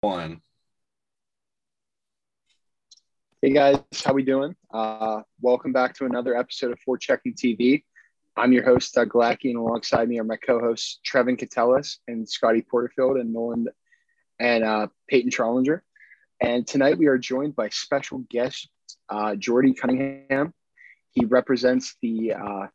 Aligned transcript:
one. 0.00 0.40
Hey 3.42 3.52
guys, 3.52 3.80
how 4.04 4.12
we 4.12 4.22
doing? 4.22 4.54
Uh, 4.72 5.22
welcome 5.40 5.72
back 5.72 5.94
to 5.94 6.04
another 6.04 6.36
episode 6.36 6.70
of 6.70 6.78
For 6.84 6.96
Checking 6.96 7.34
TV. 7.34 7.82
I'm 8.36 8.52
your 8.52 8.64
host 8.64 8.94
Doug 8.94 9.08
Glacky, 9.08 9.50
and 9.50 9.56
alongside 9.56 10.08
me 10.08 10.20
are 10.20 10.24
my 10.24 10.36
co-hosts 10.36 11.00
Trevin 11.04 11.36
Catellis 11.36 11.96
and 12.06 12.28
Scotty 12.28 12.62
Porterfield 12.62 13.16
and 13.16 13.32
Nolan 13.32 13.66
and 14.38 14.62
uh, 14.62 14.86
Peyton 15.08 15.32
Trollinger. 15.32 15.80
And 16.40 16.64
tonight 16.64 16.96
we 16.96 17.06
are 17.06 17.18
joined 17.18 17.56
by 17.56 17.68
special 17.70 18.18
guest 18.30 18.68
uh, 19.08 19.34
Jordy 19.34 19.74
Cunningham. 19.74 20.54
He 21.10 21.24
represents 21.24 21.96
the 22.02 22.34
uh, 22.34 22.66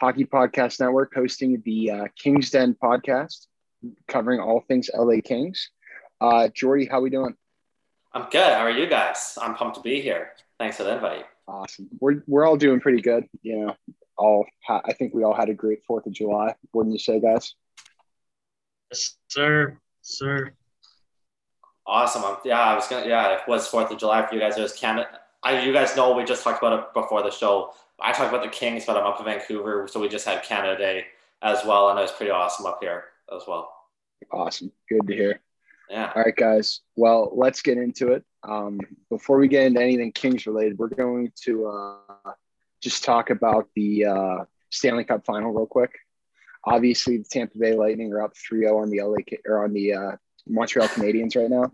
Hockey 0.00 0.24
Podcast 0.24 0.80
Network, 0.80 1.12
hosting 1.14 1.60
the 1.66 1.90
uh, 1.90 2.04
Kings 2.16 2.48
Den 2.48 2.74
podcast, 2.82 3.46
covering 4.08 4.40
all 4.40 4.64
things 4.66 4.88
LA 4.94 5.20
Kings. 5.22 5.68
Uh, 6.22 6.46
Jordy, 6.54 6.86
how 6.86 7.00
we 7.00 7.10
doing? 7.10 7.34
I'm 8.14 8.28
good. 8.30 8.52
How 8.52 8.60
are 8.60 8.70
you 8.70 8.86
guys? 8.86 9.36
I'm 9.42 9.56
pumped 9.56 9.74
to 9.76 9.82
be 9.82 10.00
here. 10.00 10.30
Thanks 10.56 10.76
for 10.76 10.84
the 10.84 10.94
invite. 10.94 11.24
Awesome. 11.48 11.88
We're 11.98 12.22
we're 12.28 12.46
all 12.46 12.56
doing 12.56 12.78
pretty 12.78 13.02
good. 13.02 13.24
You 13.42 13.66
know, 13.66 13.76
all 14.16 14.46
ha- 14.64 14.82
I 14.84 14.92
think 14.92 15.14
we 15.14 15.24
all 15.24 15.34
had 15.34 15.48
a 15.48 15.54
great 15.54 15.82
Fourth 15.84 16.06
of 16.06 16.12
July. 16.12 16.54
Wouldn't 16.72 16.92
you 16.92 17.00
say, 17.00 17.18
guys? 17.18 17.56
Yes, 18.92 19.16
sir. 19.26 19.76
Sir. 20.02 20.52
Awesome. 21.84 22.22
I'm, 22.24 22.36
yeah, 22.44 22.60
I 22.60 22.76
was 22.76 22.86
gonna. 22.86 23.08
Yeah, 23.08 23.34
it 23.34 23.40
was 23.48 23.66
Fourth 23.66 23.90
of 23.90 23.98
July 23.98 24.24
for 24.24 24.34
you 24.34 24.40
guys. 24.40 24.56
It 24.56 24.62
was 24.62 24.74
Canada. 24.74 25.08
I, 25.42 25.60
you 25.62 25.72
guys 25.72 25.96
know 25.96 26.14
we 26.14 26.22
just 26.22 26.44
talked 26.44 26.62
about 26.62 26.78
it 26.78 26.94
before 26.94 27.24
the 27.24 27.32
show. 27.32 27.72
I 28.00 28.12
talked 28.12 28.32
about 28.32 28.44
the 28.44 28.50
Kings, 28.50 28.84
but 28.86 28.96
I'm 28.96 29.04
up 29.04 29.18
in 29.18 29.24
Vancouver, 29.24 29.88
so 29.88 29.98
we 29.98 30.08
just 30.08 30.24
had 30.24 30.44
Canada 30.44 30.78
Day 30.78 31.06
as 31.42 31.64
well, 31.64 31.90
and 31.90 31.98
it 31.98 32.02
was 32.02 32.12
pretty 32.12 32.30
awesome 32.30 32.66
up 32.66 32.78
here 32.80 33.06
as 33.34 33.42
well. 33.48 33.74
Awesome. 34.30 34.70
Good 34.88 35.08
to 35.08 35.14
hear. 35.14 35.40
Yeah. 35.92 36.10
All 36.16 36.22
right, 36.22 36.34
guys. 36.34 36.80
Well, 36.96 37.30
let's 37.34 37.60
get 37.60 37.76
into 37.76 38.12
it. 38.12 38.24
Um, 38.42 38.80
before 39.10 39.36
we 39.36 39.46
get 39.46 39.66
into 39.66 39.82
anything 39.82 40.10
Kings 40.12 40.46
related, 40.46 40.78
we're 40.78 40.88
going 40.88 41.30
to 41.44 41.66
uh, 41.66 42.32
just 42.80 43.04
talk 43.04 43.28
about 43.28 43.68
the 43.76 44.06
uh, 44.06 44.36
Stanley 44.70 45.04
Cup 45.04 45.26
final 45.26 45.52
real 45.52 45.66
quick. 45.66 45.92
Obviously, 46.64 47.18
the 47.18 47.24
Tampa 47.24 47.58
Bay 47.58 47.74
Lightning 47.74 48.10
are 48.14 48.22
up 48.22 48.32
3-0 48.32 48.80
on 48.82 48.88
the 48.88 49.02
LA 49.02 49.18
or 49.46 49.64
on 49.64 49.74
the 49.74 49.92
uh, 49.92 50.12
Montreal 50.48 50.88
Canadiens 50.88 51.36
right 51.36 51.50
now. 51.50 51.70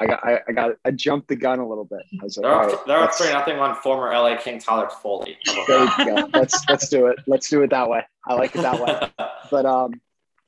I 0.00 0.06
got 0.06 0.24
I, 0.24 0.40
I, 0.48 0.52
got 0.52 0.70
I 0.86 0.90
jumped 0.92 1.28
the 1.28 1.36
gun 1.36 1.58
a 1.58 1.68
little 1.68 1.84
bit. 1.84 2.02
I 2.20 2.24
was 2.24 2.38
like, 2.38 2.44
they're 2.44 2.54
up, 2.54 2.68
right, 2.68 2.86
they're 2.86 3.02
up 3.02 3.14
three 3.14 3.32
nothing 3.32 3.58
on 3.58 3.74
former 3.74 4.12
LA 4.12 4.36
King 4.36 4.60
Tyler 4.60 4.86
Toffoli. 4.86 5.34
There 5.66 5.84
you 5.84 6.04
go. 6.04 6.28
let's 6.32 6.64
let's 6.68 6.88
do 6.88 7.08
it. 7.08 7.18
Let's 7.26 7.50
do 7.50 7.62
it 7.62 7.70
that 7.70 7.90
way. 7.90 8.02
I 8.24 8.34
like 8.34 8.54
it 8.54 8.62
that 8.62 8.80
way. 8.80 9.10
But 9.50 9.64
um, 9.64 9.92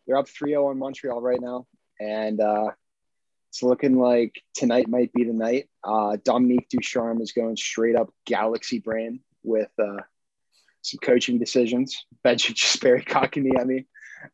they're 0.07 0.19
up 0.19 0.27
3-0 0.27 0.69
on 0.69 0.79
Montreal 0.79 1.23
right 1.23 1.41
now, 1.41 1.67
and 1.99 2.39
uh, 2.39 2.73
it's 3.51 3.65
looking 3.65 3.99
like 3.99 4.41
tonight 4.55 4.89
might 4.89 5.13
be 5.13 5.25
the 5.25 5.33
night. 5.33 5.69
Uh, 5.83 6.17
Dominique 6.25 6.69
Ducharme 6.69 7.21
is 7.21 7.33
going 7.33 7.57
straight 7.57 7.97
up 7.97 8.09
galaxy 8.25 8.79
brain 8.79 9.21
with 9.43 9.71
uh, 9.77 10.03
some 10.83 10.99
coaching 11.03 11.37
decisions. 11.37 12.07
Benching 12.25 12.55
Jesperi 12.55 13.05
Kotkaniemi. 13.05 13.87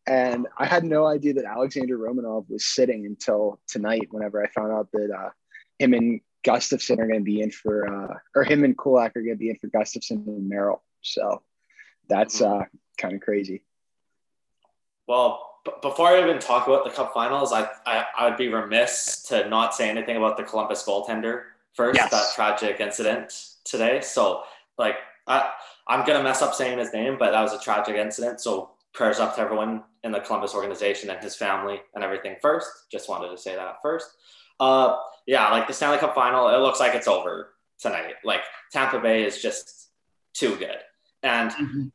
And 0.07 0.47
I 0.59 0.67
had 0.67 0.85
no 0.85 1.07
idea 1.07 1.33
that 1.35 1.47
Alexander 1.47 1.97
Romanov 1.97 2.51
was 2.51 2.67
sitting 2.67 3.07
until 3.07 3.59
tonight 3.67 4.09
whenever 4.11 4.45
I 4.45 4.51
found 4.51 4.71
out 4.71 4.93
that 4.93 5.11
uh, 5.11 5.31
him 5.79 5.95
and 5.95 6.21
Gustafsson 6.45 6.99
are 6.99 7.07
going 7.07 7.21
to 7.21 7.25
be 7.25 7.41
in 7.41 7.51
for, 7.51 7.89
uh, 7.89 8.19
or 8.35 8.45
him 8.45 8.65
and 8.65 8.77
Kulak 8.77 9.17
are 9.17 9.23
going 9.23 9.35
to 9.35 9.39
be 9.39 9.49
in 9.49 9.57
for 9.57 9.69
Gustafsson 9.69 10.27
and 10.27 10.47
Merrill. 10.47 10.83
So 11.01 11.41
that's 12.07 12.43
uh, 12.43 12.65
kind 12.99 13.15
of 13.15 13.23
crazy. 13.23 13.63
Well, 15.09 15.56
before 15.83 16.09
I 16.09 16.23
even 16.23 16.39
talk 16.39 16.67
about 16.67 16.85
the 16.85 16.91
Cup 16.91 17.13
Finals, 17.13 17.53
I, 17.53 17.69
I 17.87 18.05
I 18.19 18.29
would 18.29 18.37
be 18.37 18.49
remiss 18.49 19.23
to 19.25 19.49
not 19.49 19.75
say 19.75 19.89
anything 19.89 20.17
about 20.17 20.37
the 20.37 20.43
Columbus 20.43 20.85
goaltender 20.85 21.43
first. 21.75 21.97
Yes. 21.97 22.11
That 22.11 22.27
tragic 22.35 22.81
incident 22.81 23.33
today. 23.65 24.01
So, 24.01 24.43
like, 24.79 24.97
I 25.27 25.51
I'm 25.87 26.07
gonna 26.07 26.23
mess 26.23 26.43
up 26.43 26.55
saying 26.55 26.79
his 26.79 26.93
name, 26.93 27.17
but 27.19 27.31
that 27.31 27.43
was 27.43 27.53
a 27.53 27.61
tragic 27.61 27.97
incident. 27.97 28.41
So 28.41 28.71
prayers 28.93 29.19
up 29.19 29.35
to 29.37 29.41
everyone 29.41 29.85
in 30.05 30.13
the 30.13 30.21
Columbus 30.21 30.55
organization 30.55 31.11
and 31.11 31.23
his 31.23 31.37
family 31.37 31.81
and 31.95 32.03
everything 32.03 32.37
first. 32.41 32.69
Just 32.91 33.09
wanted 33.09 33.31
to 33.31 33.39
say 33.39 33.55
that 33.55 33.77
first. 33.83 34.11
Uh, 34.59 34.97
yeah, 35.27 35.51
like 35.51 35.67
the 35.67 35.73
Stanley 35.73 35.99
Cup 35.99 36.15
final, 36.15 36.49
it 36.49 36.59
looks 36.59 36.81
like 36.81 36.95
it's 36.95 37.09
over 37.09 37.55
tonight. 37.79 38.15
Like 38.25 38.41
Tampa 38.73 38.99
Bay 38.99 39.25
is 39.25 39.43
just 39.43 39.89
too 40.33 40.57
good. 40.57 40.79
And 41.23 41.93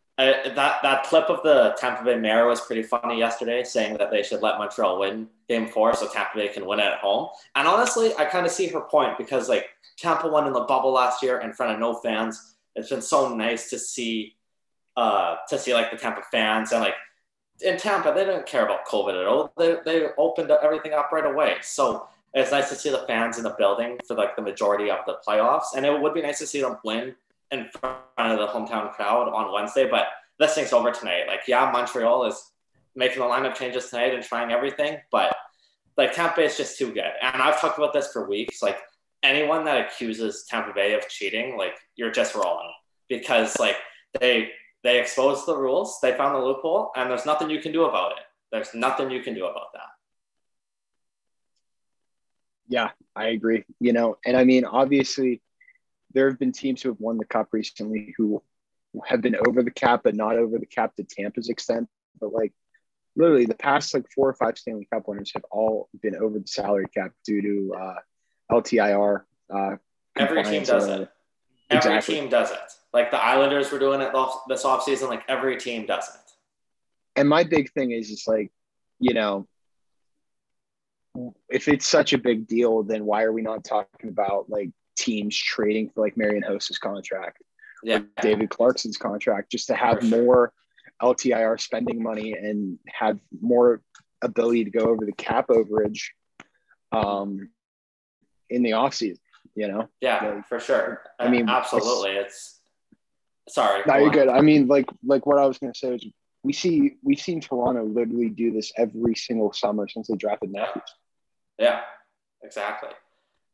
that 0.55 0.81
that 0.81 1.03
clip 1.03 1.29
of 1.29 1.43
the 1.43 1.75
Tampa 1.77 2.03
Bay 2.03 2.15
mayor 2.15 2.47
was 2.47 2.61
pretty 2.61 2.83
funny 2.83 3.17
yesterday, 3.17 3.63
saying 3.63 3.97
that 3.97 4.11
they 4.11 4.23
should 4.23 4.41
let 4.41 4.57
Montreal 4.57 4.99
win 4.99 5.27
Game 5.47 5.67
Four 5.67 5.93
so 5.93 6.07
Tampa 6.07 6.35
Bay 6.35 6.47
can 6.49 6.65
win 6.65 6.79
it 6.79 6.85
at 6.85 6.99
home. 6.99 7.29
And 7.55 7.67
honestly, 7.67 8.13
I 8.17 8.25
kind 8.25 8.45
of 8.45 8.51
see 8.51 8.67
her 8.67 8.81
point 8.81 9.17
because 9.17 9.49
like 9.49 9.69
Tampa 9.97 10.27
won 10.27 10.47
in 10.47 10.53
the 10.53 10.61
bubble 10.61 10.91
last 10.91 11.23
year 11.23 11.39
in 11.39 11.53
front 11.53 11.73
of 11.73 11.79
no 11.79 11.95
fans. 11.95 12.55
It's 12.75 12.89
been 12.89 13.01
so 13.01 13.33
nice 13.35 13.69
to 13.69 13.79
see 13.79 14.35
uh, 14.97 15.37
to 15.49 15.57
see 15.57 15.73
like 15.73 15.91
the 15.91 15.97
Tampa 15.97 16.23
fans 16.31 16.71
and 16.71 16.81
like 16.81 16.95
in 17.61 17.77
Tampa 17.77 18.11
they 18.13 18.25
didn't 18.25 18.45
care 18.45 18.65
about 18.65 18.85
COVID 18.87 19.19
at 19.19 19.27
all. 19.27 19.53
They 19.57 19.77
they 19.85 20.07
opened 20.17 20.51
everything 20.51 20.93
up 20.93 21.11
right 21.11 21.25
away. 21.25 21.57
So 21.61 22.07
it's 22.33 22.51
nice 22.51 22.69
to 22.69 22.75
see 22.75 22.89
the 22.89 23.05
fans 23.07 23.37
in 23.37 23.43
the 23.43 23.55
building 23.57 23.97
for 24.07 24.15
like 24.15 24.35
the 24.35 24.41
majority 24.41 24.89
of 24.89 24.99
the 25.05 25.17
playoffs, 25.27 25.75
and 25.75 25.85
it 25.85 26.01
would 26.01 26.13
be 26.13 26.21
nice 26.21 26.39
to 26.39 26.47
see 26.47 26.61
them 26.61 26.77
win 26.83 27.15
in 27.51 27.67
front 27.79 27.99
of 28.17 28.39
the 28.39 28.47
hometown 28.47 28.91
crowd 28.93 29.27
on 29.29 29.51
Wednesday. 29.53 29.89
But 29.89 30.07
this 30.39 30.55
thing's 30.55 30.73
over 30.73 30.91
tonight. 30.91 31.23
Like, 31.27 31.41
yeah, 31.47 31.69
Montreal 31.71 32.25
is 32.25 32.51
making 32.95 33.19
the 33.19 33.25
lineup 33.25 33.55
changes 33.55 33.89
tonight 33.89 34.13
and 34.13 34.23
trying 34.23 34.51
everything, 34.51 34.97
but 35.11 35.35
like 35.97 36.13
Tampa 36.13 36.35
Bay 36.37 36.45
is 36.45 36.57
just 36.57 36.77
too 36.77 36.93
good. 36.93 37.11
And 37.21 37.41
I've 37.41 37.59
talked 37.59 37.77
about 37.77 37.93
this 37.93 38.11
for 38.11 38.27
weeks. 38.27 38.61
Like 38.61 38.79
anyone 39.23 39.65
that 39.65 39.85
accuses 39.85 40.45
Tampa 40.49 40.73
Bay 40.73 40.93
of 40.93 41.07
cheating, 41.07 41.57
like 41.57 41.75
you're 41.95 42.11
just 42.11 42.35
wrong 42.35 42.71
because 43.07 43.59
like 43.59 43.77
they 44.19 44.51
they 44.83 44.99
exposed 44.99 45.45
the 45.45 45.55
rules, 45.55 45.99
they 46.01 46.13
found 46.13 46.35
the 46.35 46.39
loophole, 46.39 46.91
and 46.95 47.09
there's 47.09 47.25
nothing 47.25 47.49
you 47.49 47.61
can 47.61 47.71
do 47.71 47.85
about 47.85 48.13
it. 48.13 48.23
There's 48.51 48.73
nothing 48.73 49.11
you 49.11 49.21
can 49.21 49.35
do 49.35 49.45
about 49.45 49.73
that. 49.73 49.89
Yeah, 52.67 52.89
I 53.15 53.27
agree. 53.27 53.63
You 53.79 53.93
know, 53.93 54.17
and 54.25 54.35
I 54.35 54.43
mean, 54.43 54.65
obviously, 54.65 55.41
there 56.13 56.29
have 56.29 56.39
been 56.39 56.51
teams 56.51 56.81
who 56.81 56.89
have 56.89 56.99
won 56.99 57.17
the 57.17 57.25
cup 57.25 57.49
recently 57.51 58.13
who 58.17 58.41
have 59.05 59.21
been 59.21 59.35
over 59.47 59.63
the 59.63 59.71
cap, 59.71 60.01
but 60.03 60.15
not 60.15 60.35
over 60.35 60.57
the 60.57 60.65
cap 60.65 60.95
to 60.95 61.03
Tampa's 61.03 61.49
extent. 61.49 61.87
But 62.19 62.33
like, 62.33 62.53
literally, 63.15 63.45
the 63.45 63.55
past 63.55 63.93
like 63.93 64.05
four 64.13 64.29
or 64.29 64.33
five 64.33 64.57
Stanley 64.57 64.87
Cup 64.91 65.07
winners 65.07 65.31
have 65.33 65.45
all 65.51 65.89
been 66.01 66.15
over 66.15 66.39
the 66.39 66.47
salary 66.47 66.85
cap 66.93 67.11
due 67.25 67.41
to 67.41 67.75
uh, 67.75 67.95
LTIR. 68.51 69.23
Uh, 69.53 69.75
Every 70.17 70.43
team 70.43 70.63
does 70.63 70.87
it. 70.87 71.09
Every 71.69 71.77
Exactly. 71.95 72.15
team 72.15 72.29
does 72.29 72.51
it. 72.51 72.59
Like 72.93 73.11
the 73.11 73.23
Islanders 73.23 73.71
were 73.71 73.79
doing 73.79 74.01
it 74.01 74.11
this 74.49 74.63
offseason. 74.65 75.07
Like 75.07 75.23
every 75.29 75.55
team 75.57 75.85
does 75.85 76.07
it. 76.09 76.31
and 77.15 77.29
my 77.29 77.43
big 77.45 77.71
thing 77.71 77.91
is 77.91 78.09
just 78.09 78.27
like 78.27 78.51
you 78.99 79.13
know 79.13 79.47
if 81.49 81.67
it's 81.67 81.85
such 81.87 82.13
a 82.13 82.17
big 82.17 82.47
deal 82.47 82.83
then 82.83 83.05
why 83.05 83.23
are 83.23 83.33
we 83.33 83.41
not 83.41 83.63
talking 83.63 84.09
about 84.09 84.49
like 84.49 84.69
teams 84.95 85.35
trading 85.37 85.89
for 85.89 86.01
like 86.01 86.17
marian 86.17 86.43
hossa's 86.43 86.77
contract 86.77 87.41
Yeah. 87.83 87.99
david 88.21 88.49
clarkson's 88.49 88.97
contract 88.97 89.51
just 89.51 89.67
to 89.67 89.75
have 89.75 90.03
more 90.03 90.51
ltir 91.01 91.59
spending 91.59 92.01
money 92.03 92.33
and 92.33 92.77
have 92.87 93.19
more 93.41 93.81
ability 94.21 94.65
to 94.65 94.69
go 94.71 94.81
over 94.85 95.05
the 95.05 95.13
cap 95.13 95.47
overage 95.47 96.01
um 96.91 97.49
in 98.49 98.63
the 98.63 98.71
offseason 98.71 99.19
you 99.55 99.67
know 99.67 99.87
Yeah, 100.01 100.25
Like, 100.35 100.47
for 100.47 100.59
sure. 100.59 101.01
I 101.19 101.29
mean, 101.29 101.49
absolutely. 101.49 102.11
It's 102.11 102.61
sorry. 103.49 103.81
No, 103.87 103.95
you're 103.95 104.07
on. 104.07 104.11
good. 104.13 104.29
I 104.29 104.39
mean, 104.41 104.67
like 104.67 104.87
like 105.03 105.25
what 105.25 105.37
I 105.39 105.45
was 105.45 105.57
gonna 105.57 105.73
say 105.75 105.95
is 105.95 106.05
we 106.43 106.53
see 106.53 106.95
we've 107.03 107.19
seen 107.19 107.41
Toronto 107.41 107.83
literally 107.83 108.29
do 108.29 108.51
this 108.51 108.71
every 108.77 109.15
single 109.15 109.51
summer 109.51 109.87
since 109.89 110.07
they 110.07 110.15
drafted 110.15 110.51
Matthews. 110.51 110.83
Yeah, 111.59 111.81
exactly. 112.43 112.89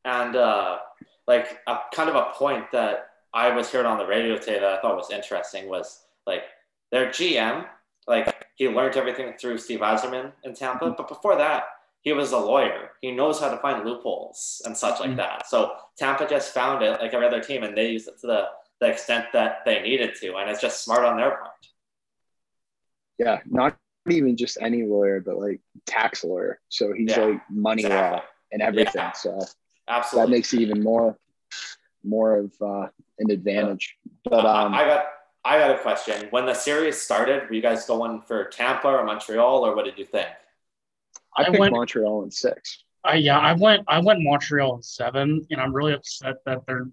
And 0.06 0.36
uh, 0.36 0.78
like 1.28 1.60
a 1.68 1.80
kind 1.94 2.10
of 2.10 2.16
a 2.16 2.32
point 2.34 2.72
that 2.72 3.10
I 3.34 3.54
was 3.56 3.70
hearing 3.70 3.86
on 3.88 3.98
the 3.98 4.06
radio 4.08 4.38
today 4.38 4.60
that 4.60 4.80
I 4.80 4.82
thought 4.82 4.96
was 4.96 5.12
interesting 5.12 5.68
was 5.70 6.06
like 6.26 6.44
their 6.92 7.08
GM, 7.10 7.66
like 8.08 8.48
he 8.56 8.68
learned 8.70 8.96
everything 8.96 9.34
through 9.40 9.58
Steve 9.58 9.82
Yzerman 9.82 10.32
in 10.44 10.54
Tampa, 10.56 10.92
but 10.98 11.08
before 11.08 11.36
that, 11.38 11.66
he 12.02 12.14
was 12.14 12.32
a 12.32 12.38
lawyer. 12.38 12.92
He 13.02 13.12
knows 13.12 13.40
how 13.40 13.50
to 13.50 13.58
find 13.58 13.86
loopholes 13.86 14.62
and 14.66 14.76
such 14.78 15.00
like 15.02 15.12
Mhm. 15.12 15.18
that. 15.18 15.48
So 15.48 15.76
Tampa 15.98 16.28
just 16.28 16.54
found 16.54 16.82
it 16.84 17.02
like 17.02 17.14
every 17.14 17.28
other 17.28 17.42
team, 17.42 17.64
and 17.64 17.78
they 17.78 17.90
used 17.92 18.08
it 18.08 18.20
to 18.22 18.28
the 18.28 18.50
the 18.80 18.88
extent 18.88 19.26
that 19.34 19.66
they 19.66 19.82
needed 19.82 20.14
to, 20.22 20.36
and 20.38 20.50
it's 20.52 20.62
just 20.62 20.84
smart 20.84 21.04
on 21.04 21.18
their 21.18 21.32
part. 21.32 21.68
Yeah, 23.18 23.42
not 23.46 23.76
even 24.10 24.38
just 24.38 24.58
any 24.62 24.84
lawyer, 24.84 25.20
but 25.20 25.38
like 25.40 25.62
tax 25.86 26.24
lawyer. 26.24 26.60
So 26.70 26.94
he's 26.94 27.18
Yeah, 27.18 27.26
like 27.26 27.50
money 27.50 27.84
exactly. 27.84 28.18
law 28.20 28.24
and 28.52 28.62
everything. 28.62 29.02
Yeah. 29.02 29.12
So 29.14 29.40
Absolutely. 29.88 30.32
that 30.32 30.36
makes 30.38 30.54
it 30.54 30.62
even 30.62 30.84
more 30.84 31.18
more 32.04 32.38
of 32.38 32.54
uh, 32.62 32.88
an 33.20 33.32
advantage. 33.32 33.98
But 34.24 34.46
Uh, 34.46 34.66
um, 34.66 34.74
I 34.74 34.86
got 34.86 35.06
I 35.46 35.58
got 35.60 35.72
a 35.72 35.80
question. 35.80 36.28
When 36.30 36.46
the 36.46 36.54
series 36.54 37.02
started, 37.02 37.48
were 37.48 37.54
you 37.56 37.62
guys 37.62 37.86
going 37.86 38.22
for 38.22 38.46
Tampa 38.46 38.88
or 38.90 39.04
Montreal, 39.06 39.66
or 39.66 39.76
what 39.76 39.86
did 39.86 39.98
you 39.98 40.06
think? 40.06 40.28
I 41.38 41.42
I 41.44 41.46
picked 41.46 41.60
went- 41.60 41.74
Montreal 41.74 42.24
in 42.24 42.32
six. 42.32 42.84
I 43.04 43.16
yeah, 43.16 43.40
I 43.40 43.54
went 43.54 43.84
I 43.88 44.00
went 44.00 44.20
Montreal 44.22 44.76
in 44.76 44.82
seven, 44.84 45.46
and 45.52 45.62
I'm 45.62 45.74
really 45.74 45.94
upset 45.94 46.36
that 46.46 46.66
they're 46.66 46.88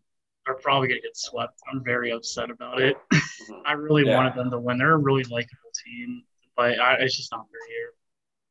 they're 0.47 0.55
probably 0.57 0.89
gonna 0.89 1.01
get 1.01 1.17
swept. 1.17 1.59
I'm 1.73 1.83
very 1.83 2.11
upset 2.13 2.51
about 2.51 2.81
it. 2.81 2.97
Mhm. 3.51 3.61
I 3.67 3.73
really 3.73 4.05
Yeah. 4.07 4.17
wanted 4.17 4.35
them 4.37 4.51
to 4.51 4.59
win. 4.61 4.79
They're 4.79 4.93
a 4.93 4.97
really 4.99 5.25
likable 5.25 5.71
team, 5.85 6.23
but 6.57 6.79
I, 6.79 6.95
it's 7.01 7.17
just 7.17 7.33
not 7.33 7.47
their 7.51 7.69
year. 7.77 7.89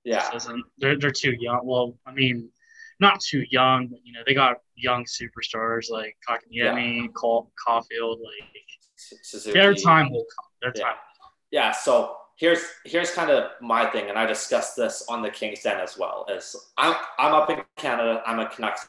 Yeah. 0.04 0.30
This 0.32 0.44
isn't- 0.44 0.66
they're 0.78 0.98
they're 1.00 1.12
too 1.12 1.32
young. 1.40 1.62
Well, 1.64 1.98
I 2.06 2.12
mean, 2.12 2.50
not 3.00 3.20
too 3.20 3.44
young, 3.50 3.88
but 3.88 4.00
you 4.04 4.14
know 4.14 4.22
they 4.26 4.34
got 4.34 4.58
young 4.76 5.06
superstars 5.06 5.90
like 5.90 6.16
Kotkaniemi, 6.28 7.14
Cole, 7.14 7.52
Caufield. 7.68 8.18
Like 8.20 8.50
Suzuki. 8.96 9.54
their 9.60 9.74
time 9.74 10.12
will 10.12 10.26
come. 10.36 10.46
Their 10.62 10.74
Yeah. 10.76 10.84
time. 10.84 10.96
Yeah, 11.52 11.72
so 11.72 12.18
here's 12.38 12.62
here's 12.86 13.12
kind 13.12 13.30
of 13.30 13.52
my 13.62 13.86
thing, 13.88 14.10
and 14.10 14.18
I 14.18 14.26
discussed 14.26 14.76
this 14.76 15.06
on 15.10 15.22
the 15.22 15.30
King's 15.30 15.62
Den 15.62 15.80
as 15.80 15.98
well. 15.98 16.26
Is 16.30 16.56
I'm 16.78 16.96
I'm 17.20 17.34
up 17.34 17.50
in 17.50 17.62
Canada, 17.78 18.22
I'm 18.26 18.40
a 18.40 18.48
Canucks 18.50 18.88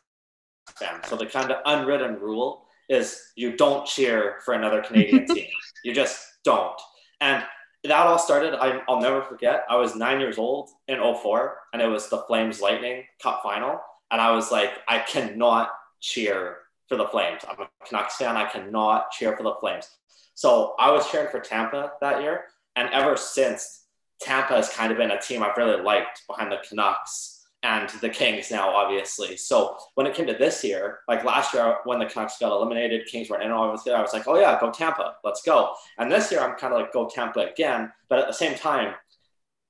fan, 0.78 1.00
so 1.04 1.16
the 1.16 1.26
kind 1.26 1.50
of 1.50 1.58
unwritten 1.66 2.18
rule 2.20 2.66
is 2.88 3.32
you 3.36 3.56
don't 3.56 3.86
cheer 3.86 4.36
for 4.44 4.54
another 4.54 4.82
Canadian 4.82 5.26
team. 5.34 5.48
You 5.84 5.94
just 5.94 6.26
don't. 6.44 6.78
And 7.20 7.42
that 7.84 8.06
all 8.06 8.18
started. 8.18 8.54
I, 8.54 8.80
I'll 8.88 9.00
never 9.00 9.22
forget. 9.22 9.64
I 9.68 9.76
was 9.76 9.94
nine 9.94 10.18
years 10.20 10.38
old 10.38 10.70
in 10.88 10.98
04, 10.98 11.56
and 11.74 11.82
it 11.82 11.86
was 11.86 12.08
the 12.08 12.18
Flames 12.26 12.60
Lightning 12.62 13.04
Cup 13.22 13.40
final, 13.42 13.78
and 14.14 14.22
I 14.22 14.30
was 14.30 14.52
like, 14.52 14.70
I 14.86 15.00
cannot 15.00 15.70
cheer 16.00 16.58
for 16.86 16.96
the 16.96 17.08
Flames. 17.08 17.42
I'm 17.50 17.58
a 17.58 17.68
Canucks 17.84 18.14
fan. 18.14 18.36
I 18.36 18.48
cannot 18.48 19.10
cheer 19.10 19.36
for 19.36 19.42
the 19.42 19.56
Flames. 19.58 19.90
So 20.34 20.76
I 20.78 20.92
was 20.92 21.10
cheering 21.10 21.32
for 21.32 21.40
Tampa 21.40 21.94
that 22.00 22.22
year, 22.22 22.44
and 22.76 22.88
ever 22.92 23.16
since, 23.16 23.86
Tampa 24.20 24.54
has 24.54 24.68
kind 24.70 24.92
of 24.92 24.98
been 24.98 25.10
a 25.10 25.20
team 25.20 25.42
I've 25.42 25.56
really 25.56 25.82
liked 25.82 26.22
behind 26.28 26.52
the 26.52 26.60
Canucks 26.68 27.44
and 27.64 27.90
the 28.00 28.08
Kings 28.08 28.52
now, 28.52 28.68
obviously. 28.68 29.36
So 29.36 29.76
when 29.96 30.06
it 30.06 30.14
came 30.14 30.28
to 30.28 30.34
this 30.34 30.62
year, 30.62 31.00
like 31.08 31.24
last 31.24 31.52
year 31.52 31.78
when 31.82 31.98
the 31.98 32.06
Canucks 32.06 32.38
got 32.38 32.52
eliminated, 32.52 33.08
Kings 33.08 33.28
weren't 33.28 33.42
in, 33.42 33.50
obviously, 33.50 33.94
I 33.94 34.00
was 34.00 34.12
like, 34.12 34.28
oh 34.28 34.38
yeah, 34.38 34.60
go 34.60 34.70
Tampa, 34.70 35.16
let's 35.24 35.42
go. 35.42 35.74
And 35.98 36.12
this 36.12 36.30
year 36.30 36.40
I'm 36.40 36.54
kind 36.56 36.72
of 36.72 36.78
like, 36.78 36.92
go 36.92 37.08
Tampa 37.08 37.40
again. 37.40 37.92
But 38.08 38.20
at 38.20 38.28
the 38.28 38.32
same 38.32 38.54
time, 38.54 38.94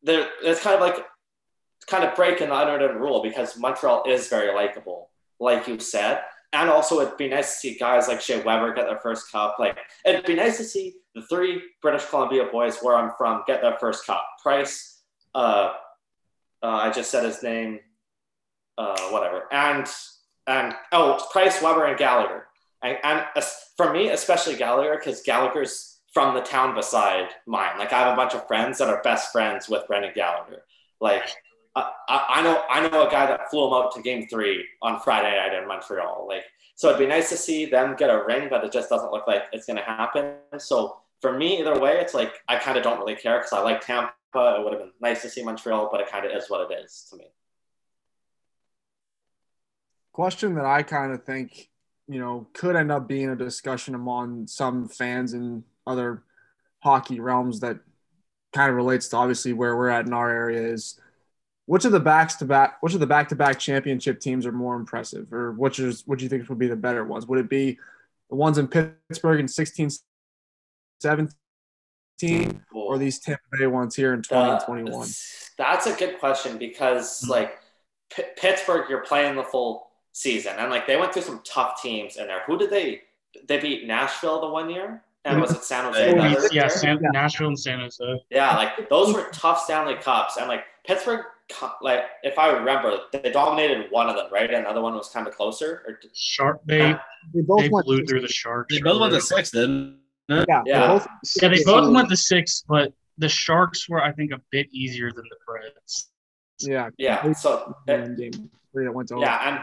there, 0.03 0.29
it's 0.43 0.61
kind 0.61 0.75
of 0.75 0.83
like, 0.83 1.03
kind 1.87 2.05
of 2.05 2.15
breaking 2.15 2.49
the 2.49 2.59
unwritten 2.59 2.97
rule 2.97 3.23
because 3.23 3.59
Montreal 3.59 4.05
is 4.07 4.29
very 4.29 4.55
likable, 4.55 5.11
like 5.39 5.69
you 5.69 5.79
said. 5.79 6.23
And 6.53 6.71
also, 6.71 7.01
it'd 7.01 7.17
be 7.17 7.29
nice 7.29 7.55
to 7.55 7.59
see 7.59 7.79
guys 7.79 8.07
like 8.07 8.21
Shea 8.21 8.43
Weber 8.43 8.73
get 8.75 8.87
their 8.87 9.01
first 9.01 9.31
cup. 9.33 9.57
Like, 9.59 9.77
it'd 10.05 10.25
be 10.25 10.37
nice 10.37 10.57
to 10.59 10.65
see 10.65 10.95
the 11.15 11.23
three 11.23 11.61
British 11.83 12.05
Columbia 12.07 12.47
boys 12.51 12.79
where 12.81 12.97
I'm 12.97 13.13
from 13.19 13.43
get 13.47 13.61
their 13.61 13.77
first 13.79 14.07
cup. 14.07 14.25
Price, 14.41 15.01
uh, 15.35 15.73
uh, 16.63 16.67
I 16.67 16.91
just 16.91 17.11
said 17.11 17.25
his 17.25 17.43
name, 17.43 17.81
uh, 18.79 19.09
whatever, 19.09 19.53
and 19.53 19.87
and 20.47 20.75
oh, 20.93 21.27
Price, 21.33 21.61
Weber, 21.61 21.87
and 21.87 21.99
Gallagher. 21.99 22.47
And, 22.83 22.99
and 23.03 23.25
as- 23.35 23.71
for 23.77 23.93
me, 23.93 24.11
especially 24.11 24.57
Gallagher, 24.57 24.97
because 24.97 25.23
Gallagher's 25.23 25.99
from 26.13 26.35
the 26.35 26.41
town 26.41 26.75
beside 26.75 27.29
mine. 27.47 27.79
Like, 27.79 27.93
I 27.93 28.01
have 28.01 28.13
a 28.13 28.17
bunch 28.17 28.35
of 28.35 28.47
friends 28.47 28.79
that 28.79 28.89
are 28.89 29.03
best 29.03 29.33
friends 29.33 29.69
with 29.69 29.87
Brendan 29.89 30.13
Gallagher. 30.15 30.63
Like, 31.01 31.29
I, 31.77 31.91
I 32.09 32.43
know 32.43 32.63
I 32.71 32.89
know 32.89 33.07
a 33.07 33.11
guy 33.11 33.27
that 33.27 33.51
flew 33.51 33.67
him 33.67 33.73
out 33.73 33.95
to 33.95 34.03
Game 34.03 34.27
Three 34.29 34.65
on 34.83 35.01
Friday 35.01 35.37
night 35.37 35.61
in 35.61 35.67
Montreal. 35.67 36.27
Like, 36.29 36.45
so 36.77 36.89
it'd 36.89 36.99
be 36.99 37.07
nice 37.07 37.29
to 37.31 37.37
see 37.37 37.67
them 37.67 37.97
get 37.97 38.11
a 38.11 38.25
ring, 38.25 38.49
but 38.49 38.65
it 38.65 38.73
just 38.73 38.89
doesn't 38.89 39.11
look 39.11 39.27
like 39.27 39.45
it's 39.53 39.67
going 39.67 39.77
to 39.77 39.83
happen. 39.83 40.35
So 40.59 40.99
for 41.21 41.33
me, 41.37 41.61
either 41.61 41.79
way, 41.79 41.99
it's 41.99 42.15
like 42.15 42.35
I 42.49 42.57
kind 42.57 42.77
of 42.77 42.85
don't 42.85 42.99
really 42.99 43.17
care 43.17 43.39
because 43.39 43.53
I 43.53 43.61
like 43.61 43.85
Tampa. 43.85 44.13
It 44.35 44.65
would 44.65 44.73
have 44.73 44.83
been 44.83 44.93
nice 45.01 45.23
to 45.23 45.29
see 45.29 45.43
Montreal, 45.43 45.89
but 45.91 46.01
it 46.01 46.11
kind 46.11 46.27
of 46.27 46.33
is 46.33 46.49
what 46.49 46.71
it 46.71 46.85
is 46.85 47.07
to 47.11 47.17
me. 47.17 47.25
question 50.15 50.55
that 50.55 50.65
I 50.65 50.83
kind 50.83 51.13
of 51.13 51.25
think, 51.25 51.69
you 52.07 52.21
know, 52.21 52.47
could 52.55 52.77
end 52.77 52.91
up 52.91 53.07
being 53.07 53.29
a 53.29 53.37
discussion 53.37 53.95
among 53.95 54.47
some 54.47 54.89
fans 54.89 55.35
in 55.35 55.65
other 55.87 56.23
hockey 56.79 57.21
realms 57.21 57.61
that 57.61 57.81
kind 58.53 58.71
of 58.71 58.77
relates 58.77 59.09
to 59.09 59.17
obviously 59.17 59.53
where 59.53 59.77
we're 59.77 59.89
at 59.89 60.07
in 60.07 60.13
our 60.13 60.31
area 60.31 60.63
is 60.63 61.01
which 61.67 61.85
of 61.85 61.93
the 61.93 62.01
backs 62.01 62.35
to 62.37 62.45
back 62.45 62.77
which 62.83 62.95
of 62.95 63.01
the 63.01 63.07
back 63.07 63.29
to 63.29 63.35
back 63.37 63.59
championship 63.59 64.21
teams 64.21 64.45
are 64.47 64.53
more 64.53 64.77
impressive 64.77 65.33
or 65.33 65.53
which 65.53 65.79
is 65.79 66.03
what 66.07 66.19
do 66.19 66.25
you 66.25 66.29
think 66.29 66.49
would 66.49 66.59
be 66.59 66.69
the 66.69 66.77
better 66.77 67.05
ones? 67.05 67.27
Would 67.27 67.39
it 67.39 67.49
be 67.49 67.79
the 68.31 68.37
ones 68.37 68.59
in 68.59 68.69
Pittsburgh 68.69 69.41
in 69.41 69.49
16 69.49 69.91
17 71.01 72.65
or 72.73 72.99
these 72.99 73.19
Tampa 73.19 73.43
Bay 73.59 73.67
ones 73.67 73.95
here 73.97 74.15
in 74.15 74.23
2021? 74.23 75.03
Uh, 75.03 75.07
that's 75.59 75.87
a 75.87 75.93
good 75.95 76.19
question 76.19 76.59
because 76.59 77.27
like 77.29 77.59
P- 78.15 78.23
Pittsburgh, 78.37 78.89
you're 78.89 79.01
playing 79.05 79.37
the 79.37 79.43
full 79.43 79.89
season, 80.13 80.55
and 80.59 80.71
like 80.71 80.87
they 80.87 80.97
went 80.97 81.13
through 81.13 81.23
some 81.23 81.41
tough 81.45 81.83
teams 81.83 82.17
in 82.17 82.27
there. 82.27 82.43
Who 82.47 82.59
did 82.59 82.71
they? 82.71 83.03
They 83.49 83.59
beat 83.59 83.87
Nashville 83.87 84.41
the 84.41 84.49
one 84.49 84.71
year, 84.71 85.03
and 85.25 85.41
was 85.41 85.51
it 85.51 85.65
San 85.65 85.85
Jose? 85.85 86.13
Oh, 86.13 86.15
yeah, 86.17 86.33
other 86.37 86.49
yeah, 86.53 86.63
year? 86.63 86.69
San, 86.69 86.99
Yeah. 87.03 87.09
Nashville 87.13 87.49
and 87.49 87.59
San 87.59 87.81
Jose. 87.81 88.25
Yeah, 88.31 88.57
like 88.57 88.89
those 88.89 89.13
were 89.13 89.29
tough 89.33 89.61
Stanley 89.63 89.97
Cups, 89.97 90.37
and 90.37 90.47
like 90.49 90.65
Pittsburgh, 90.87 91.25
co- 91.25 91.31
like 91.83 92.01
if 92.23 92.39
I 92.39 92.49
remember, 92.51 92.99
they 93.13 93.31
dominated 93.31 93.91
one 93.91 94.09
of 94.09 94.17
them, 94.17 94.27
right? 94.33 94.53
And 94.53 94.65
the 94.65 94.71
other 94.71 94.81
one 94.81 94.95
was 94.95 95.09
kind 95.09 95.27
of 95.27 95.35
closer. 95.37 95.83
Or 95.87 95.99
did- 96.01 96.17
Shark. 96.17 96.61
They 96.67 96.95
They 97.35 97.41
both 97.43 97.61
they 97.61 97.69
went 97.69 97.87
blew 97.87 98.05
through 98.07 98.21
the 98.23 98.29
Sharks. 98.29 98.75
They 98.75 98.81
both 98.81 99.01
went 99.01 99.13
to 99.13 99.17
earlier. 99.19 99.21
six, 99.21 99.51
didn't 99.51 99.99
they? 100.29 100.45
yeah, 100.49 100.63
Yeah. 100.67 100.81
they 100.81 100.87
both 100.87 101.07
Yeah, 101.43 101.49
they 101.49 101.57
both 101.57 101.65
16 101.85 101.93
went 101.95 102.09
to 102.09 102.17
six, 102.17 102.65
but 102.69 102.93
the 103.19 103.29
Sharks 103.29 103.89
were, 103.89 104.03
I 104.03 104.13
think, 104.13 104.33
a 104.33 104.41
bit 104.51 104.69
easier 104.73 105.11
than 105.13 105.25
the 105.29 105.37
Preds. 105.47 106.07
yeah. 106.61 106.89
yeah, 106.99 107.33
so 107.33 107.77
it- 107.87 108.01
One 108.01 108.17
game 108.17 108.51
three 108.73 108.85
that 108.87 108.93
went 108.93 109.09
to 109.11 109.19
Yeah, 109.21 109.49
and 109.49 109.61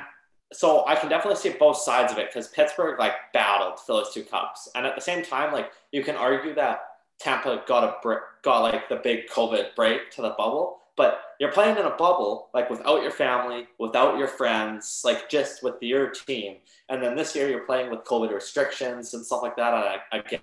so 0.53 0.85
I 0.85 0.95
can 0.95 1.09
definitely 1.09 1.39
see 1.39 1.49
both 1.57 1.77
sides 1.77 2.11
of 2.11 2.19
it 2.19 2.27
because 2.27 2.47
Pittsburgh 2.49 2.99
like 2.99 3.13
battled 3.33 3.79
for 3.79 3.93
those 3.93 4.13
two 4.13 4.23
cups, 4.23 4.69
and 4.75 4.85
at 4.85 4.95
the 4.95 5.01
same 5.01 5.23
time, 5.23 5.51
like 5.51 5.71
you 5.91 6.03
can 6.03 6.15
argue 6.15 6.53
that 6.55 6.81
Tampa 7.19 7.63
got 7.67 7.83
a 7.83 7.95
break, 8.01 8.19
got 8.43 8.59
like 8.61 8.87
the 8.89 8.97
big 8.97 9.27
COVID 9.29 9.75
break 9.75 10.11
to 10.11 10.21
the 10.21 10.31
bubble, 10.37 10.80
but 10.97 11.21
you're 11.39 11.51
playing 11.51 11.77
in 11.77 11.85
a 11.85 11.95
bubble 11.95 12.49
like 12.53 12.69
without 12.69 13.01
your 13.01 13.11
family, 13.11 13.67
without 13.79 14.17
your 14.17 14.27
friends, 14.27 15.01
like 15.03 15.29
just 15.29 15.63
with 15.63 15.75
your 15.81 16.09
team, 16.09 16.57
and 16.89 17.01
then 17.01 17.15
this 17.15 17.35
year 17.35 17.49
you're 17.49 17.65
playing 17.65 17.89
with 17.89 18.03
COVID 18.03 18.33
restrictions 18.33 19.13
and 19.13 19.25
stuff 19.25 19.41
like 19.41 19.55
that. 19.55 19.73
And 19.73 19.83
I, 19.83 20.17
again, 20.17 20.41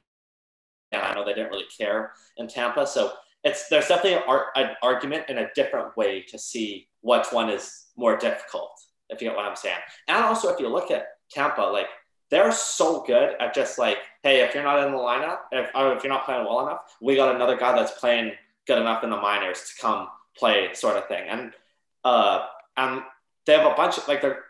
I 0.93 1.15
know 1.15 1.25
they 1.25 1.35
didn't 1.35 1.51
really 1.51 1.67
care 1.77 2.13
in 2.39 2.49
Tampa, 2.49 2.87
so 2.87 3.13
it's 3.45 3.69
there's 3.69 3.89
definitely 3.89 4.15
an, 4.15 4.23
ar- 4.27 4.49
an 4.57 4.71
argument 4.83 5.27
in 5.29 5.39
a 5.39 5.49
different 5.55 5.97
way 5.97 6.23
to 6.29 6.39
see 6.39 6.89
which 7.03 7.27
one 7.31 7.51
is 7.51 7.87
more 7.97 8.17
difficult, 8.17 8.73
if 9.11 9.21
you 9.21 9.29
get 9.29 9.37
what 9.37 9.45
I'm 9.45 9.57
saying. 9.57 9.79
And 10.09 10.25
also, 10.25 10.49
if 10.49 10.59
you 10.59 10.69
look 10.69 10.91
at 10.91 11.07
Tampa, 11.31 11.63
like 11.63 11.87
they're 12.31 12.53
so 12.53 13.03
good 13.07 13.35
at 13.41 13.55
just 13.55 13.79
like, 13.79 13.99
hey, 14.23 14.41
if 14.41 14.55
you're 14.55 14.65
not 14.65 14.85
in 14.85 14.93
the 14.93 14.99
lineup, 14.99 15.39
if, 15.53 15.71
oh, 15.75 15.93
if 15.93 16.03
you're 16.03 16.13
not 16.13 16.25
playing 16.25 16.45
well 16.45 16.67
enough, 16.67 16.97
we 17.01 17.17
got 17.17 17.35
another 17.35 17.57
guy 17.57 17.75
that's 17.75 17.99
playing 17.99 18.33
good 18.67 18.79
enough 18.79 19.03
in 19.03 19.11
the 19.11 19.17
minors 19.17 19.61
to 19.61 19.81
come 19.81 20.09
play, 20.39 20.69
sort 20.75 20.97
of 20.97 21.07
thing. 21.09 21.29
And 21.29 21.53
uh, 22.05 22.47
and 22.77 23.03
they 23.47 23.57
have 23.57 23.71
a 23.71 23.75
bunch 23.75 23.99
of 23.99 24.07
like 24.09 24.23
they're 24.23 24.45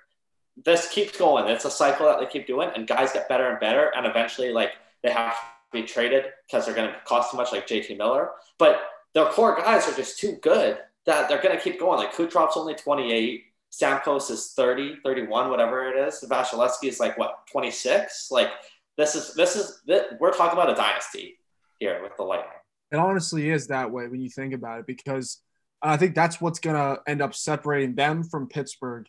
this 0.64 0.88
keeps 0.90 1.16
going. 1.16 1.48
It's 1.48 1.64
a 1.64 1.70
cycle 1.70 2.06
that 2.06 2.20
they 2.20 2.26
keep 2.26 2.46
doing, 2.46 2.70
and 2.74 2.86
guys 2.86 3.12
get 3.12 3.28
better 3.28 3.48
and 3.48 3.60
better, 3.60 3.92
and 3.96 4.06
eventually, 4.06 4.52
like 4.52 4.72
they 5.02 5.10
have 5.10 5.32
to 5.32 5.38
be 5.72 5.82
traded 5.82 6.24
because 6.46 6.66
they're 6.66 6.74
going 6.74 6.90
to 6.90 6.96
cost 7.04 7.30
too 7.30 7.36
much, 7.36 7.52
like 7.52 7.66
JT 7.66 7.96
Miller. 7.96 8.30
But 8.58 8.80
their 9.14 9.26
core 9.26 9.56
guys 9.56 9.88
are 9.88 9.94
just 9.94 10.18
too 10.18 10.38
good 10.42 10.78
that 11.06 11.28
they're 11.28 11.40
going 11.40 11.56
to 11.56 11.62
keep 11.62 11.78
going. 11.78 11.98
Like 11.98 12.12
Kucherov's 12.12 12.56
only 12.56 12.74
28, 12.74 13.44
Stamkos 13.72 14.30
is 14.30 14.52
30, 14.54 14.98
31, 15.02 15.48
whatever 15.48 15.88
it 15.88 15.96
is. 15.96 16.24
Vasilevskiy 16.28 16.88
is 16.88 17.00
like 17.00 17.16
what 17.16 17.46
26. 17.50 18.28
Like 18.30 18.50
this 18.96 19.14
is 19.14 19.34
this 19.34 19.56
is 19.56 19.80
th- 19.86 20.02
we're 20.18 20.32
talking 20.32 20.58
about 20.58 20.70
a 20.70 20.74
dynasty 20.74 21.38
here 21.78 22.02
with 22.02 22.16
the 22.16 22.24
Lightning. 22.24 22.50
it 22.90 22.96
honestly 22.96 23.50
is 23.50 23.68
that 23.68 23.90
way 23.90 24.08
when 24.08 24.20
you 24.20 24.28
think 24.28 24.52
about 24.52 24.80
it 24.80 24.86
because 24.86 25.40
I 25.82 25.96
think 25.96 26.14
that's 26.14 26.40
what's 26.40 26.58
gonna 26.58 26.98
end 27.06 27.22
up 27.22 27.34
separating 27.34 27.94
them 27.94 28.24
from 28.24 28.48
Pittsburgh. 28.48 29.06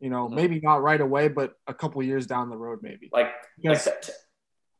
You 0.00 0.10
know, 0.10 0.28
Mhm. 0.28 0.34
maybe 0.34 0.60
not 0.60 0.82
right 0.82 1.00
away, 1.00 1.28
but 1.28 1.54
a 1.66 1.74
couple 1.74 2.02
years 2.02 2.26
down 2.26 2.50
the 2.50 2.56
road, 2.56 2.80
maybe. 2.82 3.08
Like, 3.12 3.32
Yes. 3.58 3.86
like 3.86 4.02
t- 4.02 4.12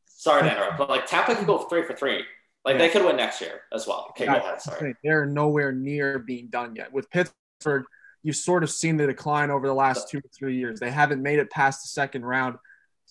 sorry 0.05 0.43
to 0.43 0.53
interrupt, 0.53 0.79
but 0.79 0.89
like 0.91 1.07
Tampa 1.07 1.35
could 1.37 1.47
go 1.47 1.59
three 1.59 1.85
for 1.85 1.95
three. 1.95 2.25
Like 2.65 2.79
they 2.79 2.89
could 2.91 3.05
win 3.05 3.17
next 3.17 3.41
year 3.41 3.63
as 3.73 3.87
well. 3.87 4.07
Okay, 4.11 4.27
go 4.27 4.35
ahead. 4.35 4.61
Sorry. 4.63 4.95
They're 5.03 5.27
nowhere 5.27 5.73
near 5.73 6.19
being 6.21 6.49
done 6.49 6.77
yet. 6.77 6.93
With 6.93 7.11
Pittsburgh, 7.11 7.85
you've 8.23 8.37
sort 8.37 8.63
of 8.63 8.71
seen 8.71 8.97
the 8.97 9.07
decline 9.07 9.51
over 9.51 9.67
the 9.67 9.75
last 9.75 10.09
two 10.11 10.19
or 10.19 10.31
three 10.37 10.57
years. 10.57 10.79
They 10.79 10.91
haven't 10.91 11.23
made 11.23 11.39
it 11.41 11.51
past 11.51 11.83
the 11.83 11.89
second 11.89 12.25
round, 12.25 12.59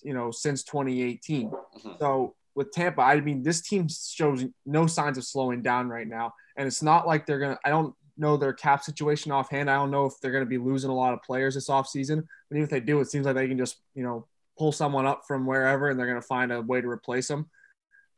you 0.03 0.13
know, 0.13 0.31
since 0.31 0.63
2018. 0.63 1.49
Mhm. 1.49 1.99
So 1.99 2.35
with 2.55 2.71
Tampa, 2.71 3.01
I 3.01 3.19
mean, 3.19 3.43
this 3.43 3.61
team 3.61 3.87
shows 3.89 4.45
no 4.65 4.87
signs 4.87 5.17
of 5.17 5.25
slowing 5.25 5.61
down 5.61 5.89
right 5.89 6.07
now. 6.07 6.33
And 6.55 6.65
it's 6.67 6.81
not 6.81 7.05
like 7.07 7.25
they're 7.25 7.39
going 7.39 7.55
to, 7.55 7.59
I 7.65 7.69
don't 7.69 7.93
know 8.21 8.37
their 8.37 8.53
cap 8.53 8.83
situation 8.83 9.31
offhand. 9.31 9.69
I 9.69 9.75
don't 9.75 9.91
know 9.91 10.05
if 10.05 10.13
they're 10.21 10.31
going 10.31 10.45
to 10.45 10.49
be 10.49 10.57
losing 10.57 10.89
a 10.89 10.95
lot 10.95 11.13
of 11.13 11.21
players 11.23 11.55
this 11.55 11.69
offseason. 11.69 12.25
But 12.49 12.55
even 12.55 12.63
if 12.63 12.69
they 12.69 12.79
do, 12.79 12.99
it 13.01 13.09
seems 13.09 13.25
like 13.25 13.35
they 13.35 13.47
can 13.47 13.57
just, 13.57 13.77
you 13.93 14.03
know, 14.03 14.27
pull 14.57 14.71
someone 14.71 15.05
up 15.05 15.23
from 15.27 15.45
wherever 15.45 15.89
and 15.89 15.99
they're 15.99 16.07
going 16.07 16.21
to 16.21 16.27
find 16.27 16.51
a 16.51 16.61
way 16.61 16.79
to 16.79 16.87
replace 16.87 17.27
them. 17.27 17.49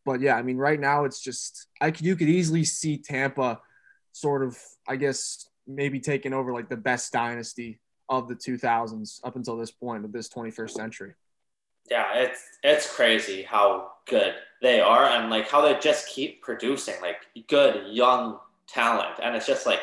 But 0.06 0.22
yeah, 0.22 0.36
I 0.36 0.44
mean, 0.44 0.58
right 0.58 0.80
now 0.80 1.06
it's 1.06 1.22
just, 1.22 1.68
I 1.82 1.92
could, 1.92 2.06
you 2.06 2.16
could 2.16 2.30
easily 2.30 2.66
see 2.66 2.98
Tampa 2.98 3.62
sort 4.12 4.44
of, 4.44 4.58
I 4.88 4.98
guess, 4.98 5.50
maybe 5.66 6.00
taking 6.00 6.34
over 6.34 6.54
like 6.54 6.70
the 6.70 6.78
best 6.78 7.14
dynasty 7.14 7.80
of 8.10 8.28
the 8.28 8.36
2000s 8.36 9.20
up 9.24 9.36
until 9.36 9.58
this 9.58 9.72
point 9.72 10.06
of 10.06 10.12
this 10.12 10.30
21st 10.30 10.72
century. 10.72 11.14
Yeah, 11.90 12.14
it's 12.16 12.42
it's 12.64 12.94
crazy 12.94 13.44
how 13.44 13.92
good 14.08 14.36
they 14.62 14.80
are 14.80 15.06
and 15.06 15.30
like 15.30 15.50
how 15.50 15.62
they 15.62 15.78
just 15.80 16.08
keep 16.08 16.42
producing 16.42 16.96
like 17.02 17.18
good 17.48 17.94
young 17.94 18.40
talent 18.68 19.20
and 19.22 19.36
it's 19.36 19.46
just 19.46 19.66
like 19.66 19.80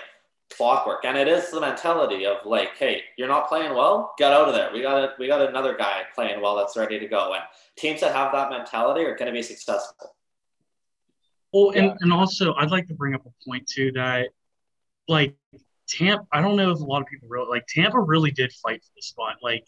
clockwork. 0.56 1.04
And 1.04 1.16
it 1.16 1.28
is 1.28 1.50
the 1.50 1.60
mentality 1.60 2.26
of 2.26 2.38
like 2.44 2.76
hey 2.76 3.02
you're 3.16 3.28
not 3.28 3.48
playing 3.48 3.74
well 3.74 4.14
get 4.18 4.32
out 4.32 4.48
of 4.48 4.54
there. 4.54 4.70
We 4.72 4.82
got 4.82 5.02
a, 5.02 5.12
we 5.18 5.26
got 5.26 5.48
another 5.48 5.76
guy 5.76 6.02
playing 6.14 6.40
well 6.40 6.56
that's 6.56 6.76
ready 6.76 6.98
to 6.98 7.06
go. 7.06 7.34
And 7.34 7.42
teams 7.76 8.00
that 8.00 8.14
have 8.14 8.32
that 8.32 8.50
mentality 8.50 9.02
are 9.02 9.16
going 9.16 9.26
to 9.26 9.32
be 9.32 9.42
successful. 9.42 10.14
Well 11.52 11.70
and, 11.70 11.86
yeah. 11.86 11.94
and 12.00 12.12
also 12.12 12.54
i'd 12.54 12.70
like 12.70 12.86
to 12.86 12.94
bring 12.94 13.14
up 13.14 13.26
a 13.26 13.44
point 13.44 13.66
too 13.66 13.90
that 13.92 14.28
like 15.08 15.34
tampa 15.88 16.24
i 16.30 16.40
don't 16.40 16.54
know 16.54 16.70
if 16.70 16.78
a 16.78 16.84
lot 16.84 17.02
of 17.02 17.08
people 17.08 17.28
really 17.28 17.48
like 17.48 17.66
tampa 17.66 17.98
really 17.98 18.30
did 18.30 18.52
fight 18.52 18.82
for 18.84 18.90
the 18.94 19.02
spot. 19.02 19.36
Like 19.42 19.64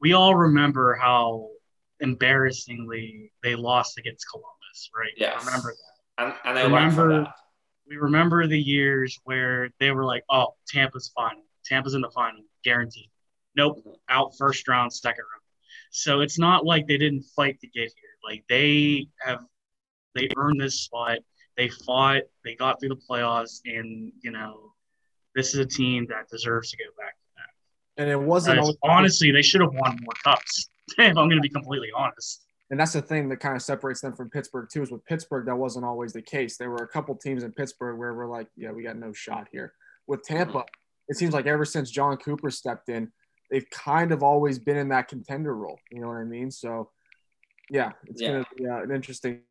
we 0.00 0.12
all 0.12 0.34
remember 0.36 0.94
how 0.94 1.48
embarrassingly 1.98 3.32
they 3.42 3.56
lost 3.56 3.98
against 3.98 4.26
columbus 4.30 4.90
right? 4.96 5.12
Yeah 5.16 5.36
remember 5.44 5.72
that. 5.72 6.24
And, 6.24 6.34
and 6.44 6.56
they 6.56 6.62
remember 6.62 7.26
we 7.88 7.96
remember 7.96 8.46
the 8.46 8.60
years 8.60 9.20
where 9.24 9.70
they 9.78 9.90
were 9.90 10.04
like, 10.04 10.24
"Oh, 10.30 10.54
Tampa's 10.66 11.10
fine. 11.14 11.36
Tampa's 11.64 11.94
in 11.94 12.00
the 12.00 12.10
final, 12.10 12.42
guaranteed." 12.64 13.10
Nope, 13.56 13.82
out 14.08 14.36
first 14.36 14.66
round, 14.68 14.92
second 14.92 15.24
round. 15.24 15.42
So 15.90 16.20
it's 16.20 16.38
not 16.38 16.64
like 16.64 16.86
they 16.86 16.98
didn't 16.98 17.24
fight 17.36 17.60
to 17.60 17.66
get 17.68 17.92
here. 17.92 18.10
Like 18.24 18.44
they 18.48 19.08
have, 19.20 19.40
they 20.14 20.28
earned 20.36 20.60
this 20.60 20.80
spot. 20.80 21.18
They 21.56 21.68
fought. 21.68 22.22
They 22.44 22.56
got 22.56 22.80
through 22.80 22.90
the 22.90 23.00
playoffs, 23.08 23.60
and 23.64 24.12
you 24.22 24.30
know, 24.30 24.72
this 25.34 25.54
is 25.54 25.60
a 25.60 25.66
team 25.66 26.06
that 26.08 26.28
deserves 26.30 26.70
to 26.70 26.76
go 26.76 26.84
back 26.98 27.14
to 27.14 27.26
that. 27.36 28.02
And 28.02 28.10
it 28.10 28.20
wasn't 28.20 28.76
honestly. 28.82 29.30
They 29.30 29.42
should 29.42 29.60
have 29.60 29.72
won 29.72 29.98
more 30.02 30.14
cups. 30.24 30.68
if 30.98 31.16
I'm 31.16 31.28
going 31.28 31.36
to 31.36 31.40
be 31.40 31.48
completely 31.48 31.90
honest 31.96 32.43
and 32.74 32.80
that's 32.80 32.92
the 32.92 33.00
thing 33.00 33.28
that 33.28 33.36
kind 33.36 33.54
of 33.54 33.62
separates 33.62 34.00
them 34.00 34.16
from 34.16 34.28
Pittsburgh 34.30 34.68
too. 34.68 34.82
Is 34.82 34.90
with 34.90 35.04
Pittsburgh 35.04 35.46
that 35.46 35.54
wasn't 35.54 35.84
always 35.84 36.12
the 36.12 36.20
case. 36.20 36.56
There 36.56 36.70
were 36.70 36.82
a 36.82 36.88
couple 36.88 37.14
teams 37.14 37.44
in 37.44 37.52
Pittsburgh 37.52 37.96
where 38.00 38.14
we're 38.14 38.26
like, 38.26 38.48
yeah, 38.56 38.72
we 38.72 38.82
got 38.82 38.96
no 38.96 39.12
shot 39.12 39.46
here. 39.52 39.74
With 40.08 40.24
Tampa, 40.24 40.64
it 41.06 41.16
seems 41.16 41.34
like 41.34 41.46
ever 41.46 41.64
since 41.64 41.88
Jon 41.88 42.16
Cooper 42.16 42.50
stepped 42.50 42.88
in, 42.88 43.12
they've 43.48 43.70
kind 43.70 44.10
of 44.10 44.24
always 44.24 44.58
been 44.58 44.76
in 44.76 44.88
that 44.88 45.06
contender 45.06 45.54
role. 45.54 45.78
You 45.92 46.00
know 46.00 46.08
what 46.08 46.16
I 46.16 46.24
mean? 46.24 46.50
So, 46.50 46.90
yeah, 47.70 47.92
it's 48.08 48.20
yeah. 48.20 48.28
going 48.28 48.42
to 48.44 48.50
be 48.56 48.66
uh, 48.66 48.82
an 48.82 48.90
interesting 48.90 49.42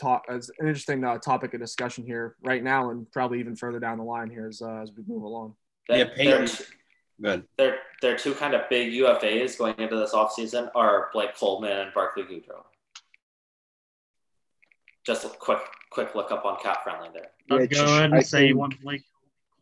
talk, 0.00 0.22
as 0.28 0.48
an 0.60 0.68
interesting 0.68 1.02
uh, 1.02 1.18
topic 1.18 1.54
of 1.54 1.60
discussion 1.60 2.04
here 2.04 2.36
right 2.44 2.62
now, 2.62 2.90
and 2.90 3.10
probably 3.10 3.40
even 3.40 3.56
further 3.56 3.80
down 3.80 3.98
the 3.98 4.04
line 4.04 4.30
here 4.30 4.46
as 4.46 4.62
uh, 4.62 4.82
as 4.82 4.92
we 4.96 5.02
move 5.08 5.24
along. 5.24 5.56
Yeah, 5.88 6.04
Peyton. 6.14 6.46
Good. 7.20 7.44
They're 7.56 7.78
they're 8.00 8.16
two 8.16 8.34
kind 8.34 8.54
of 8.54 8.68
big 8.70 8.92
UFAs 8.92 9.58
going 9.58 9.74
into 9.78 9.96
this 9.96 10.12
offseason 10.12 10.70
are 10.74 11.10
Blake 11.12 11.36
Coleman 11.36 11.76
and 11.76 11.94
Barclay 11.94 12.24
Goodrow. 12.24 12.64
Just 15.04 15.24
a 15.24 15.28
quick 15.28 15.58
quick 15.90 16.14
look 16.14 16.30
up 16.30 16.44
on 16.44 16.58
cap 16.62 16.84
friendly 16.84 17.08
there. 17.12 17.58
Which 17.58 17.72
go 17.72 17.84
ahead 17.84 18.04
and 18.04 18.14
I 18.14 18.20
say 18.20 18.46
you 18.46 18.56
want 18.56 18.80
Blake. 18.80 19.02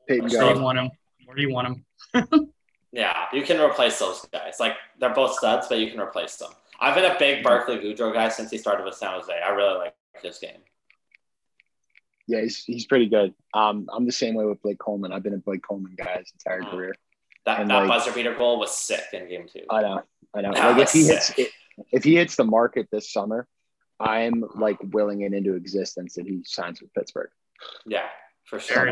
Peyton 0.07 0.29
say 0.29 0.55
you 0.55 0.61
want 0.61 0.79
him. 0.79 0.91
Where 1.25 1.37
do 1.37 1.43
you 1.43 1.53
want 1.53 1.83
him? 2.15 2.53
yeah, 2.93 3.27
you 3.33 3.43
can 3.43 3.61
replace 3.61 3.99
those 3.99 4.27
guys. 4.33 4.57
Like 4.61 4.75
they're 5.01 5.15
both 5.15 5.35
studs, 5.35 5.67
but 5.69 5.79
you 5.79 5.91
can 5.91 6.01
replace 6.01 6.37
them. 6.37 6.51
I've 6.79 6.95
been 6.95 7.11
a 7.11 7.19
big 7.19 7.43
Barclay 7.43 7.79
Goodrow 7.79 8.13
guy 8.13 8.29
since 8.29 8.51
he 8.51 8.59
started 8.59 8.85
with 8.85 8.95
San 8.95 9.13
Jose. 9.13 9.33
I 9.33 9.49
really 9.51 9.79
like 9.79 9.95
his 10.23 10.39
game. 10.39 10.61
Yeah, 12.29 12.43
he's, 12.43 12.65
he's 12.65 12.87
pretty 12.87 13.07
good. 13.07 13.33
Um, 13.55 13.89
I'm 13.93 14.05
the 14.05 14.13
same 14.13 14.35
way 14.35 14.45
with 14.45 14.61
Blake 14.61 14.79
Coleman. 14.79 15.13
I've 15.13 15.23
been 15.23 15.35
a 15.35 15.39
Blake 15.39 15.63
Coleman 15.67 15.95
guy 15.97 16.19
his 16.19 16.33
entire 16.33 16.63
mm. 16.63 16.71
career. 16.71 16.95
That, 17.47 17.61
and 17.61 17.71
that 17.71 17.79
like, 17.79 17.89
buzzer 17.89 18.13
beater 18.13 18.35
goal 18.35 18.59
was 18.59 18.77
sick 18.77 19.05
in 19.13 19.29
game 19.29 19.47
two. 19.51 19.63
I 19.71 19.81
know, 19.81 20.03
I 20.35 20.41
know. 20.43 20.53
That 20.53 20.73
like 20.73 20.83
if 20.83 20.93
he 20.93 21.03
sick. 21.03 21.37
hits 21.37 21.53
if 21.93 22.05
he 22.05 22.17
hits 22.17 22.35
the 22.35 22.45
market 22.45 22.89
this 22.91 23.13
summer, 23.13 23.47
I'm 24.01 24.45
like 24.57 24.79
willing 24.83 25.23
it 25.23 25.33
into 25.33 25.55
existence 25.55 26.15
that 26.15 26.27
he 26.27 26.43
signs 26.45 26.83
with 26.83 26.93
Pittsburgh. 26.93 27.31
Yeah, 27.87 28.07
for 28.45 28.59
sure. 28.59 28.91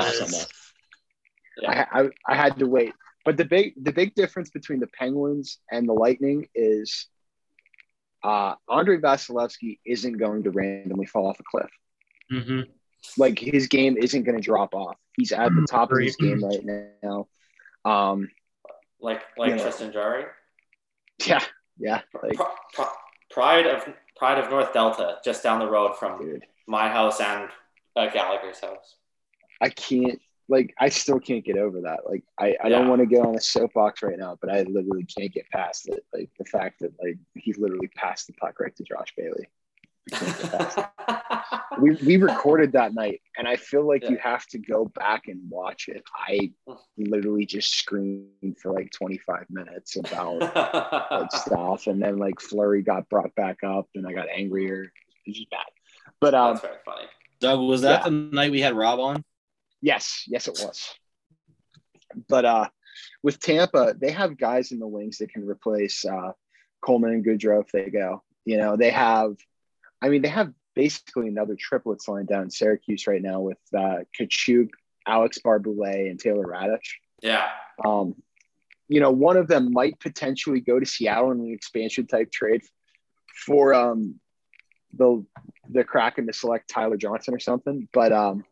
Yeah. 1.60 1.86
I, 1.92 2.00
I, 2.00 2.08
I 2.28 2.36
had 2.36 2.58
to 2.58 2.66
wait, 2.66 2.92
but 3.24 3.36
the 3.36 3.44
big 3.44 3.74
the 3.82 3.92
big 3.92 4.14
difference 4.14 4.50
between 4.50 4.80
the 4.80 4.88
Penguins 4.88 5.58
and 5.70 5.88
the 5.88 5.92
Lightning 5.92 6.48
is, 6.54 7.06
uh, 8.22 8.54
Andrei 8.70 8.98
Vasilevskiy 8.98 9.78
isn't 9.84 10.16
going 10.16 10.44
to 10.44 10.50
randomly 10.50 11.06
fall 11.06 11.26
off 11.26 11.40
a 11.40 11.44
cliff. 11.44 11.70
Mm-hmm. 12.32 12.70
Like 13.16 13.38
his 13.38 13.66
game 13.66 13.96
isn't 13.96 14.22
going 14.22 14.36
to 14.36 14.42
drop 14.42 14.74
off. 14.74 14.96
He's 15.16 15.32
at 15.32 15.50
the 15.54 15.66
top 15.68 15.92
of 15.92 15.98
his 15.98 16.16
game 16.16 16.42
right 16.42 16.64
now. 17.02 17.28
Um, 17.84 18.30
like 19.00 19.22
like 19.36 19.56
know, 19.56 19.62
Tristan 19.62 19.92
Jarry. 19.92 20.24
Yeah, 21.26 21.44
yeah. 21.78 22.00
Like, 22.22 22.38
pride 23.30 23.66
of 23.66 23.86
Pride 24.16 24.38
of 24.38 24.50
North 24.50 24.72
Delta, 24.72 25.18
just 25.24 25.42
down 25.42 25.58
the 25.58 25.68
road 25.68 25.96
from 25.98 26.20
dude. 26.20 26.46
my 26.66 26.88
house 26.88 27.20
and 27.20 27.48
uh, 27.96 28.08
Gallagher's 28.10 28.60
house. 28.60 28.96
I 29.60 29.68
can't 29.70 30.20
like 30.48 30.74
I 30.78 30.88
still 30.88 31.18
can't 31.18 31.44
get 31.44 31.56
over 31.56 31.82
that. 31.82 32.00
Like 32.06 32.22
I, 32.38 32.56
I 32.62 32.68
yeah. 32.68 32.78
don't 32.78 32.88
want 32.88 33.00
to 33.00 33.06
get 33.06 33.24
on 33.24 33.34
a 33.34 33.40
soapbox 33.40 34.02
right 34.02 34.18
now, 34.18 34.38
but 34.40 34.50
I 34.50 34.62
literally 34.62 35.04
can't 35.04 35.32
get 35.32 35.48
past 35.50 35.88
it. 35.88 36.04
Like 36.12 36.30
the 36.38 36.44
fact 36.44 36.80
that 36.80 36.92
like 37.02 37.18
he 37.34 37.52
literally 37.54 37.88
passed 37.88 38.26
the 38.26 38.34
puck 38.34 38.60
right 38.60 38.74
to 38.76 38.84
Josh 38.84 39.14
Bailey. 39.16 39.48
we, 41.80 41.92
we 42.06 42.16
recorded 42.22 42.72
that 42.72 42.94
night 42.94 43.20
and 43.36 43.46
I 43.46 43.56
feel 43.56 43.86
like 43.86 44.02
yeah. 44.02 44.10
you 44.10 44.18
have 44.18 44.46
to 44.48 44.58
go 44.58 44.86
back 44.86 45.28
and 45.28 45.40
watch 45.48 45.88
it. 45.88 46.02
I 46.14 46.52
literally 46.96 47.46
just 47.46 47.74
screamed 47.74 48.58
for 48.60 48.72
like 48.72 48.90
25 48.92 49.46
minutes 49.50 49.96
about 49.96 50.38
like 50.38 51.32
stuff. 51.32 51.86
And 51.86 52.02
then 52.02 52.18
like 52.18 52.40
flurry 52.40 52.82
got 52.82 53.08
brought 53.08 53.34
back 53.34 53.58
up 53.64 53.88
and 53.94 54.06
I 54.06 54.12
got 54.12 54.28
angrier. 54.28 54.92
It's 55.26 55.38
just 55.38 55.50
bad. 55.50 55.66
But 56.20 56.34
um, 56.34 56.54
That's 56.54 56.66
very 56.66 56.78
funny. 56.84 57.06
Doug, 57.40 57.60
was 57.60 57.82
that 57.82 58.02
yeah. 58.02 58.04
the 58.04 58.10
night 58.10 58.50
we 58.50 58.60
had 58.60 58.74
Rob 58.74 59.00
on? 59.00 59.24
Yes, 59.80 60.24
yes, 60.26 60.48
it 60.48 60.58
was. 60.64 60.88
But 62.28 62.44
uh 62.44 62.68
with 63.22 63.40
Tampa, 63.40 63.94
they 63.98 64.12
have 64.12 64.38
guys 64.38 64.70
in 64.70 64.78
the 64.78 64.86
wings 64.86 65.18
that 65.18 65.30
can 65.30 65.46
replace 65.46 66.04
uh 66.04 66.32
Coleman 66.80 67.12
and 67.12 67.24
Goodrow 67.24 67.62
if 67.62 67.72
they 67.72 67.90
go. 67.90 68.22
You 68.44 68.58
know, 68.58 68.76
they 68.76 68.90
have 68.90 69.36
I 70.00 70.08
mean, 70.08 70.22
they 70.22 70.28
have 70.28 70.52
basically 70.74 71.28
another 71.28 71.56
triplets 71.58 72.08
line 72.08 72.26
down 72.26 72.44
in 72.44 72.50
Syracuse 72.50 73.06
right 73.06 73.22
now 73.22 73.40
with 73.40 73.58
uh, 73.76 73.98
Katchouk, 74.18 74.70
Alex 75.06 75.38
Barré-Boulet, 75.44 76.10
and 76.10 76.18
Taylor 76.18 76.44
Raddysh. 76.44 76.94
Yeah. 77.22 77.48
Um, 77.84 78.14
you 78.88 79.00
know, 79.00 79.10
one 79.10 79.36
of 79.36 79.48
them 79.48 79.72
might 79.72 79.98
potentially 80.00 80.60
go 80.60 80.78
to 80.78 80.86
Seattle 80.86 81.32
in 81.32 81.40
an 81.40 81.52
expansion 81.52 82.06
type 82.06 82.30
trade 82.30 82.62
for 83.46 83.74
um, 83.74 84.20
the 84.92 85.24
the 85.68 85.84
Kraken 85.84 86.26
to 86.26 86.32
select 86.32 86.68
Tyler 86.68 86.96
Johnson 86.96 87.34
or 87.34 87.38
something. 87.38 87.88
But 87.92 88.12
um, 88.12 88.44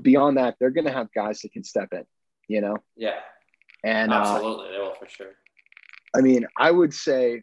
beyond 0.00 0.38
that, 0.38 0.56
they're 0.58 0.70
going 0.70 0.86
to 0.86 0.92
have 0.92 1.12
guys 1.14 1.40
that 1.40 1.52
can 1.52 1.64
step 1.64 1.92
in. 1.92 2.04
You 2.48 2.60
know. 2.60 2.78
Yeah. 2.96 3.20
And 3.84 4.12
absolutely, 4.12 4.68
uh, 4.68 4.72
they 4.72 4.78
will 4.78 4.94
for 4.94 5.08
sure. 5.08 5.32
I 6.16 6.22
mean, 6.22 6.46
I 6.56 6.70
would 6.70 6.94
say, 6.94 7.42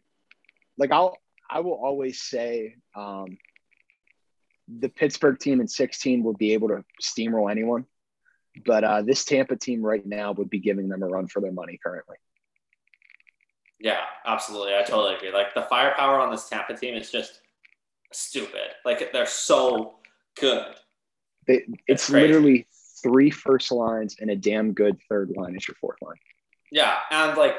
like, 0.76 0.90
I'll 0.90 1.16
I 1.48 1.60
will 1.60 1.78
always 1.80 2.20
say 2.20 2.74
um, 2.96 3.38
the 4.68 4.88
Pittsburgh 4.88 5.38
team 5.38 5.60
in 5.60 5.68
16 5.68 6.22
will 6.22 6.34
be 6.34 6.52
able 6.52 6.68
to 6.68 6.84
steamroll 7.02 7.50
anyone. 7.50 7.86
But 8.66 8.84
uh, 8.84 9.02
this 9.02 9.24
Tampa 9.24 9.56
team 9.56 9.82
right 9.82 10.04
now 10.04 10.32
would 10.32 10.50
be 10.50 10.58
giving 10.58 10.88
them 10.88 11.02
a 11.02 11.06
run 11.06 11.26
for 11.26 11.40
their 11.40 11.52
money 11.52 11.78
currently. 11.82 12.16
Yeah, 13.80 14.00
absolutely. 14.26 14.74
I 14.74 14.82
totally 14.82 15.14
agree. 15.14 15.32
Like 15.32 15.54
the 15.54 15.62
firepower 15.62 16.20
on 16.20 16.30
this 16.30 16.48
Tampa 16.48 16.76
team 16.76 16.94
is 16.94 17.10
just 17.10 17.40
stupid. 18.12 18.70
Like 18.84 19.12
they're 19.12 19.26
so 19.26 19.94
good. 20.38 20.76
They, 21.46 21.64
it's, 21.88 22.04
it's 22.04 22.10
literally 22.10 22.66
three 23.02 23.30
first 23.30 23.72
lines 23.72 24.16
and 24.20 24.30
a 24.30 24.36
damn 24.36 24.72
good 24.72 24.98
third 25.08 25.32
line 25.36 25.56
is 25.56 25.66
your 25.66 25.74
fourth 25.80 26.00
line. 26.00 26.16
Yeah, 26.70 26.98
and 27.10 27.36
like 27.36 27.56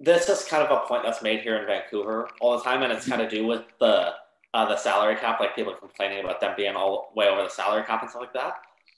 this 0.00 0.28
is 0.28 0.44
kind 0.44 0.62
of 0.62 0.70
a 0.70 0.86
point 0.86 1.02
that's 1.02 1.22
made 1.22 1.40
here 1.40 1.56
in 1.56 1.66
Vancouver 1.66 2.28
all 2.40 2.56
the 2.56 2.64
time, 2.64 2.82
and 2.82 2.92
it's 2.92 3.08
kind 3.08 3.20
of 3.20 3.30
do 3.30 3.46
with 3.46 3.62
the 3.80 4.12
uh, 4.54 4.66
the 4.66 4.76
salary 4.76 5.16
cap. 5.16 5.40
Like 5.40 5.54
people 5.54 5.72
are 5.72 5.78
complaining 5.78 6.24
about 6.24 6.40
them 6.40 6.54
being 6.56 6.74
all 6.74 7.12
way 7.14 7.28
over 7.28 7.42
the 7.42 7.48
salary 7.48 7.84
cap 7.84 8.02
and 8.02 8.10
stuff 8.10 8.22
like 8.22 8.32
that. 8.34 8.54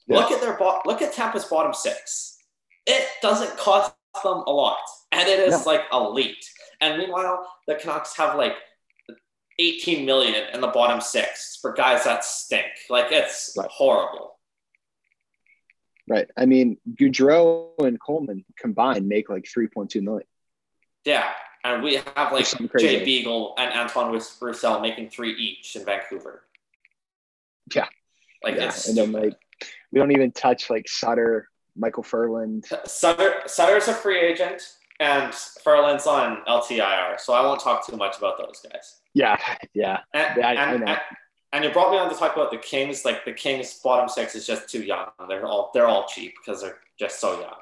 Yeah. 0.07 0.17
Look 0.17 0.31
at 0.31 0.41
their 0.41 0.57
bo- 0.57 0.81
look 0.87 1.03
at 1.03 1.13
Tampa's 1.13 1.45
bottom 1.45 1.75
six. 1.75 2.39
It 2.87 3.07
doesn't 3.21 3.57
cost 3.59 3.95
them 4.23 4.43
a 4.47 4.51
lot, 4.51 4.79
and 5.13 5.29
it 5.29 5.41
is 5.41 5.67
no. 5.67 5.73
like 5.73 5.83
elite. 5.93 6.45
And 6.81 6.99
meanwhile, 6.99 7.47
the 7.67 7.75
Canucks 7.75 8.17
have 8.17 8.37
like 8.37 8.55
18 9.59 10.07
million 10.07 10.35
in 10.55 10.61
the 10.61 10.69
bottom 10.69 11.01
six 11.01 11.59
for 11.61 11.73
guys 11.73 12.05
that 12.05 12.25
stink. 12.25 12.67
Like 12.89 13.07
it's 13.11 13.55
right. 13.57 13.69
horrible. 13.71 14.39
Right. 16.09 16.29
I 16.37 16.47
mean, 16.47 16.79
Goodrow 16.95 17.71
and 17.81 18.01
Coleman 18.01 18.45
combined 18.59 19.07
make 19.09 19.29
like 19.29 19.45
3.2 19.45 20.03
million. 20.03 20.27
Yeah, 21.05 21.31
and 21.65 21.83
we 21.83 21.97
have 21.97 22.33
like 22.33 22.47
Jay 22.79 23.05
Beagle 23.05 23.55
and 23.59 23.73
Antoine 23.73 24.13
Roussel 24.41 24.81
making 24.81 25.11
three 25.11 25.33
each 25.35 25.75
in 25.77 25.85
Vancouver. 25.85 26.43
Yeah, 27.75 27.87
like 28.43 28.57
yeah. 28.57 28.73
and 28.89 28.97
then 28.97 29.13
like 29.13 29.35
we 29.93 29.99
don't 30.01 30.13
even 30.13 30.33
touch 30.33 30.71
like 30.71 30.89
Sutter, 30.89 31.49
Micheal 31.79 32.05
Ferland. 32.05 32.67
Uh, 32.71 32.85
Sutter 32.87 33.43
Sutter's 33.47 33.89
a 33.89 33.95
free 33.95 34.19
agent. 34.21 34.75
and 35.01 35.33
Ferland's 35.35 36.07
on 36.07 36.43
LTIR, 36.49 37.21
so 37.21 37.33
I 37.33 37.41
won't 37.43 37.61
talk 37.61 37.87
too 37.87 37.97
much 37.97 38.19
about 38.19 38.37
those 38.39 38.61
guys. 38.71 38.97
Yeah, 39.15 39.37
yeah. 39.73 40.01
And, 40.13 40.45
I- 40.45 40.55
I 40.55 40.55
and, 40.73 40.81
know. 40.81 40.87
and, 40.93 41.01
and 41.53 41.65
you 41.65 41.71
brought 41.71 41.93
me 41.93 41.99
on 41.99 42.11
to 42.11 42.17
talk 42.17 42.35
about 42.35 42.51
the 42.51 42.59
Kings. 42.59 43.05
Like 43.05 43.25
the 43.25 43.33
Kings' 43.33 43.75
bottom 43.83 44.09
six 44.09 44.35
is 44.35 44.47
just 44.47 44.69
too 44.69 44.83
young. 44.83 45.07
They're 45.29 45.47
all 45.47 45.71
they're 45.73 45.87
all 45.87 46.07
cheap 46.07 46.35
because 46.45 46.61
they're 46.63 46.79
just 46.99 47.21
so 47.21 47.41
young. 47.41 47.55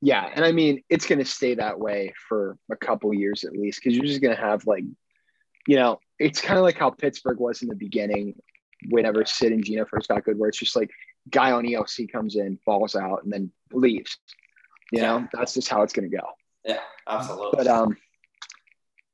Yeah, 0.00 0.28
and 0.32 0.44
I 0.44 0.52
mean 0.52 0.82
it's 0.88 1.06
going 1.06 1.18
to 1.18 1.24
stay 1.24 1.54
that 1.54 1.78
way 1.78 2.14
for 2.28 2.56
a 2.70 2.76
couple 2.76 3.12
years 3.12 3.44
at 3.44 3.52
least 3.52 3.80
because 3.82 3.96
you're 3.96 4.06
just 4.06 4.22
going 4.22 4.34
to 4.34 4.40
have 4.40 4.66
like, 4.66 4.84
you 5.66 5.76
know, 5.76 5.98
it's 6.18 6.40
kind 6.40 6.58
of 6.58 6.64
like 6.64 6.78
how 6.78 6.90
Pittsburgh 6.90 7.38
was 7.38 7.62
in 7.62 7.68
the 7.68 7.74
beginning, 7.74 8.34
whenever 8.90 9.24
Sid 9.24 9.52
and 9.52 9.64
Gino 9.64 9.84
first 9.84 10.08
got 10.08 10.24
good, 10.24 10.38
where 10.38 10.48
it's 10.48 10.58
just 10.58 10.76
like 10.76 10.90
guy 11.30 11.52
on 11.52 11.64
ELC 11.64 12.10
comes 12.10 12.36
in, 12.36 12.58
falls 12.64 12.94
out, 12.94 13.24
and 13.24 13.32
then 13.32 13.50
leaves. 13.72 14.18
You 14.92 15.02
know, 15.02 15.28
that's 15.32 15.54
just 15.54 15.68
how 15.68 15.82
it's 15.82 15.92
going 15.92 16.10
to 16.10 16.16
go. 16.16 16.24
Yeah, 16.64 16.80
absolutely. 17.06 17.58
But 17.58 17.66
um, 17.66 17.96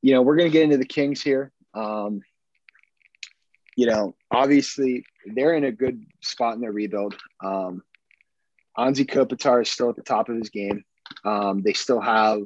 you 0.03 0.13
know, 0.13 0.23
we're 0.23 0.37
going 0.37 0.51
to 0.51 0.53
get 0.53 0.63
into 0.63 0.77
the 0.77 0.85
Kings 0.85 1.23
here. 1.23 1.51
Um, 1.73 2.21
you 3.77 3.87
know, 3.87 4.15
obviously 4.31 5.05
they're 5.35 5.55
in 5.55 5.65
a 5.65 5.73
good 5.73 6.05
spot 6.23 6.55
in 6.55 6.61
their 6.61 6.73
rebuild. 6.73 7.17
Um, 7.43 7.83
Anze 8.77 9.07
Kopitar 9.07 9.63
is 9.63 9.69
still 9.69 9.91
at 9.91 9.97
the 9.97 10.03
top 10.03 10.29
of 10.29 10.37
his 10.37 10.51
game. 10.51 10.85
Um, 11.25 11.63
they 11.63 11.73
still 11.73 12.01
have, 12.01 12.41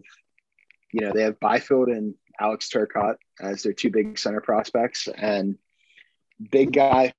you 0.92 1.00
know, 1.00 1.12
they 1.12 1.22
have 1.22 1.40
Byfield 1.40 1.88
and 1.88 2.14
Alex 2.40 2.68
Turcotte 2.68 3.16
as 3.40 3.62
their 3.62 3.72
two 3.72 3.90
big 3.90 4.18
center 4.18 4.40
prospects, 4.40 5.08
and 5.08 5.58
big 6.50 6.72
guy 6.72 7.12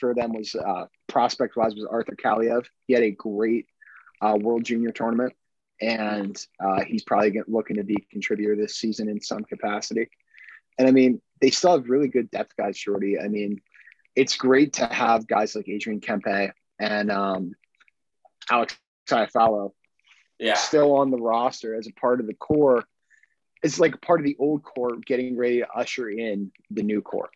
for 0.00 0.14
them 0.14 0.32
was 0.32 0.54
uh, 0.54 0.86
prospect 1.06 1.56
wise 1.56 1.74
was 1.74 1.86
Arthur 1.88 2.16
Kaliyev. 2.16 2.66
He 2.86 2.94
had 2.94 3.02
a 3.02 3.10
great 3.10 3.66
uh, 4.20 4.36
World 4.40 4.64
Junior 4.64 4.90
tournament, 4.90 5.34
and 5.80 6.36
uh, 6.58 6.82
he's 6.84 7.04
probably 7.04 7.30
get- 7.30 7.48
looking 7.48 7.76
to 7.76 7.84
be 7.84 7.96
a 7.96 8.12
contributor 8.12 8.56
this 8.56 8.76
season 8.76 9.08
in 9.08 9.20
some 9.20 9.44
capacity. 9.44 10.08
And 10.78 10.88
I 10.88 10.90
mean, 10.90 11.20
they 11.40 11.50
still 11.50 11.72
have 11.72 11.88
really 11.88 12.08
good 12.08 12.30
depth 12.30 12.56
guys, 12.56 12.76
Shorty. 12.76 13.18
I 13.20 13.28
mean, 13.28 13.60
it's 14.16 14.36
great 14.36 14.74
to 14.74 14.86
have 14.86 15.26
guys 15.26 15.54
like 15.54 15.68
Adrian 15.68 16.00
Kempe 16.00 16.52
and 16.78 17.10
um, 17.10 17.54
Alex 18.50 18.78
Iafallo 19.08 19.72
yeah, 20.38 20.54
still 20.54 20.92
on 20.96 21.10
the 21.10 21.16
roster 21.16 21.74
as 21.74 21.86
a 21.86 21.92
part 21.92 22.20
of 22.20 22.26
the 22.26 22.34
core. 22.34 22.84
It's 23.62 23.78
like 23.78 24.00
part 24.00 24.20
of 24.20 24.26
the 24.26 24.36
old 24.38 24.62
core 24.62 24.96
getting 25.06 25.36
ready 25.36 25.60
to 25.60 25.70
usher 25.70 26.10
in 26.10 26.52
the 26.70 26.82
new 26.82 27.00
core. 27.00 27.30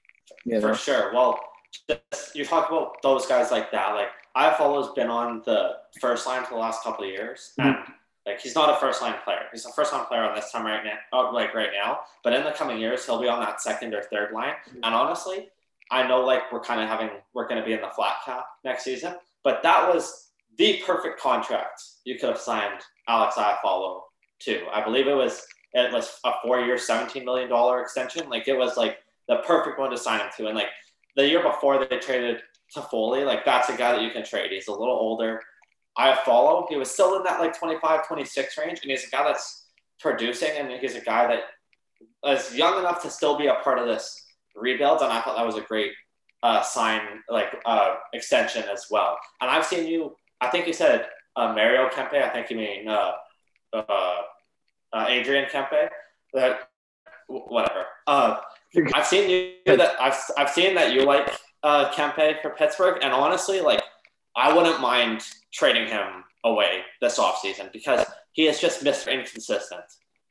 You 0.45 0.55
know? 0.55 0.61
for 0.61 0.75
sure. 0.75 1.13
Well, 1.15 1.41
just, 1.89 2.35
you 2.35 2.45
talk 2.45 2.69
about 2.69 3.01
those 3.03 3.27
guys 3.27 3.51
like 3.51 3.71
that. 3.73 3.95
Like 3.95 4.09
Iafallo's 4.37 4.93
been 4.95 5.09
on 5.09 5.43
the 5.47 5.77
first 6.01 6.27
line 6.27 6.45
for 6.45 6.55
the 6.55 6.61
last 6.61 6.83
couple 6.83 7.05
of 7.05 7.11
years, 7.11 7.53
Mm-hmm. 7.59 7.69
and 7.69 7.95
like 8.27 8.41
he's 8.41 8.55
not 8.55 8.69
a 8.69 8.79
first 8.79 9.01
line 9.01 9.15
player. 9.25 9.47
He's 9.53 9.65
a 9.65 9.73
first 9.73 9.93
line 9.93 10.05
player 10.05 10.23
on 10.23 10.35
this 10.35 10.53
time 10.53 10.67
right 10.67 10.85
now, 10.85 10.99
oh, 11.13 11.31
like 11.33 11.55
right 11.55 11.71
now. 11.73 12.01
But 12.23 12.35
in 12.35 12.45
the 12.45 12.51
coming 12.51 12.79
years, 12.79 13.07
he'll 13.07 13.21
be 13.21 13.29
on 13.29 13.41
that 13.41 13.63
second 13.63 13.95
or 13.95 14.03
third 14.03 14.33
line. 14.33 14.55
Mm-hmm. 14.69 14.81
And 14.83 14.95
honestly, 14.95 15.49
I 15.91 16.07
know 16.07 16.21
like 16.21 16.53
we're 16.53 16.61
kind 16.61 16.81
of 16.81 16.89
having 16.89 17.09
we're 17.33 17.49
going 17.49 17.61
to 17.61 17.67
be 17.67 17.73
in 17.73 17.81
the 17.81 17.89
flat 17.89 18.17
cap 18.27 18.45
next 18.65 18.85
season, 18.85 19.15
but 19.43 19.63
that 19.63 19.95
was 19.95 20.28
the 20.59 20.83
perfect 20.85 21.21
contract 21.21 21.83
you 22.05 22.19
could 22.19 22.31
have 22.31 22.39
signed 22.39 22.81
Alex 23.09 23.37
Iafallo 23.37 24.01
to. 24.41 24.67
I 24.73 24.85
believe 24.85 25.07
it 25.07 25.15
was 25.15 25.47
it 25.73 25.93
was 25.93 26.19
a 26.25 26.33
four 26.43 26.61
year, 26.61 26.77
seventeen 26.77 27.25
million 27.25 27.49
dollar 27.49 27.81
extension. 27.81 28.29
Like 28.29 28.49
it 28.49 28.57
was 28.57 28.77
like 28.77 28.99
the 29.29 29.37
perfect 29.47 29.79
one 29.79 29.91
to 29.91 29.97
sign 29.97 30.21
him 30.21 30.29
to. 30.37 30.47
And 30.47 30.57
like 30.57 30.69
the 31.17 31.27
year 31.27 31.43
before 31.43 31.85
they 31.85 31.99
traded 31.99 32.41
Toffoli, 32.75 33.25
like 33.25 33.45
that's 33.45 33.69
a 33.69 33.77
guy 33.77 33.93
that 33.93 34.03
you 34.03 34.11
can 34.11 34.25
trade. 34.25 34.51
He's 34.51 34.69
a 34.69 34.73
little 34.73 34.97
older. 34.97 35.41
Iafallo. 35.99 36.67
He 36.69 36.77
was 36.77 36.91
still 36.91 37.17
in 37.17 37.25
that 37.25 37.41
like 37.41 37.59
25, 37.59 38.07
26 38.07 38.59
range, 38.59 38.81
and 38.83 38.91
he's 38.91 39.07
a 39.07 39.11
guy 39.11 39.25
that's 39.25 39.67
producing, 40.01 40.51
and 40.57 40.71
he's 40.81 40.95
a 40.95 41.01
guy 41.01 41.27
that 41.27 42.37
is 42.37 42.55
young 42.55 42.79
enough 42.79 43.03
to 43.03 43.11
still 43.11 43.37
be 43.37 43.47
a 43.47 43.55
part 43.57 43.79
of 43.79 43.87
this 43.87 44.27
rebuild. 44.55 45.01
And 45.03 45.13
I 45.13 45.21
thought 45.21 45.37
that 45.37 45.47
was 45.47 45.57
a 45.57 45.63
great 45.63 45.93
uh, 46.43 46.63
sign, 46.63 47.01
like 47.29 47.49
uh, 47.67 47.97
extension 48.13 48.65
as 48.73 48.87
well. 48.91 49.19
And 49.41 49.51
I've 49.51 49.67
seen 49.67 49.87
you. 49.87 50.17
I 50.41 50.49
think 50.49 50.67
you 50.67 50.73
said 50.73 51.07
uh, 51.37 51.53
Mario 51.53 51.89
Kempe. 51.89 52.15
I 52.15 52.29
think 52.31 52.51
you 52.51 52.57
mean 52.57 52.89
uh, 52.89 53.13
uh, 53.73 53.83
uh, 54.93 55.07
Adrian 55.09 55.49
Kempe. 55.51 55.89
That 56.35 56.69
whatever. 57.27 57.85
Uh, 58.07 58.39
I've 58.95 59.07
seen 59.07 59.31
you 59.31 59.77
that 59.77 60.01
I've 60.01 60.19
I've 60.37 60.51
seen 60.51 60.75
that 60.75 60.93
you 60.93 61.05
like 61.05 61.29
uh, 61.63 61.91
Kempe 61.93 62.41
for 62.43 62.51
Pittsburgh, 62.51 62.99
and 63.03 63.13
honestly, 63.13 63.61
like 63.61 63.83
I 64.37 64.53
wouldn't 64.55 64.81
mind 64.81 65.23
trading 65.53 65.89
him 65.89 66.25
away 66.45 66.83
this 67.01 67.19
offseason 67.19 67.73
because 67.73 68.07
he 68.33 68.47
is 68.47 68.61
just 68.61 68.85
Mr. 68.85 69.13
Inconsistent. 69.13 69.83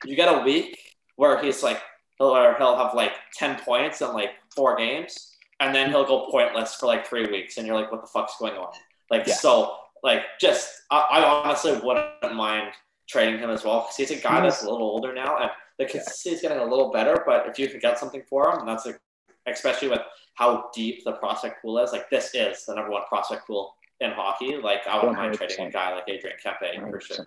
You 0.04 0.16
get 0.16 0.32
a 0.32 0.42
week 0.42 0.78
where 1.16 1.42
he's 1.42 1.62
like, 1.62 1.82
he'll, 2.18 2.28
or 2.28 2.54
he'll 2.56 2.76
have 2.76 2.94
like 2.94 3.12
10 3.34 3.58
points 3.58 4.00
in 4.00 4.12
like 4.14 4.30
four 4.54 4.76
games, 4.76 5.36
and 5.60 5.74
then 5.74 5.90
he'll 5.90 6.06
go 6.06 6.30
pointless 6.30 6.76
for 6.76 6.86
like 6.86 7.06
three 7.06 7.26
weeks, 7.26 7.58
and 7.58 7.66
you're 7.66 7.76
like, 7.76 7.90
what 7.92 8.00
the 8.00 8.06
fuck's 8.06 8.36
going 8.38 8.54
on? 8.54 8.72
Like, 9.10 9.26
Yeah. 9.26 9.34
so, 9.34 9.76
like, 10.02 10.22
just, 10.40 10.82
I, 10.90 10.98
I 10.98 11.24
honestly 11.24 11.78
wouldn't 11.82 12.34
mind 12.34 12.72
trading 13.08 13.38
him 13.38 13.50
as 13.50 13.64
well 13.64 13.80
because 13.80 13.96
he's 13.96 14.10
a 14.10 14.22
guy 14.22 14.40
that's 14.40 14.62
a 14.62 14.70
little 14.70 14.86
older 14.86 15.14
now, 15.14 15.38
and 15.38 15.50
the 15.78 15.86
consistency's 15.86 16.42
getting 16.42 16.58
a 16.58 16.64
little 16.64 16.90
better, 16.90 17.22
but 17.26 17.46
if 17.46 17.58
you 17.58 17.68
could 17.68 17.80
get 17.80 17.98
something 17.98 18.22
for 18.28 18.50
him, 18.50 18.66
that's 18.66 18.86
a, 18.86 18.98
especially 19.46 19.88
with 19.88 20.00
how 20.34 20.70
deep 20.74 21.04
the 21.04 21.12
prospect 21.12 21.62
pool 21.62 21.78
is, 21.78 21.92
like, 21.92 22.10
this 22.10 22.34
is 22.34 22.64
the 22.66 22.74
number 22.74 22.90
one 22.90 23.02
prospect 23.08 23.46
pool 23.46 23.74
in 24.00 24.10
hockey. 24.12 24.56
Like, 24.56 24.86
I 24.86 24.96
wouldn't 24.96 25.16
mind 25.16 25.34
trading 25.34 25.66
a 25.66 25.70
guy 25.70 25.94
like 25.94 26.08
Adrian 26.08 26.36
Kempe 26.44 26.90
for 26.90 27.00
sure. 27.00 27.26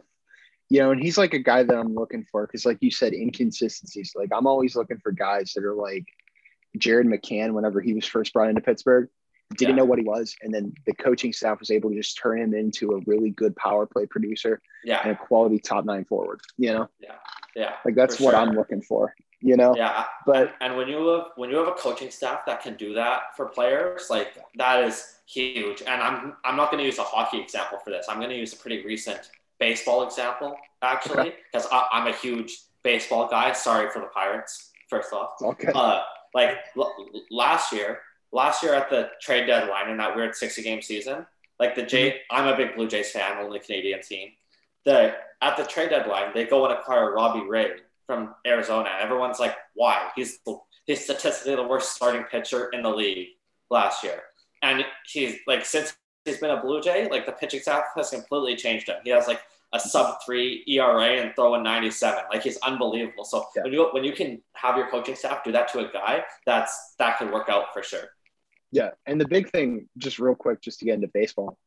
You 0.69 0.79
know, 0.79 0.91
and 0.91 1.03
he's 1.03 1.17
like 1.17 1.33
a 1.33 1.39
guy 1.39 1.63
that 1.63 1.75
I'm 1.75 1.93
looking 1.93 2.25
for 2.31 2.47
because, 2.47 2.65
like 2.65 2.77
you 2.79 2.91
said, 2.91 3.13
inconsistencies. 3.13 4.13
Like 4.15 4.29
I'm 4.33 4.47
always 4.47 4.73
looking 4.73 4.99
for 4.99 5.11
guys 5.11 5.51
that 5.53 5.65
are 5.65 5.75
like 5.75 6.05
Jared 6.77 7.07
McCann. 7.07 7.51
Whenever 7.51 7.81
he 7.81 7.93
was 7.93 8.05
first 8.05 8.31
brought 8.31 8.47
into 8.47 8.61
Pittsburgh, 8.61 9.09
didn't 9.57 9.71
Yeah. 9.71 9.75
know 9.77 9.85
what 9.85 9.99
he 9.99 10.05
was, 10.05 10.35
and 10.41 10.53
then 10.53 10.73
the 10.85 10.93
coaching 10.93 11.31
staff 11.33 11.59
was 11.59 11.71
able 11.71 11.89
to 11.91 11.95
just 11.95 12.17
turn 12.17 12.39
him 12.39 12.53
into 12.53 12.91
a 12.91 12.99
really 13.05 13.29
good 13.31 13.55
power 13.55 13.85
play 13.85 14.05
producer 14.05 14.61
Yeah, 14.83 15.01
and 15.03 15.11
a 15.11 15.15
quality 15.15 15.59
top 15.59 15.85
nine 15.85 16.05
forward. 16.05 16.41
You 16.57 16.73
know, 16.73 16.89
yeah, 16.99 17.15
Yeah. 17.55 17.75
like 17.85 17.95
that's 17.95 18.19
what 18.19 18.31
sure. 18.31 18.39
I'm 18.39 18.51
looking 18.55 18.81
for. 18.81 19.13
You 19.43 19.57
know, 19.57 19.75
yeah. 19.75 20.05
but 20.27 20.53
and 20.61 20.77
when 20.77 20.87
you 20.87 21.07
have 21.07 21.25
when 21.35 21.49
you 21.49 21.57
have 21.57 21.67
a 21.67 21.71
coaching 21.71 22.11
staff 22.11 22.45
that 22.45 22.61
can 22.61 22.75
do 22.75 22.93
that 22.93 23.35
for 23.35 23.47
players, 23.47 24.07
like 24.11 24.37
that 24.55 24.83
is 24.83 25.15
huge. 25.25 25.81
And 25.81 25.99
I'm 26.01 26.35
I'm 26.43 26.55
not 26.55 26.69
going 26.69 26.77
to 26.77 26.85
use 26.85 26.99
a 26.99 27.03
hockey 27.03 27.39
example 27.41 27.79
for 27.83 27.89
this. 27.89 28.05
I'm 28.07 28.17
going 28.17 28.29
to 28.29 28.37
use 28.37 28.53
a 28.53 28.57
pretty 28.57 28.85
recent 28.85 29.31
baseball 29.59 30.03
example 30.05 30.55
actually, 30.83 31.33
because 31.51 31.67
I'm 31.71 32.05
a 32.05 32.13
huge 32.13 32.55
baseball 32.83 33.27
guy. 33.27 33.51
Sorry 33.53 33.89
for 33.89 33.99
the 33.99 34.07
Pirates. 34.07 34.71
First 34.89 35.11
off, 35.11 35.31
okay, 35.41 35.71
uh, 35.73 36.01
like 36.35 36.57
l- 36.77 36.93
last 37.31 37.71
year, 37.73 37.99
last 38.31 38.63
year 38.63 38.73
at 38.73 38.89
the 38.89 39.09
trade 39.21 39.47
deadline 39.47 39.89
in 39.89 39.97
that 39.97 40.15
weird 40.15 40.35
60 40.35 40.61
game 40.61 40.81
season, 40.81 41.25
like 41.59 41.75
the 41.75 41.83
J, 41.83 42.09
mm-hmm. 42.09 42.35
I'm 42.35 42.47
a 42.47 42.57
big 42.57 42.75
Blue 42.75 42.87
Jays 42.87 43.11
fan, 43.11 43.37
only 43.37 43.59
Canadian 43.59 44.01
team. 44.01 44.29
The 44.85 45.15
at 45.41 45.57
the 45.57 45.63
trade 45.63 45.89
deadline, 45.89 46.31
they 46.33 46.45
go 46.45 46.65
and 46.65 46.73
acquire 46.73 47.13
Robbie 47.13 47.47
Ray 47.47 47.71
from 48.07 48.35
Arizona. 48.45 48.89
Everyone's 48.99 49.39
like, 49.39 49.55
why? 49.75 50.09
He's 50.15 50.39
the, 50.45 50.57
he's 50.85 51.03
statistically 51.03 51.55
the 51.55 51.67
worst 51.67 51.93
starting 51.95 52.23
pitcher 52.23 52.69
in 52.69 52.81
the 52.83 52.89
league 52.89 53.29
last 53.69 54.03
year, 54.03 54.21
and 54.63 54.83
he's 55.05 55.35
like 55.47 55.65
since 55.65 55.95
he's 56.25 56.39
been 56.39 56.51
a 56.51 56.61
Blue 56.61 56.81
Jay, 56.81 57.07
like 57.09 57.25
the 57.25 57.31
pitching 57.31 57.59
staff 57.59 57.83
has 57.95 58.09
completely 58.09 58.55
changed 58.55 58.87
him. 58.89 58.97
He 59.03 59.11
has 59.11 59.27
like 59.27 59.41
a 59.73 59.79
sub 59.79 60.17
three 60.25 60.63
ERA 60.67 61.21
and 61.21 61.33
throwing 61.35 61.63
97. 61.63 62.23
Like 62.31 62.43
he's 62.43 62.57
unbelievable. 62.57 63.23
So 63.23 63.45
Yeah. 63.55 63.63
when 63.63 63.73
you 63.73 63.89
when 63.91 64.03
you 64.03 64.13
can 64.13 64.41
have 64.53 64.77
your 64.77 64.89
coaching 64.89 65.15
staff 65.15 65.43
do 65.43 65.51
that 65.51 65.71
to 65.73 65.79
a 65.79 65.91
guy, 65.91 66.23
that's 66.45 66.95
that 66.99 67.17
could 67.17 67.31
work 67.31 67.49
out 67.49 67.73
for 67.73 67.83
sure. 67.83 68.09
Yeah. 68.71 68.91
And 69.05 69.19
the 69.19 69.27
big 69.27 69.49
thing, 69.51 69.87
just 69.97 70.19
real 70.19 70.35
quick, 70.35 70.61
just 70.61 70.79
to 70.79 70.85
get 70.85 70.95
into 70.95 71.07
baseball, 71.13 71.57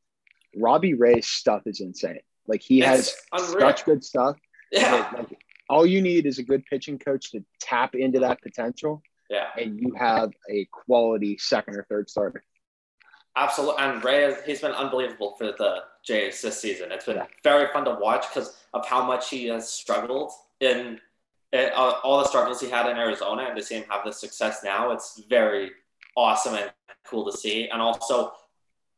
Robbie 0.56 0.94
Ray's 0.94 1.26
stuff 1.26 1.62
is 1.66 1.80
insane. 1.80 2.20
Like 2.46 2.62
he 2.62 2.80
It's 2.80 2.86
has 2.88 3.14
unreal. 3.32 3.60
such 3.68 3.84
good 3.84 4.04
stuff. 4.04 4.36
Yeah, 4.72 5.10
like, 5.16 5.38
all 5.68 5.86
you 5.86 6.02
need 6.02 6.26
is 6.26 6.38
a 6.38 6.42
good 6.42 6.64
pitching 6.66 6.98
coach 6.98 7.30
to 7.32 7.44
tap 7.60 7.94
into 7.94 8.20
that 8.20 8.42
potential, 8.42 9.02
yeah, 9.30 9.46
and 9.58 9.80
you 9.80 9.92
have 9.96 10.30
a 10.50 10.66
quality 10.72 11.38
second 11.38 11.76
or 11.76 11.84
third 11.88 12.10
starter. 12.10 12.42
absolutely. 13.36 13.82
And 13.82 14.04
Ray, 14.04 14.22
has- 14.22 14.42
he's 14.44 14.60
been 14.60 14.72
unbelievable 14.72 15.34
for 15.36 15.46
the 15.46 15.84
Jays 16.04 16.40
this 16.42 16.60
season. 16.60 16.92
It's 16.92 17.06
been 17.06 17.16
Yeah. 17.16 17.26
very 17.42 17.66
fun 17.72 17.84
to 17.86 17.94
watch 17.94 18.28
because 18.28 18.56
of 18.74 18.86
how 18.86 19.04
much 19.04 19.30
he 19.30 19.46
has 19.46 19.68
struggled 19.68 20.32
in, 20.60 21.00
in 21.52 21.70
uh, 21.74 21.98
all 22.04 22.18
the 22.18 22.28
struggles 22.28 22.60
he 22.60 22.68
had 22.70 22.88
in 22.88 22.96
Arizona, 22.96 23.44
and 23.44 23.56
to 23.56 23.62
see 23.62 23.76
him 23.76 23.84
have 23.88 24.04
the 24.04 24.12
success 24.12 24.62
now, 24.62 24.90
it's 24.92 25.18
very 25.28 25.72
awesome 26.16 26.54
and 26.54 26.72
cool 27.06 27.30
to 27.30 27.36
see. 27.36 27.68
And 27.68 27.80
also, 27.80 28.32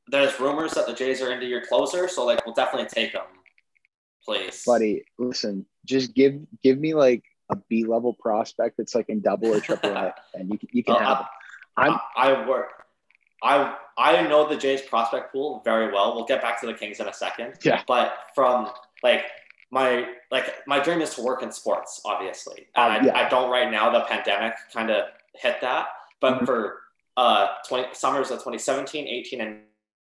there's 0.09 0.39
rumors 0.41 0.73
that 0.75 0.87
the 0.87 0.93
Jays 0.95 1.21
are 1.23 1.33
into 1.33 1.47
your 1.47 1.65
closer, 1.67 2.09
so 2.09 2.25
like 2.25 2.45
we'll 2.47 2.55
definitely 2.55 2.89
take 2.89 3.13
him, 3.13 3.23
please. 4.25 4.63
Buddy, 4.65 5.05
listen, 5.19 5.67
just 5.85 6.15
give 6.15 6.35
give 6.63 6.79
me 6.79 6.95
like 6.95 7.25
a 7.51 7.57
B 7.69 7.85
level 7.85 8.13
prospect 8.15 8.77
that's 8.79 8.95
like 8.95 9.09
in 9.09 9.21
double 9.21 9.49
or 9.55 9.61
triple 9.61 9.91
A, 9.91 10.15
and 10.35 10.51
you 10.51 10.59
can 10.59 10.69
you 10.73 10.85
can 10.85 10.97
Uh, 10.97 10.99
have. 11.01 11.27
I'm 11.77 11.93
I, 12.17 12.31
I 12.33 12.49
work. 12.49 12.71
I 13.43 13.77
I 13.99 14.23
know 14.29 14.49
the 14.49 14.57
Jays 14.57 14.83
prospect 14.83 15.33
pool 15.33 15.61
very 15.65 15.93
well. 15.93 16.15
We'll 16.15 16.25
get 16.25 16.41
back 16.43 16.61
to 16.61 16.67
the 16.67 16.75
Kings 16.75 17.01
in 17.01 17.09
a 17.09 17.13
second. 17.13 17.55
Yeah. 17.63 17.83
But 17.87 18.15
from 18.35 18.71
like 19.03 19.25
my 19.71 20.07
like 20.31 20.55
my 20.67 20.79
dream 20.81 21.01
is 21.01 21.15
to 21.17 21.23
work 21.23 21.43
in 21.43 21.51
sports, 21.53 22.01
obviously, 22.05 22.69
and 22.77 22.93
I, 22.93 23.05
Yeah. 23.07 23.19
I 23.19 23.29
don't 23.29 23.51
right 23.51 23.71
now. 23.71 23.91
The 23.91 24.05
pandemic 24.05 24.55
kind 24.73 24.91
of 24.91 25.07
hit 25.35 25.61
that, 25.61 25.89
but 26.21 26.41
Mhm. 26.41 26.47
for 26.47 26.83
uh 27.17 27.49
20 27.69 27.95
summers 27.95 28.31
of 28.31 28.39
2017, 28.39 29.07
18, 29.07 29.41
and 29.41 29.61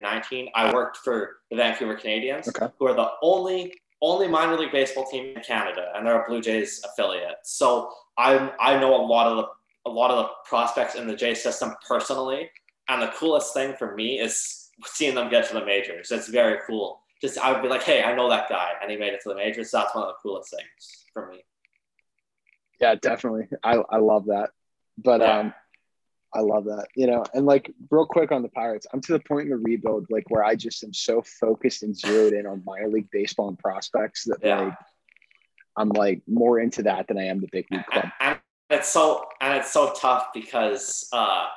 19, 0.01 0.49
I 0.53 0.73
worked 0.73 0.97
for 0.97 1.37
the 1.49 1.55
Vancouver 1.57 1.95
Canadians, 1.95 2.47
Okay. 2.49 2.67
who 2.79 2.87
are 2.87 2.93
the 2.93 3.09
only 3.21 3.73
only 4.01 4.27
minor 4.27 4.55
league 4.57 4.71
baseball 4.71 5.05
team 5.09 5.35
in 5.35 5.41
Canada, 5.41 5.91
and 5.95 6.05
they're 6.05 6.21
a 6.21 6.27
Blue 6.27 6.41
Jays 6.41 6.83
affiliate. 6.85 7.37
So 7.43 7.91
I 8.17 8.51
I 8.59 8.79
know 8.79 8.95
a 8.95 9.03
lot 9.05 9.27
of 9.27 9.37
the 9.37 9.47
a 9.89 9.91
lot 9.91 10.11
of 10.11 10.17
the 10.17 10.29
prospects 10.45 10.95
in 10.95 11.07
the 11.07 11.15
J 11.15 11.33
system 11.33 11.73
personally, 11.87 12.49
and 12.89 13.01
the 13.01 13.07
coolest 13.07 13.53
thing 13.53 13.73
for 13.79 13.95
me 13.95 14.19
is 14.19 14.69
seeing 14.85 15.15
them 15.15 15.29
get 15.29 15.47
to 15.47 15.53
the 15.55 15.65
majors. 15.65 16.11
It's 16.11 16.27
very 16.27 16.59
cool. 16.67 17.01
Just 17.21 17.39
I 17.39 17.51
would 17.51 17.63
be 17.63 17.69
like, 17.69 17.81
hey, 17.81 18.03
I 18.03 18.13
know 18.15 18.29
that 18.29 18.47
guy, 18.49 18.73
and 18.81 18.91
he 18.91 18.97
made 18.97 19.13
it 19.13 19.21
to 19.23 19.29
the 19.29 19.35
majors. 19.35 19.71
That's 19.71 19.95
one 19.95 20.03
of 20.03 20.09
the 20.09 20.17
coolest 20.21 20.51
things 20.51 21.05
for 21.13 21.27
me. 21.31 21.43
Yeah, 22.79 22.93
definitely. 22.95 23.47
I, 23.63 23.81
I 23.89 23.97
love 23.97 24.25
that. 24.25 24.49
But 24.97 25.21
Yeah. 25.21 25.39
um 25.39 25.53
I 26.37 26.41
love 26.41 26.65
that. 26.65 26.87
You 26.95 27.07
know, 27.07 27.23
and 27.33 27.45
like 27.47 27.73
real 27.89 28.05
quick 28.05 28.31
on 28.31 28.43
the 28.43 28.49
Pirates, 28.49 28.85
I'm 28.93 29.01
to 29.01 29.13
the 29.13 29.19
point 29.19 29.45
in 29.45 29.49
the 29.49 29.57
rebuild 29.57 30.05
like 30.11 30.29
where 30.29 30.43
I 30.45 30.55
just 30.55 30.83
am 30.83 30.93
so 30.93 31.23
focused 31.23 31.81
and 31.81 31.97
zeroed 31.97 32.33
in 32.33 32.45
on 32.45 32.61
minor 32.63 32.89
league 32.89 33.09
baseball 33.11 33.47
and 33.49 33.57
prospects 33.57 34.25
that 34.25 34.37
Yeah. 34.43 34.61
like 34.61 34.73
I'm 35.75 35.89
like 35.89 36.21
more 36.27 36.59
into 36.59 36.83
that 36.83 37.07
than 37.07 37.17
I 37.17 37.25
am 37.25 37.41
the 37.41 37.49
big 37.51 37.65
league 37.71 37.85
club. 37.87 38.05
And, 38.19 38.31
and 38.31 38.39
it's 38.69 38.89
so 38.89 39.25
and 39.41 39.57
it's 39.57 39.71
so 39.71 39.93
tough 39.99 40.27
because 40.33 41.09
uh 41.11 41.47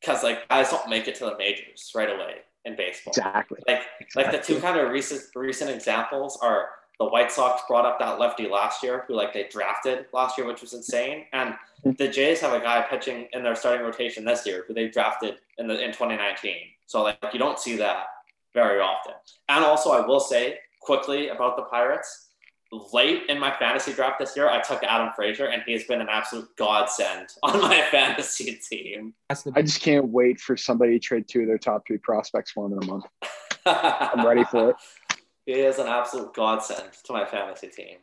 because 0.00 0.22
like 0.22 0.46
guys 0.48 0.70
don't 0.70 0.88
make 0.90 1.08
it 1.08 1.14
to 1.16 1.24
the 1.24 1.36
majors 1.38 1.90
right 1.94 2.10
away 2.10 2.36
in 2.66 2.76
baseball. 2.76 3.12
Exactly. 3.12 3.60
Like 3.66 3.82
like 4.14 4.30
the 4.30 4.38
two 4.38 4.60
kind 4.60 4.78
of 4.78 4.90
recent 4.90 5.22
recent 5.34 5.70
examples 5.70 6.38
are 6.42 6.68
the 6.98 7.06
White 7.06 7.30
Sox 7.30 7.62
brought 7.68 7.86
up 7.86 7.98
that 8.00 8.18
lefty 8.18 8.48
last 8.48 8.82
year, 8.82 9.04
who 9.06 9.14
like 9.14 9.32
they 9.32 9.46
drafted 9.48 10.06
last 10.12 10.36
year, 10.36 10.46
which 10.46 10.60
was 10.60 10.74
insane, 10.74 11.26
and 11.32 11.54
the 11.96 12.08
Jays 12.08 12.40
have 12.40 12.52
a 12.52 12.60
guy 12.60 12.82
pitching 12.82 13.28
in 13.32 13.42
their 13.42 13.54
starting 13.54 13.86
rotation 13.86 14.24
this 14.24 14.44
year, 14.44 14.64
who 14.66 14.74
they 14.74 14.88
drafted 14.88 15.36
in 15.58 15.68
the 15.68 15.74
in 15.74 15.92
2019. 15.92 16.54
So 16.86 17.02
like 17.02 17.18
you 17.32 17.38
don't 17.38 17.58
see 17.58 17.76
that 17.76 18.06
very 18.52 18.80
often. 18.80 19.14
And 19.48 19.64
also, 19.64 19.90
I 19.90 20.04
will 20.04 20.20
say 20.20 20.58
quickly 20.80 21.28
about 21.28 21.56
the 21.56 21.62
Pirates. 21.62 22.24
Late 22.92 23.22
in 23.30 23.38
my 23.38 23.50
fantasy 23.58 23.94
draft 23.94 24.18
this 24.18 24.36
year, 24.36 24.50
I 24.50 24.60
took 24.60 24.82
Adam 24.82 25.10
Frazier, 25.16 25.46
and 25.46 25.62
he 25.64 25.72
has 25.72 25.84
been 25.84 26.02
an 26.02 26.08
absolute 26.10 26.54
godsend 26.56 27.28
on 27.42 27.60
my 27.62 27.80
fantasy 27.90 28.60
team. 28.68 29.14
I 29.30 29.62
just 29.62 29.80
can't 29.80 30.08
wait 30.08 30.38
for 30.38 30.56
somebody 30.56 30.92
to 30.92 30.98
trade 30.98 31.28
two 31.28 31.42
of 31.42 31.46
their 31.46 31.56
top 31.56 31.86
three 31.86 31.96
prospects 31.96 32.50
for 32.50 32.66
him 32.66 32.74
in 32.74 32.82
a 32.82 32.86
month. 32.86 33.04
I'm 33.66 34.26
ready 34.26 34.44
for 34.44 34.70
it. 34.70 34.76
He 35.48 35.54
is 35.60 35.78
an 35.78 35.86
absolute 35.86 36.34
godsend 36.34 36.90
to 37.04 37.12
my 37.14 37.24
fantasy 37.24 37.68
team. 37.68 37.96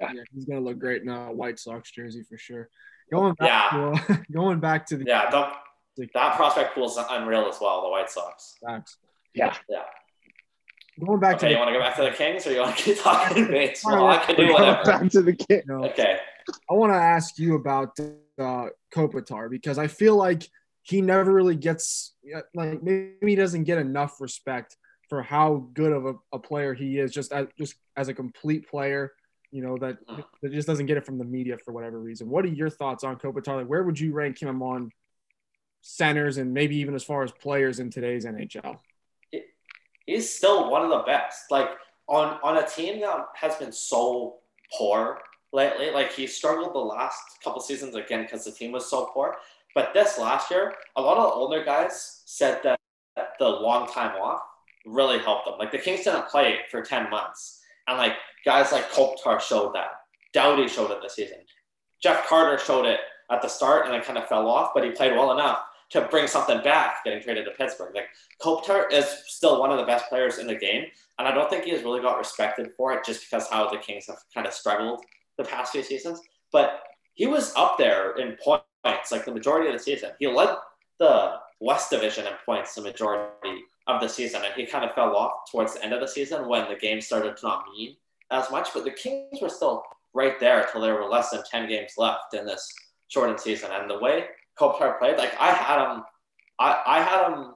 yeah, 0.00 0.12
he's 0.34 0.46
gonna 0.46 0.60
look 0.62 0.78
great 0.78 1.02
in 1.02 1.10
a 1.10 1.30
White 1.30 1.58
Sox 1.58 1.90
jersey 1.90 2.22
for 2.26 2.38
sure. 2.38 2.70
Going 3.12 3.34
back 3.34 3.70
to 3.72 4.12
uh, 4.12 4.16
going 4.32 4.60
back 4.60 4.86
to 4.86 4.96
the 4.96 5.04
Yeah, 5.06 5.28
the, 5.30 6.08
that 6.14 6.36
prospect 6.36 6.74
pool 6.74 6.86
is 6.88 6.96
unreal 7.10 7.46
as 7.48 7.58
well. 7.60 7.82
The 7.82 7.90
White 7.90 8.08
Sox. 8.08 8.54
facts. 8.66 8.96
Yeah. 9.34 9.54
Yeah. 9.68 9.82
Going 11.04 11.20
back 11.20 11.36
Okay, 11.36 11.48
to 11.48 11.52
you 11.52 11.58
want 11.58 11.68
to 11.68 11.74
go 11.74 11.80
back 11.80 11.96
to 11.96 12.02
the 12.04 12.12
Kings, 12.12 12.46
or 12.46 12.52
you 12.52 12.60
want 12.60 12.78
to 12.78 12.82
keep 12.82 12.98
talking 12.98 13.46
baseball? 13.48 14.06
I 14.08 14.16
can 14.24 14.34
do 14.36 14.50
whatever. 14.54 14.82
Back 14.84 15.10
to 15.10 15.20
the 15.20 15.34
kid. 15.34 15.64
you 15.68 15.76
know, 15.76 15.84
Okay. 15.90 16.18
I 16.70 16.72
want 16.72 16.94
to 16.94 16.96
ask 16.98 17.38
you 17.38 17.56
about 17.56 17.90
uh, 18.00 18.68
Kopitar 18.94 19.50
because 19.50 19.76
I 19.76 19.86
feel 19.88 20.16
like 20.16 20.48
he 20.80 21.02
never 21.02 21.30
really 21.30 21.56
gets 21.56 22.14
like 22.54 22.82
maybe 22.82 23.16
he 23.20 23.34
doesn't 23.34 23.64
get 23.64 23.76
enough 23.76 24.18
respect 24.18 24.78
for 25.08 25.22
how 25.22 25.68
good 25.74 25.92
of 25.92 26.06
a, 26.06 26.14
a 26.32 26.38
player 26.38 26.74
he 26.74 26.98
is 26.98 27.12
just 27.12 27.32
as 27.32 27.46
just 27.58 27.74
as 27.96 28.08
a 28.08 28.14
complete 28.14 28.68
player. 28.68 29.12
You 29.50 29.62
know 29.62 29.76
that 29.78 30.06
mm. 30.06 30.24
that 30.42 30.52
just 30.52 30.66
doesn't 30.66 30.86
get 30.86 30.96
it 30.96 31.06
from 31.06 31.18
the 31.18 31.24
media 31.24 31.56
for 31.58 31.72
whatever 31.72 31.98
reason. 31.98 32.28
What 32.28 32.44
are 32.44 32.48
your 32.48 32.70
thoughts 32.70 33.04
on 33.04 33.16
Kopitar? 33.16 33.56
Like, 33.56 33.66
where 33.66 33.84
would 33.84 33.98
you 33.98 34.12
rank 34.12 34.40
him 34.40 34.62
on 34.62 34.90
centers 35.82 36.36
and 36.36 36.52
maybe 36.52 36.76
even 36.76 36.94
as 36.94 37.04
far 37.04 37.22
as 37.22 37.30
players 37.30 37.78
in 37.78 37.90
today's 37.90 38.26
NHL? 38.26 38.78
He's 40.04 40.34
still 40.34 40.70
one 40.70 40.82
of 40.82 40.90
the 40.90 41.02
best. 41.06 41.50
Like 41.50 41.70
on 42.08 42.38
on 42.42 42.58
a 42.58 42.66
team 42.66 43.00
that 43.00 43.26
has 43.34 43.56
been 43.56 43.72
so 43.72 44.36
poor 44.76 45.20
lately. 45.52 45.90
Like 45.90 46.12
he 46.12 46.26
struggled 46.26 46.74
the 46.74 46.78
last 46.78 47.42
couple 47.42 47.60
seasons 47.60 47.94
again 47.94 48.22
because 48.22 48.44
the 48.44 48.52
team 48.52 48.72
was 48.72 48.90
so 48.90 49.06
poor. 49.06 49.36
But 49.74 49.92
this 49.92 50.18
last 50.18 50.50
year, 50.50 50.74
a 50.96 51.02
lot 51.02 51.18
of 51.18 51.24
the 51.24 51.34
older 51.34 51.64
guys 51.64 52.22
said 52.24 52.60
that 52.62 52.78
the 53.38 53.48
long 53.48 53.86
time 53.88 54.16
off 54.16 54.40
really 54.86 55.18
helped 55.18 55.46
them. 55.46 55.54
Like 55.58 55.72
the 55.72 55.78
Kings 55.78 56.04
didn't 56.04 56.28
play 56.28 56.60
for 56.70 56.82
10 56.82 57.10
months. 57.10 57.60
And 57.88 57.98
like 57.98 58.14
guys 58.44 58.72
like 58.72 58.90
Kopitar 58.90 59.40
showed 59.40 59.74
that. 59.74 59.90
Doughty 60.32 60.68
showed 60.68 60.90
it 60.90 60.98
this 61.02 61.14
season. 61.14 61.38
Jeff 62.02 62.26
Carter 62.28 62.62
showed 62.62 62.86
it 62.86 63.00
at 63.30 63.42
the 63.42 63.48
start 63.48 63.84
and 63.84 63.94
then 63.94 64.02
kind 64.02 64.18
of 64.18 64.28
fell 64.28 64.48
off, 64.48 64.70
but 64.74 64.84
he 64.84 64.90
played 64.90 65.12
well 65.12 65.32
enough 65.32 65.60
to 65.90 66.02
bring 66.02 66.26
something 66.26 66.62
back, 66.62 67.04
getting 67.04 67.22
traded 67.22 67.44
to 67.44 67.52
Pittsburgh. 67.52 67.94
Like 67.94 68.08
Kopitar 68.42 68.92
is 68.92 69.04
still 69.26 69.60
one 69.60 69.70
of 69.70 69.78
the 69.78 69.84
best 69.84 70.08
players 70.08 70.38
in 70.38 70.46
the 70.46 70.54
game. 70.54 70.84
And 71.18 71.26
I 71.26 71.32
don't 71.32 71.48
think 71.48 71.64
he 71.64 71.70
has 71.70 71.82
really 71.82 72.00
got 72.00 72.18
respected 72.18 72.70
for 72.76 72.92
it 72.92 73.04
just 73.04 73.22
because 73.22 73.48
how 73.48 73.70
the 73.70 73.78
Kings 73.78 74.06
have 74.06 74.18
kind 74.34 74.46
of 74.46 74.52
struggled 74.52 75.04
the 75.38 75.44
past 75.44 75.72
few 75.72 75.82
seasons. 75.82 76.20
But 76.52 76.82
he 77.14 77.26
was 77.26 77.54
up 77.56 77.78
there 77.78 78.16
in 78.16 78.36
points 78.42 79.10
like 79.10 79.24
the 79.24 79.32
majority 79.32 79.68
of 79.68 79.74
the 79.74 79.78
season. 79.78 80.10
He 80.18 80.26
led 80.26 80.56
the 80.98 81.36
West 81.60 81.90
Division 81.90 82.26
in 82.26 82.32
points 82.44 82.74
the 82.74 82.82
majority 82.82 83.62
of 83.86 84.00
the 84.00 84.08
season, 84.08 84.42
and 84.44 84.54
he 84.54 84.66
kind 84.66 84.84
of 84.84 84.94
fell 84.94 85.14
off 85.14 85.50
towards 85.50 85.74
the 85.74 85.84
end 85.84 85.92
of 85.92 86.00
the 86.00 86.08
season 86.08 86.48
when 86.48 86.68
the 86.68 86.76
game 86.76 87.00
started 87.00 87.36
to 87.36 87.46
not 87.46 87.64
mean 87.72 87.96
as 88.30 88.50
much. 88.50 88.70
But 88.74 88.84
the 88.84 88.90
Kings 88.90 89.40
were 89.40 89.48
still 89.48 89.84
right 90.14 90.38
there 90.40 90.62
until 90.62 90.80
there 90.80 90.94
were 90.94 91.08
less 91.08 91.30
than 91.30 91.42
10 91.48 91.68
games 91.68 91.92
left 91.96 92.34
in 92.34 92.46
this 92.46 92.72
shortened 93.08 93.40
season. 93.40 93.70
And 93.72 93.88
the 93.88 93.98
way 93.98 94.26
Kopitar 94.58 94.98
played, 94.98 95.18
like 95.18 95.34
I 95.38 95.52
had 95.52 95.94
him, 95.94 96.02
I, 96.58 96.82
I 96.86 97.02
had 97.02 97.28
him. 97.28 97.52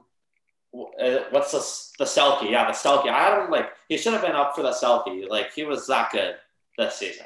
Uh, 0.73 1.25
what's 1.31 1.51
the 1.51 2.03
the 2.03 2.09
Selke? 2.09 2.49
Yeah, 2.49 2.65
the 2.65 2.71
Selke. 2.71 3.09
I 3.09 3.19
had 3.19 3.43
him 3.43 3.51
like 3.51 3.71
he 3.89 3.97
should 3.97 4.13
have 4.13 4.21
been 4.21 4.31
up 4.31 4.55
for 4.55 4.61
the 4.61 4.71
Selke. 4.71 5.27
Like 5.29 5.51
he 5.53 5.65
was 5.65 5.85
that 5.87 6.11
good 6.11 6.35
this 6.77 6.95
season. 6.95 7.25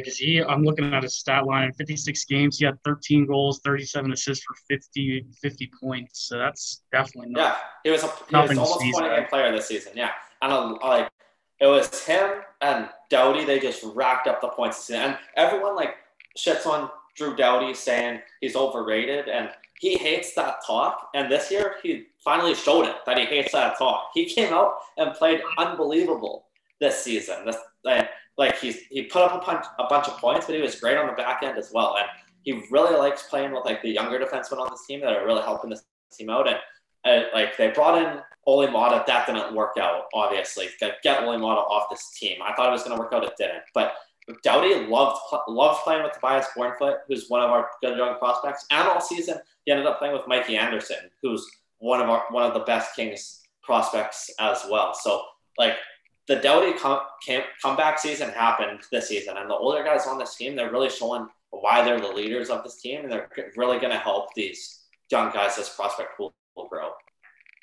Because 0.00 0.18
he, 0.18 0.42
I'm 0.42 0.62
looking 0.64 0.92
at 0.92 1.02
his 1.02 1.16
stat 1.16 1.46
line. 1.46 1.72
56 1.72 2.24
games, 2.24 2.58
he 2.58 2.64
had 2.64 2.82
13 2.84 3.26
goals, 3.26 3.60
37 3.64 4.12
assists 4.12 4.44
for 4.44 4.54
50, 4.68 5.26
50 5.40 5.70
points. 5.80 6.28
So 6.28 6.38
that's 6.38 6.82
definitely 6.92 7.30
not. 7.30 7.40
Yeah, 7.40 7.56
he 7.84 7.90
was 7.90 8.02
a, 8.02 8.06
he 8.28 8.36
was 8.36 8.50
almost 8.50 8.72
to 8.74 8.78
sneeze 8.80 8.94
point 8.94 9.06
a 9.06 9.10
at. 9.10 9.18
game 9.20 9.28
player 9.28 9.52
this 9.52 9.68
season. 9.68 9.92
Yeah, 9.94 10.10
and 10.42 10.52
uh, 10.52 10.78
like 10.82 11.10
it 11.60 11.66
was 11.66 12.04
him 12.04 12.30
and 12.60 12.88
Doughty. 13.08 13.44
They 13.44 13.58
just 13.58 13.84
racked 13.94 14.26
up 14.26 14.40
the 14.40 14.48
points 14.48 14.88
and 14.90 15.18
everyone 15.36 15.76
like 15.76 15.96
shits 16.38 16.66
on 16.66 16.90
Drew 17.16 17.36
Doughty 17.36 17.74
saying 17.74 18.20
he's 18.40 18.56
overrated, 18.56 19.28
and 19.28 19.50
he 19.80 19.96
hates 19.96 20.34
that 20.34 20.64
talk. 20.66 21.10
And 21.14 21.30
this 21.30 21.50
year, 21.50 21.76
he 21.82 22.06
finally 22.24 22.54
showed 22.54 22.86
it 22.86 22.96
that 23.06 23.18
he 23.18 23.24
hates 23.24 23.52
that 23.52 23.78
talk. 23.78 24.10
He 24.14 24.26
came 24.26 24.52
out 24.52 24.76
and 24.96 25.14
played 25.14 25.42
unbelievable 25.58 26.46
this 26.80 27.02
season. 27.02 27.44
This, 27.44 27.56
and, 27.84 28.08
like 28.38 28.58
he's 28.58 28.78
he 28.90 29.02
put 29.04 29.22
up 29.22 29.42
a 29.42 29.44
bunch, 29.44 29.64
a 29.78 29.86
bunch 29.88 30.08
of 30.08 30.16
points, 30.18 30.46
but 30.46 30.54
he 30.54 30.60
was 30.60 30.80
great 30.80 30.96
on 30.96 31.06
the 31.06 31.12
back 31.12 31.42
end 31.42 31.58
as 31.58 31.70
well. 31.72 31.96
And 31.98 32.06
he 32.42 32.64
really 32.70 32.96
likes 32.96 33.24
playing 33.24 33.52
with 33.52 33.64
like 33.64 33.82
the 33.82 33.90
younger 33.90 34.18
defensemen 34.18 34.60
on 34.60 34.68
this 34.70 34.86
team 34.86 35.00
that 35.00 35.12
are 35.12 35.26
really 35.26 35.42
helping 35.42 35.70
this 35.70 35.84
team 36.12 36.30
out. 36.30 36.48
And 36.48 36.58
uh, 37.04 37.28
like 37.34 37.56
they 37.56 37.70
brought 37.70 38.00
in 38.00 38.20
Olli 38.46 38.68
Maatta, 38.68 39.04
that 39.06 39.26
didn't 39.26 39.54
work 39.54 39.76
out. 39.78 40.04
Obviously, 40.14 40.68
get, 40.78 41.02
get 41.02 41.22
Olli 41.22 41.36
Maatta 41.36 41.60
off 41.60 41.90
this 41.90 42.10
team. 42.18 42.38
I 42.42 42.54
thought 42.54 42.68
it 42.68 42.72
was 42.72 42.82
going 42.82 42.96
to 42.96 43.02
work 43.02 43.12
out, 43.12 43.24
it 43.24 43.32
didn't. 43.36 43.62
But 43.74 43.94
Doughty 44.44 44.86
loved 44.86 45.18
loved 45.48 45.82
playing 45.82 46.04
with 46.04 46.12
Tobias 46.12 46.46
Björnfot, 46.56 46.98
who's 47.08 47.28
one 47.28 47.42
of 47.42 47.50
our 47.50 47.68
good 47.82 47.96
young 47.96 48.18
prospects, 48.18 48.66
and 48.70 48.86
all 48.86 49.00
season 49.00 49.38
he 49.64 49.72
ended 49.72 49.86
up 49.86 49.98
playing 49.98 50.14
with 50.14 50.26
Mikey 50.28 50.56
Anderson, 50.56 51.10
who's 51.22 51.48
one 51.78 52.00
of 52.00 52.08
our 52.08 52.24
one 52.30 52.44
of 52.44 52.54
the 52.54 52.60
best 52.60 52.94
Kings 52.94 53.42
prospects 53.62 54.30
as 54.38 54.64
well. 54.70 54.94
So 54.94 55.22
like 55.58 55.74
the 56.28 56.36
Doughty 56.36 56.72
came, 57.24 57.42
comeback 57.62 57.98
season 57.98 58.30
happened 58.30 58.80
this 58.92 59.08
season, 59.08 59.36
and 59.36 59.50
the 59.50 59.54
older 59.54 59.82
guys 59.82 60.06
on 60.06 60.18
this 60.18 60.36
team, 60.36 60.54
they're 60.54 60.70
really 60.70 60.90
showing 60.90 61.26
why 61.50 61.82
they're 61.82 62.00
the 62.00 62.08
leaders 62.08 62.50
of 62.50 62.62
this 62.62 62.80
team, 62.80 63.02
and 63.02 63.12
they're 63.12 63.28
really 63.56 63.78
going 63.78 63.92
to 63.92 63.98
help 63.98 64.32
these 64.34 64.84
young 65.10 65.32
guys, 65.32 65.56
this 65.56 65.74
prospect 65.74 66.16
pool 66.16 66.32
will 66.56 66.68
grow. 66.68 66.90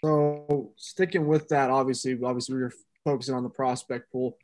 So 0.04 0.74
sticking 0.76 1.28
with 1.28 1.48
that, 1.50 1.70
obviously, 1.70 2.18
obviously 2.24 2.56
we 2.56 2.64
are 2.64 2.74
focusing 3.04 3.36
on 3.36 3.44
the 3.44 3.50
prospect 3.50 4.12
pool. 4.12 4.38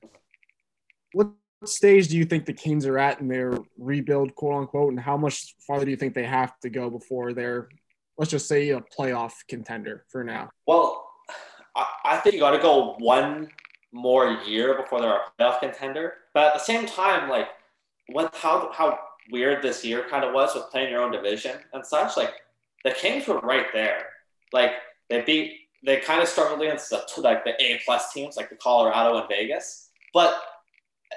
What 1.12 1.32
stage 1.65 2.08
do 2.08 2.17
you 2.17 2.26
think 2.26 2.45
the 2.45 2.54
Kings 2.54 2.86
are 2.86 2.97
at 2.97 3.19
in 3.19 3.28
their 3.28 3.58
rebuild, 3.78 4.36
quote 4.36 4.62
unquote, 4.62 4.91
and 4.91 4.99
how 4.99 5.17
much 5.17 5.56
farther 5.67 5.86
do 5.86 5.91
you 5.91 5.97
think 5.97 6.13
they 6.13 6.26
have 6.26 6.58
to 6.62 6.69
go 6.69 6.89
before 6.89 7.34
they're, 7.34 7.69
let's 8.17 8.32
just 8.32 8.47
say, 8.47 8.69
a 8.69 8.80
playoff 8.80 9.34
contender 9.47 10.06
for 10.10 10.23
now? 10.23 10.49
Well, 10.65 11.08
I, 11.76 11.86
I 12.06 12.17
think 12.17 12.36
you 12.36 12.41
got 12.41 12.52
to 12.52 12.60
go 12.60 12.95
one 12.99 13.49
more 13.94 14.40
year 14.46 14.76
before 14.76 15.00
they're 15.00 15.16
a 15.16 15.22
playoff 15.40 15.60
contender. 15.60 16.16
But 16.34 16.48
at 16.48 16.54
the 16.54 16.60
same 16.60 16.86
time, 16.86 17.30
like 17.30 17.48
with 18.10 18.30
how 18.34 18.72
how 18.74 19.00
weird 19.32 19.62
this 19.62 19.86
year 19.86 20.06
kind 20.10 20.26
of 20.26 20.34
was 20.34 20.54
with 20.56 20.70
playing 20.72 20.92
your 20.92 21.02
own 21.02 21.12
division 21.12 21.58
and 21.72 21.86
such, 21.86 22.18
like 22.18 22.34
the 22.84 22.92
Kings 22.92 23.28
were 23.28 23.40
right 23.40 23.68
there. 23.72 24.08
Like 24.52 24.72
they 25.10 25.22
beat 25.22 25.60
they 25.86 25.98
kind 25.98 26.22
of 26.22 26.28
struggled 26.28 26.62
against 26.62 26.90
the 26.90 27.04
like 27.18 27.44
the 27.44 27.62
A 27.62 27.80
plus 27.86 28.12
teams 28.12 28.36
like 28.36 28.50
the 28.50 28.56
Colorado 28.56 29.18
and 29.20 29.30
Vegas. 29.30 29.90
But 30.14 30.36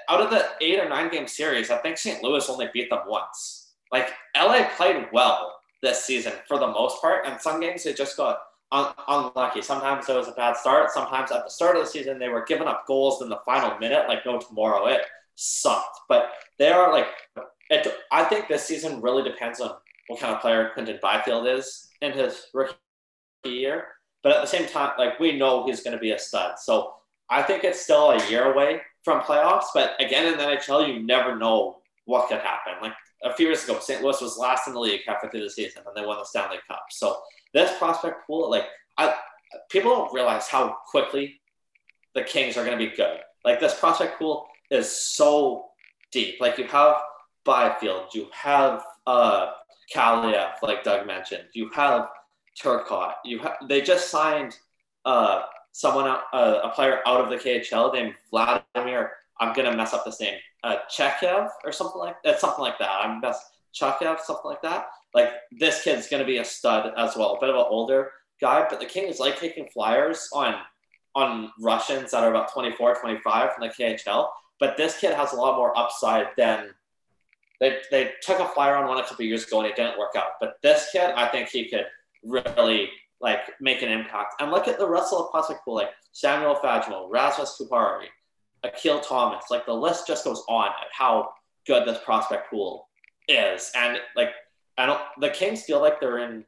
out 0.09 0.21
of 0.21 0.29
the 0.29 0.45
eight 0.61 0.79
or 0.79 0.87
nine 0.87 1.09
game 1.09 1.27
series, 1.27 1.71
I 1.71 1.77
think 1.77 1.97
St. 1.97 2.23
Louis 2.23 2.47
only 2.49 2.69
beat 2.73 2.89
them 2.89 3.01
once. 3.07 3.71
Like 3.91 4.09
LA 4.35 4.67
played 4.75 5.07
well 5.11 5.55
this 5.81 6.03
season 6.03 6.33
for 6.47 6.59
the 6.59 6.67
most 6.67 7.01
part, 7.01 7.25
and 7.25 7.39
some 7.39 7.59
games 7.59 7.83
they 7.83 7.93
just 7.93 8.17
got 8.17 8.39
unlucky. 8.71 9.61
Sometimes 9.61 10.09
it 10.09 10.15
was 10.15 10.27
a 10.27 10.33
bad 10.33 10.57
start. 10.57 10.91
Sometimes 10.91 11.31
at 11.31 11.45
the 11.45 11.49
start 11.49 11.77
of 11.77 11.83
the 11.83 11.89
season 11.89 12.19
they 12.19 12.29
were 12.29 12.43
giving 12.45 12.67
up 12.67 12.85
goals 12.87 13.21
in 13.21 13.29
the 13.29 13.39
final 13.45 13.77
minute, 13.79 14.07
like 14.07 14.25
no 14.25 14.39
tomorrow. 14.39 14.87
It 14.87 15.01
sucked, 15.35 15.99
but 16.09 16.31
they 16.59 16.69
are 16.69 16.91
like. 16.91 17.07
It, 17.69 17.85
I 18.13 18.23
think 18.23 18.47
this 18.47 18.65
season 18.65 19.01
really 19.01 19.29
depends 19.29 19.59
on 19.59 19.71
what 20.07 20.21
kind 20.21 20.33
of 20.33 20.41
player 20.41 20.71
Quinton 20.73 20.99
Byfield 21.01 21.47
is 21.47 21.89
in 22.01 22.13
his 22.13 22.45
rookie 22.53 22.75
year. 23.43 23.87
But 24.23 24.31
at 24.31 24.41
the 24.41 24.47
same 24.47 24.67
time, 24.67 24.91
like 24.97 25.19
we 25.19 25.37
know 25.37 25.65
he's 25.65 25.83
going 25.83 25.93
to 25.93 25.99
be 25.99 26.11
a 26.11 26.19
stud. 26.19 26.59
So 26.59 26.93
I 27.29 27.43
think 27.43 27.63
it's 27.63 27.81
still 27.81 28.11
a 28.11 28.29
year 28.29 28.51
away 28.51 28.81
from 29.03 29.21
playoffs. 29.21 29.65
But 29.73 29.91
again, 29.99 30.31
in 30.31 30.37
the 30.37 30.45
NHL, 30.45 30.87
you 30.87 31.03
never 31.03 31.35
know 31.35 31.77
what 32.05 32.29
could 32.29 32.39
happen. 32.39 32.73
Like 32.81 32.93
a 33.23 33.33
few 33.33 33.47
years 33.47 33.63
ago, 33.63 33.79
St. 33.79 34.01
Louis 34.01 34.21
was 34.21 34.37
last 34.37 34.67
in 34.67 34.73
the 34.73 34.79
league 34.79 35.01
halfway 35.07 35.29
through 35.29 35.43
the 35.43 35.49
season, 35.49 35.83
and 35.85 35.95
they 35.95 36.05
won 36.05 36.17
the 36.17 36.25
Stanley 36.25 36.57
Cup. 36.67 36.85
So 36.91 37.17
this 37.53 37.77
prospect 37.77 38.27
pool, 38.27 38.49
like 38.49 38.65
I, 38.97 39.15
people 39.69 39.91
don't 39.91 40.13
realize 40.13 40.47
how 40.47 40.77
quickly 40.89 41.39
the 42.15 42.23
Kings 42.23 42.57
are 42.57 42.65
going 42.65 42.77
to 42.77 42.89
be 42.89 42.95
good. 42.95 43.19
Like 43.45 43.59
this 43.59 43.79
prospect 43.79 44.19
pool 44.19 44.47
is 44.71 44.91
so 44.91 45.65
deep. 46.11 46.39
Like 46.39 46.57
you 46.57 46.65
have 46.65 46.97
Byfield, 47.45 48.13
you 48.13 48.27
have 48.33 48.83
uh, 49.05 49.51
like 49.95 50.83
Doug 50.83 51.07
mentioned, 51.07 51.45
you 51.53 51.69
have 51.73 52.09
Turcotte. 52.61 53.13
You 53.23 53.39
ha- 53.39 53.57
they 53.67 53.81
just 53.81 54.09
signed 54.09 54.57
uh, 55.05 55.43
someone, 55.71 56.07
uh, 56.33 56.59
a 56.63 56.69
player 56.69 56.99
out 57.05 57.21
of 57.21 57.29
the 57.29 57.37
KHL 57.37 57.93
named 57.93 58.15
Vladimir. 58.29 58.63
I'm 59.39 59.53
gonna 59.53 59.75
mess 59.75 59.93
up 59.93 60.05
this 60.05 60.19
name, 60.19 60.37
uh, 60.63 60.77
Chekhov 60.89 61.49
or 61.63 61.71
something 61.71 61.99
like 61.99 62.21
that. 62.23 62.39
Something 62.39 62.63
like 62.63 62.79
that. 62.79 62.89
I'm 62.89 63.21
best 63.21 63.43
Chekhov, 63.73 64.19
something 64.21 64.45
like 64.49 64.61
that. 64.61 64.87
Like 65.13 65.31
this 65.51 65.83
kid's 65.83 66.07
gonna 66.07 66.25
be 66.25 66.37
a 66.37 66.45
stud 66.45 66.93
as 66.97 67.15
well. 67.15 67.35
A 67.35 67.39
bit 67.39 67.49
of 67.49 67.55
an 67.55 67.65
older 67.69 68.11
guy, 68.41 68.65
but 68.69 68.79
the 68.79 68.85
Kings 68.85 69.19
like 69.19 69.39
taking 69.39 69.67
flyers 69.67 70.29
on 70.33 70.55
on 71.15 71.51
Russians 71.59 72.11
that 72.11 72.23
are 72.23 72.29
about 72.29 72.53
24, 72.53 72.95
25 73.01 73.53
from 73.53 73.67
the 73.67 73.73
KHL. 73.73 74.29
But 74.59 74.77
this 74.77 74.99
kid 74.99 75.15
has 75.15 75.33
a 75.33 75.35
lot 75.35 75.57
more 75.57 75.75
upside 75.77 76.27
than 76.37 76.69
they, 77.59 77.79
they 77.89 78.11
took 78.21 78.39
a 78.39 78.47
flyer 78.49 78.75
on 78.75 78.87
one 78.87 78.99
a 78.99 79.03
couple 79.03 79.25
years 79.25 79.43
ago 79.45 79.61
and 79.61 79.67
it 79.67 79.75
didn't 79.75 79.97
work 79.97 80.15
out. 80.15 80.33
But 80.39 80.57
this 80.61 80.89
kid, 80.91 81.11
I 81.15 81.27
think 81.27 81.49
he 81.49 81.69
could 81.69 81.87
really 82.23 82.89
like 83.19 83.39
make 83.59 83.81
an 83.81 83.89
impact. 83.89 84.35
And 84.39 84.51
look 84.51 84.67
at 84.67 84.77
the 84.77 84.87
rest 84.87 85.11
of 85.11 85.31
pool, 85.65 85.75
like 85.75 85.89
Samuel 86.11 86.55
Fagemo, 86.55 87.07
Rasmus 87.09 87.59
Kupari, 87.59 88.05
Akil 88.63 88.99
Thomas. 88.99 89.45
Like 89.49 89.65
the 89.65 89.73
list 89.73 90.07
just 90.07 90.23
goes 90.23 90.43
on 90.47 90.67
at 90.67 90.87
how 90.91 91.29
good 91.65 91.87
this 91.87 91.99
prospect 92.03 92.49
pool 92.49 92.87
is. 93.27 93.71
And 93.75 93.99
like 94.15 94.31
I 94.77 94.85
don't 94.85 95.01
the 95.19 95.29
Kings 95.29 95.63
feel 95.63 95.81
like 95.81 95.99
they're 95.99 96.19
in 96.19 96.45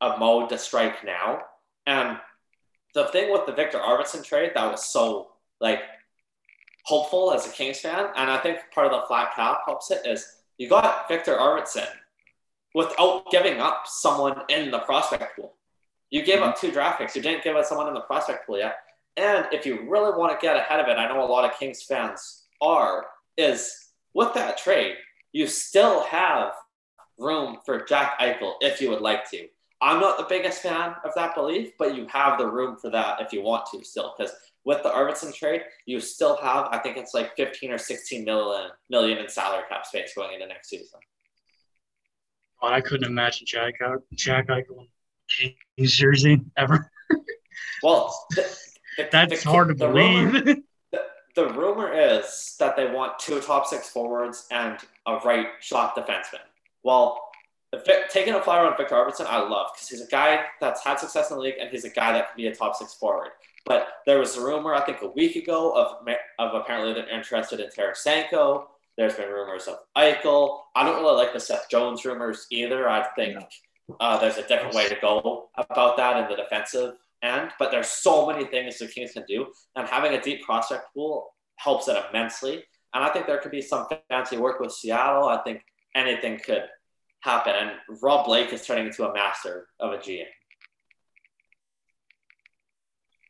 a 0.00 0.16
mode 0.18 0.48
to 0.50 0.58
strike 0.58 1.04
now. 1.04 1.42
And 1.86 2.18
the 2.94 3.06
thing 3.06 3.32
with 3.32 3.46
the 3.46 3.52
Viktor 3.52 3.78
Arvidsson 3.78 4.24
trade 4.24 4.52
that 4.54 4.70
was 4.70 4.86
so 4.86 5.32
like 5.60 5.82
hopeful 6.84 7.32
as 7.32 7.46
a 7.46 7.50
Kings 7.50 7.80
fan, 7.80 8.08
and 8.16 8.30
I 8.30 8.38
think 8.38 8.58
part 8.74 8.86
of 8.86 8.92
the 8.92 9.06
flat 9.06 9.34
cap 9.34 9.60
helps 9.66 9.90
it 9.90 10.06
is 10.06 10.36
you 10.56 10.68
got 10.68 11.06
Viktor 11.08 11.36
Arvidsson 11.36 11.86
without 12.74 13.30
giving 13.30 13.60
up 13.60 13.84
someone 13.86 14.42
in 14.48 14.70
the 14.70 14.78
prospect 14.80 15.36
pool. 15.36 15.54
You 16.10 16.24
gave 16.24 16.40
up 16.40 16.56
mm-hmm. 16.56 16.66
two 16.66 16.72
draft 16.72 16.98
picks. 16.98 17.14
You 17.14 17.22
didn't 17.22 17.44
give 17.44 17.56
up 17.56 17.64
someone 17.64 17.88
in 17.88 17.94
the 17.94 18.00
prospect 18.00 18.46
pool 18.46 18.58
yet. 18.58 18.76
And 19.18 19.46
if 19.52 19.66
you 19.66 19.80
really 19.88 20.16
want 20.16 20.38
to 20.38 20.46
get 20.46 20.56
ahead 20.56 20.78
of 20.78 20.86
it, 20.86 20.96
I 20.96 21.08
know 21.08 21.24
a 21.24 21.26
lot 21.26 21.44
of 21.44 21.58
Kings 21.58 21.82
fans 21.82 22.44
are, 22.62 23.06
is 23.36 23.74
with 24.14 24.32
that 24.34 24.58
trade, 24.58 24.94
you 25.32 25.48
still 25.48 26.04
have 26.04 26.52
room 27.18 27.58
for 27.66 27.84
Jack 27.84 28.18
Eichel 28.20 28.54
if 28.60 28.80
you 28.80 28.90
would 28.90 29.00
like 29.00 29.28
to. 29.30 29.48
I'm 29.80 30.00
not 30.00 30.18
the 30.18 30.26
biggest 30.28 30.62
fan 30.62 30.94
of 31.04 31.12
that 31.16 31.34
belief, 31.34 31.72
but 31.78 31.96
you 31.96 32.06
have 32.08 32.38
the 32.38 32.46
room 32.46 32.76
for 32.76 32.90
that 32.90 33.20
if 33.20 33.32
you 33.32 33.42
want 33.42 33.66
to 33.72 33.84
still. 33.84 34.14
Because 34.16 34.32
with 34.64 34.82
the 34.84 34.88
Arvidsson 34.88 35.34
trade, 35.34 35.62
you 35.86 36.00
still 36.00 36.36
have, 36.36 36.68
I 36.70 36.78
think 36.78 36.96
it's 36.96 37.14
like 37.14 37.36
15 37.36 37.72
or 37.72 37.78
16 37.78 38.24
million, 38.24 38.70
million 38.88 39.18
in 39.18 39.28
salary 39.28 39.64
cap 39.68 39.84
space 39.84 40.12
going 40.14 40.34
into 40.34 40.46
next 40.46 40.68
season. 40.68 41.00
God, 42.60 42.72
I 42.72 42.80
couldn't 42.80 43.06
imagine 43.08 43.46
Jack 43.46 43.74
Jack 44.14 44.48
Eichel 44.48 44.86
in 45.42 45.52
Kings 45.76 45.92
jersey 45.92 46.40
ever. 46.56 46.90
well, 47.82 48.26
the, 48.30 48.58
the, 48.98 49.08
that's 49.10 49.44
the, 49.44 49.48
hard 49.48 49.68
to 49.68 49.74
believe. 49.74 50.32
Rumor, 50.32 50.56
the, 51.34 51.48
rumor 51.54 51.92
is 51.92 52.56
that 52.58 52.76
they 52.76 52.90
want 52.90 53.18
two 53.18 53.40
top 53.40 53.66
six 53.66 53.88
forwards 53.88 54.46
and 54.50 54.78
a 55.06 55.16
right 55.24 55.46
shot 55.60 55.96
defenseman. 55.96 56.44
Well, 56.82 57.20
taking 58.10 58.34
a 58.34 58.42
flyer 58.42 58.66
on 58.66 58.76
Viktor 58.76 58.94
Arvidsson, 58.94 59.26
I 59.26 59.38
love 59.38 59.68
because 59.74 59.88
he's 59.88 60.00
a 60.00 60.08
guy 60.08 60.44
that's 60.60 60.84
had 60.84 60.98
success 60.98 61.30
in 61.30 61.36
the 61.36 61.42
league 61.42 61.54
and 61.60 61.70
he's 61.70 61.84
a 61.84 61.90
guy 61.90 62.12
that 62.12 62.28
can 62.28 62.36
be 62.36 62.46
a 62.48 62.54
top 62.54 62.74
six 62.74 62.94
forward. 62.94 63.30
But 63.64 63.88
there 64.06 64.18
was 64.18 64.36
a 64.36 64.44
rumor, 64.44 64.74
I 64.74 64.84
think, 64.84 65.02
a 65.02 65.08
week 65.08 65.36
ago 65.36 65.72
of, 65.72 66.06
of 66.38 66.54
apparently 66.54 66.94
they're 66.94 67.08
interested 67.08 67.60
in 67.60 67.68
Tarasenko. 67.68 68.64
There's 68.96 69.14
been 69.14 69.28
rumors 69.28 69.68
of 69.68 69.78
Eichel. 69.96 70.60
I 70.74 70.84
don't 70.84 71.02
really 71.02 71.16
like 71.16 71.32
the 71.32 71.40
Seth 71.40 71.68
Jones 71.70 72.04
rumors 72.04 72.46
either. 72.50 72.88
I 72.88 73.06
think 73.14 73.38
uh, 74.00 74.18
there's 74.18 74.38
a 74.38 74.48
different 74.48 74.74
way 74.74 74.88
to 74.88 74.96
go 75.00 75.50
about 75.56 75.96
that 75.98 76.16
in 76.16 76.28
the 76.28 76.42
defensive 76.42 76.94
end. 77.22 77.50
But 77.58 77.70
there's 77.70 77.88
so 77.88 78.26
many 78.26 78.44
things 78.44 78.78
the 78.78 78.86
Kings 78.86 79.12
can 79.12 79.24
do, 79.28 79.46
and 79.76 79.88
having 79.88 80.12
a 80.12 80.20
deep 80.20 80.42
prospect 80.44 80.86
pool 80.94 81.34
helps 81.56 81.88
it 81.88 81.96
immensely. 82.10 82.64
And 82.94 83.04
I 83.04 83.10
think 83.10 83.26
there 83.26 83.38
could 83.38 83.52
be 83.52 83.62
some 83.62 83.86
fancy 84.08 84.36
work 84.36 84.60
with 84.60 84.72
Seattle. 84.72 85.28
I 85.28 85.42
think 85.42 85.62
anything 85.94 86.38
could 86.38 86.64
happen. 87.20 87.54
And 87.54 87.72
Rob 88.02 88.26
Blake 88.26 88.52
is 88.52 88.64
turning 88.66 88.86
into 88.86 89.08
a 89.08 89.12
master 89.12 89.66
of 89.80 89.92
a 89.92 89.98
GM. 89.98 90.24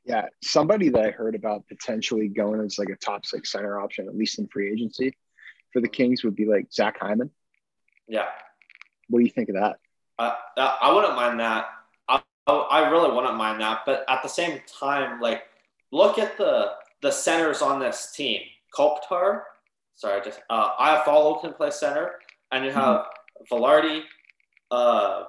Yeah, 0.04 0.26
somebody 0.42 0.88
that 0.88 1.04
I 1.04 1.10
heard 1.10 1.34
about 1.34 1.68
potentially 1.68 2.28
going 2.28 2.60
as 2.62 2.78
like 2.78 2.88
a 2.88 2.96
top 2.96 3.26
six 3.26 3.52
center 3.52 3.78
option, 3.78 4.08
at 4.08 4.16
least 4.16 4.38
in 4.38 4.46
free 4.48 4.72
agency, 4.72 5.14
for 5.72 5.82
the 5.82 5.88
Kings 5.88 6.24
would 6.24 6.34
be 6.34 6.46
like 6.46 6.72
Zach 6.72 6.98
Hyman. 6.98 7.30
Yeah. 8.06 8.26
What 9.08 9.18
do 9.18 9.24
you 9.24 9.30
think 9.30 9.50
of 9.50 9.56
that? 9.56 9.76
Uh, 10.18 10.32
I 10.56 10.92
wouldn't 10.92 11.14
mind 11.14 11.40
that. 11.40 11.66
I, 12.48 12.52
I 12.52 12.88
really 12.90 13.14
wouldn't 13.14 13.36
mind 13.36 13.60
that. 13.60 13.82
But 13.86 14.04
at 14.08 14.22
the 14.22 14.28
same 14.28 14.60
time, 14.66 15.20
like, 15.20 15.44
look 15.92 16.18
at 16.18 16.36
the 16.36 16.72
the 17.02 17.10
centers 17.10 17.62
on 17.62 17.78
this 17.78 18.12
team. 18.12 18.40
Kopitar, 18.76 19.42
sorry, 19.94 20.20
just 20.24 20.40
uh, 20.50 20.76
Iafallo 20.76 21.40
can 21.40 21.52
play 21.52 21.70
center, 21.70 22.12
and 22.50 22.64
you 22.64 22.70
have 22.72 23.06
mm-hmm. 23.50 23.54
Vilardi, 23.54 24.02
uh, 24.70 25.24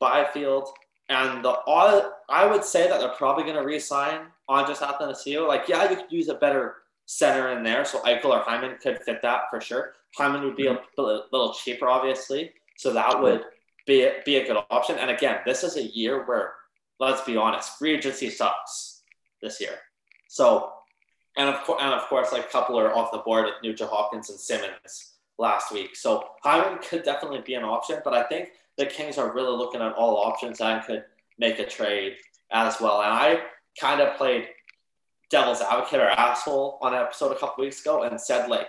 Byfield, 0.00 0.68
and 1.08 1.44
the 1.44 1.50
all. 1.66 2.12
I 2.28 2.46
would 2.46 2.64
say 2.64 2.88
that 2.88 3.00
they're 3.00 3.08
probably 3.10 3.44
going 3.44 3.56
to 3.56 3.64
re-sign 3.64 4.26
Andreas 4.48 4.80
Athanasiou. 4.80 5.48
Like, 5.48 5.68
yeah, 5.68 5.90
you 5.90 5.96
could 5.96 6.10
use 6.10 6.28
a 6.28 6.34
better 6.34 6.76
center 7.06 7.50
in 7.56 7.62
there. 7.62 7.84
So 7.84 8.00
Eichel 8.00 8.26
or 8.26 8.40
Hyman 8.40 8.78
could 8.82 9.02
fit 9.02 9.20
that 9.22 9.42
for 9.50 9.60
sure. 9.60 9.92
Hyman 10.16 10.44
would 10.44 10.56
be 10.56 10.66
a 10.66 10.78
little 10.96 11.52
cheaper, 11.54 11.88
obviously. 11.88 12.52
So 12.76 12.92
that 12.92 13.20
would 13.20 13.42
be 13.86 14.10
be 14.24 14.36
a 14.36 14.46
good 14.46 14.56
option. 14.70 14.98
And 14.98 15.10
again, 15.10 15.40
this 15.44 15.64
is 15.64 15.76
a 15.76 15.82
year 15.82 16.24
where, 16.24 16.54
let's 17.00 17.22
be 17.22 17.36
honest, 17.36 17.78
free 17.78 17.94
agency 17.94 18.30
sucks 18.30 19.02
this 19.42 19.60
year. 19.60 19.78
So, 20.28 20.72
and 21.36 21.48
of 21.48 21.62
course, 21.64 21.80
and 21.82 21.92
of 21.94 22.02
course, 22.02 22.32
like 22.32 22.44
a 22.44 22.48
couple 22.48 22.78
are 22.78 22.94
off 22.94 23.12
the 23.12 23.18
board 23.18 23.46
with 23.46 23.54
Nugent 23.62 23.90
Hopkins 23.90 24.30
and 24.30 24.38
Simmons 24.38 25.14
last 25.38 25.72
week. 25.72 25.96
So 25.96 26.24
Hyman 26.42 26.78
could 26.78 27.02
definitely 27.02 27.42
be 27.44 27.54
an 27.54 27.64
option, 27.64 28.00
but 28.04 28.14
I 28.14 28.22
think 28.24 28.50
the 28.78 28.86
Kings 28.86 29.18
are 29.18 29.32
really 29.32 29.56
looking 29.56 29.80
at 29.80 29.94
all 29.94 30.16
options 30.16 30.60
and 30.60 30.84
could 30.84 31.04
make 31.38 31.58
a 31.58 31.66
trade 31.66 32.16
as 32.52 32.80
well. 32.80 33.02
And 33.02 33.12
I 33.12 33.40
kind 33.80 34.00
of 34.00 34.16
played 34.16 34.48
devil's 35.30 35.60
advocate 35.60 36.00
or 36.00 36.08
asshole 36.08 36.78
on 36.80 36.94
an 36.94 37.00
episode 37.00 37.32
a 37.32 37.38
couple 37.38 37.64
weeks 37.64 37.80
ago 37.80 38.02
and 38.02 38.20
said 38.20 38.48
like 38.48 38.68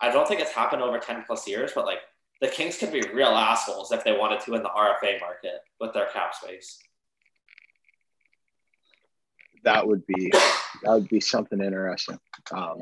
I 0.00 0.10
don't 0.12 0.28
think 0.28 0.40
it's 0.40 0.52
happened 0.52 0.82
over 0.82 0.98
10 0.98 1.24
plus 1.26 1.48
years, 1.48 1.72
but 1.74 1.86
like 1.86 2.00
the 2.40 2.48
Kings 2.48 2.76
could 2.76 2.92
be 2.92 3.02
real 3.12 3.28
assholes 3.28 3.90
if 3.90 4.04
they 4.04 4.12
wanted 4.12 4.40
to 4.40 4.54
in 4.54 4.62
the 4.62 4.68
RFA 4.68 5.20
market 5.20 5.62
with 5.80 5.94
their 5.94 6.06
cap 6.06 6.34
space. 6.34 6.78
That 9.64 9.86
would 9.86 10.06
be 10.06 10.30
that 10.82 10.92
would 10.92 11.08
be 11.08 11.20
something 11.20 11.60
interesting. 11.60 12.18
Um, 12.52 12.80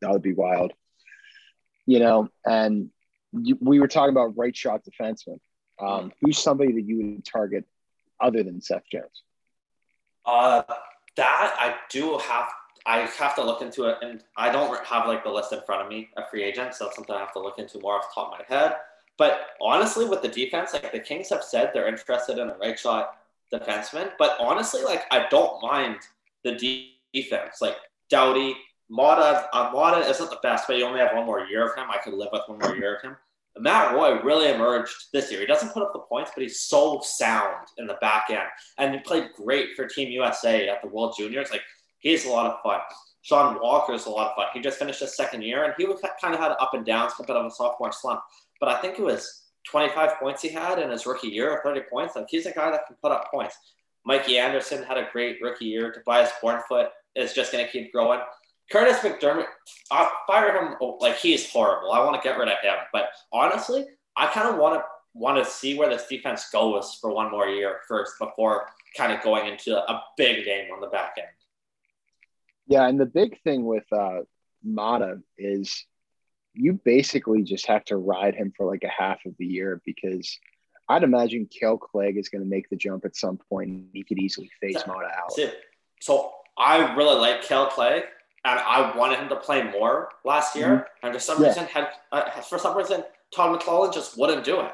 that 0.00 0.10
would 0.10 0.22
be 0.22 0.32
wild. 0.32 0.72
You 1.86 2.00
know, 2.00 2.28
and 2.46 2.90
you, 3.32 3.58
we 3.60 3.80
were 3.80 3.88
talking 3.88 4.10
about 4.10 4.36
right 4.36 4.56
shot 4.56 4.82
defenseman. 4.84 5.38
Um, 5.80 6.12
who's 6.20 6.38
somebody 6.38 6.72
that 6.72 6.82
you 6.82 6.96
would 6.98 7.24
target 7.24 7.64
other 8.20 8.42
than 8.42 8.60
Seth 8.60 8.82
Jones? 8.90 9.22
Uh, 10.24 10.62
that 11.16 11.54
I 11.58 11.74
do 11.90 12.18
have. 12.18 12.48
I 12.86 13.00
have 13.00 13.34
to 13.34 13.44
look 13.44 13.60
into 13.60 13.84
it, 13.84 13.98
and 14.02 14.22
I 14.36 14.50
don't 14.50 14.84
have 14.86 15.06
like 15.06 15.22
the 15.22 15.30
list 15.30 15.52
in 15.52 15.60
front 15.66 15.82
of 15.82 15.88
me 15.88 16.08
of 16.16 16.28
free 16.30 16.42
agents. 16.42 16.78
So 16.78 16.84
that's 16.84 16.96
something 16.96 17.14
I 17.14 17.20
have 17.20 17.32
to 17.34 17.40
look 17.40 17.58
into 17.58 17.78
more 17.80 17.96
off 17.96 18.04
the 18.14 18.20
top 18.20 18.32
of 18.32 18.38
my 18.38 18.56
head. 18.56 18.76
But 19.18 19.48
honestly, 19.60 20.06
with 20.06 20.22
the 20.22 20.28
defense, 20.28 20.72
like 20.72 20.92
the 20.92 21.00
Kings 21.00 21.28
have 21.30 21.42
said, 21.42 21.72
they're 21.74 21.88
interested 21.88 22.38
in 22.38 22.48
a 22.48 22.56
right 22.56 22.78
shot 22.78 23.18
defensemen. 23.52 24.10
But 24.18 24.36
honestly, 24.40 24.82
like 24.82 25.04
I 25.10 25.26
don't 25.30 25.62
mind 25.62 25.96
the 26.44 26.54
defense. 27.14 27.60
Like 27.60 27.76
Doughty, 28.10 28.56
Maatta, 28.90 29.48
uh, 29.52 29.70
Maatta 29.72 30.08
isn't 30.08 30.30
the 30.30 30.38
best, 30.42 30.66
but 30.66 30.76
you 30.78 30.84
only 30.84 31.00
have 31.00 31.14
one 31.14 31.26
more 31.26 31.40
year 31.40 31.68
of 31.68 31.76
him. 31.76 31.88
I 31.90 31.98
could 31.98 32.14
live 32.14 32.30
with 32.32 32.42
one 32.46 32.58
more 32.58 32.76
year 32.76 32.96
of 32.96 33.02
him. 33.02 33.16
Matt 33.60 33.94
Roy 33.94 34.20
really 34.22 34.50
emerged 34.50 34.94
this 35.12 35.30
year. 35.30 35.40
He 35.40 35.46
doesn't 35.46 35.72
put 35.72 35.82
up 35.82 35.92
the 35.92 35.98
points, 36.00 36.30
but 36.34 36.42
he's 36.42 36.60
so 36.60 37.00
sound 37.02 37.66
in 37.76 37.86
the 37.86 37.98
back 38.00 38.30
end. 38.30 38.48
And 38.78 38.94
he 38.94 39.00
played 39.00 39.32
great 39.34 39.74
for 39.74 39.86
Team 39.86 40.10
USA 40.10 40.68
at 40.68 40.80
the 40.80 40.88
World 40.88 41.14
Juniors. 41.18 41.50
Like, 41.50 41.62
he's 41.98 42.24
a 42.24 42.30
lot 42.30 42.46
of 42.46 42.62
fun. 42.62 42.80
Sean 43.22 43.60
Walker 43.60 43.94
is 43.94 44.06
a 44.06 44.10
lot 44.10 44.30
of 44.30 44.36
fun. 44.36 44.46
He 44.54 44.60
just 44.60 44.78
finished 44.78 45.00
his 45.00 45.16
second 45.16 45.42
year, 45.42 45.64
and 45.64 45.74
he 45.76 45.84
was 45.84 46.00
kind 46.20 46.34
of 46.34 46.40
had 46.40 46.52
up 46.52 46.72
and 46.74 46.86
downs, 46.86 47.12
a 47.18 47.24
bit 47.24 47.36
of 47.36 47.44
a 47.44 47.50
sophomore 47.50 47.92
slump. 47.92 48.20
But 48.60 48.68
I 48.70 48.80
think 48.80 48.98
it 48.98 49.02
was 49.02 49.47
25 49.70 50.18
points 50.18 50.42
he 50.42 50.48
had 50.48 50.78
in 50.78 50.90
his 50.90 51.06
rookie 51.06 51.28
year, 51.28 51.50
or 51.50 51.62
30 51.62 51.82
points. 51.90 52.16
Like, 52.16 52.26
he's 52.28 52.46
a 52.46 52.52
guy 52.52 52.70
that 52.70 52.86
can 52.86 52.96
put 53.02 53.12
up 53.12 53.30
points. 53.30 53.56
Mikey 54.04 54.38
Anderson 54.38 54.82
had 54.82 54.96
a 54.96 55.08
great 55.12 55.38
rookie 55.42 55.66
year. 55.66 55.92
Tobias 55.92 56.30
Björnfot 56.42 56.88
is 57.14 57.34
just 57.34 57.52
going 57.52 57.64
to 57.64 57.70
keep 57.70 57.92
growing. 57.92 58.20
Kurtis 58.72 58.98
MacDermid, 59.00 59.46
I 59.90 60.10
fire 60.26 60.56
him 60.56 60.76
like 61.00 61.16
he's 61.16 61.50
horrible. 61.50 61.92
I 61.92 62.04
want 62.04 62.20
to 62.20 62.26
get 62.26 62.38
rid 62.38 62.48
of 62.48 62.58
him. 62.62 62.76
But 62.92 63.08
honestly, 63.32 63.86
I 64.16 64.26
kind 64.26 64.48
of 64.48 64.56
want 64.56 64.80
to 64.80 64.84
want 65.14 65.42
to 65.42 65.50
see 65.50 65.76
where 65.76 65.88
this 65.88 66.06
defense 66.06 66.48
goes 66.50 66.96
for 67.00 67.12
one 67.12 67.30
more 67.30 67.48
year 67.48 67.80
first 67.88 68.12
before 68.18 68.68
kind 68.96 69.12
of 69.12 69.22
going 69.22 69.50
into 69.50 69.76
a 69.76 70.02
big 70.16 70.44
game 70.44 70.70
on 70.72 70.80
the 70.80 70.86
back 70.86 71.14
end. 71.18 71.28
Yeah, 72.66 72.86
and 72.86 73.00
the 73.00 73.06
big 73.06 73.40
thing 73.42 73.64
with 73.64 73.84
uh, 73.90 74.20
Maatta 74.66 75.22
is 75.36 75.84
you 76.58 76.72
basically 76.84 77.42
just 77.42 77.66
have 77.66 77.84
to 77.84 77.96
ride 77.96 78.34
him 78.34 78.52
for 78.56 78.66
like 78.66 78.82
a 78.82 78.88
half 78.88 79.24
of 79.24 79.32
the 79.38 79.46
year 79.46 79.80
because 79.86 80.38
I'd 80.88 81.04
imagine 81.04 81.48
Kale 81.48 81.78
Clague 81.78 82.18
is 82.18 82.28
going 82.28 82.42
to 82.42 82.48
make 82.48 82.68
the 82.68 82.76
jump 82.76 83.04
at 83.04 83.14
some 83.14 83.38
point 83.48 83.68
and 83.70 83.88
he 83.92 84.02
could 84.02 84.18
easily 84.18 84.50
phase 84.60 84.82
Maatta 84.84 85.06
out. 85.16 85.32
So 86.00 86.32
I 86.56 86.94
really 86.96 87.16
like 87.16 87.42
Kale 87.42 87.66
Clague, 87.66 88.04
and 88.44 88.58
I 88.58 88.96
wanted 88.96 89.18
him 89.18 89.28
to 89.28 89.36
play 89.36 89.62
more 89.62 90.10
last 90.24 90.56
year, 90.56 90.68
mm-hmm. 90.68 91.06
and 91.06 91.14
for 91.14 91.20
some 91.20 91.40
yeah. 91.40 91.48
reason 91.48 91.64
had 91.66 91.88
uh, 92.10 92.30
for 92.40 92.58
some 92.58 92.76
reason 92.76 93.04
Todd 93.34 93.60
McLellan 93.60 93.94
just 93.94 94.18
wouldn't 94.18 94.44
do 94.44 94.60
it. 94.60 94.72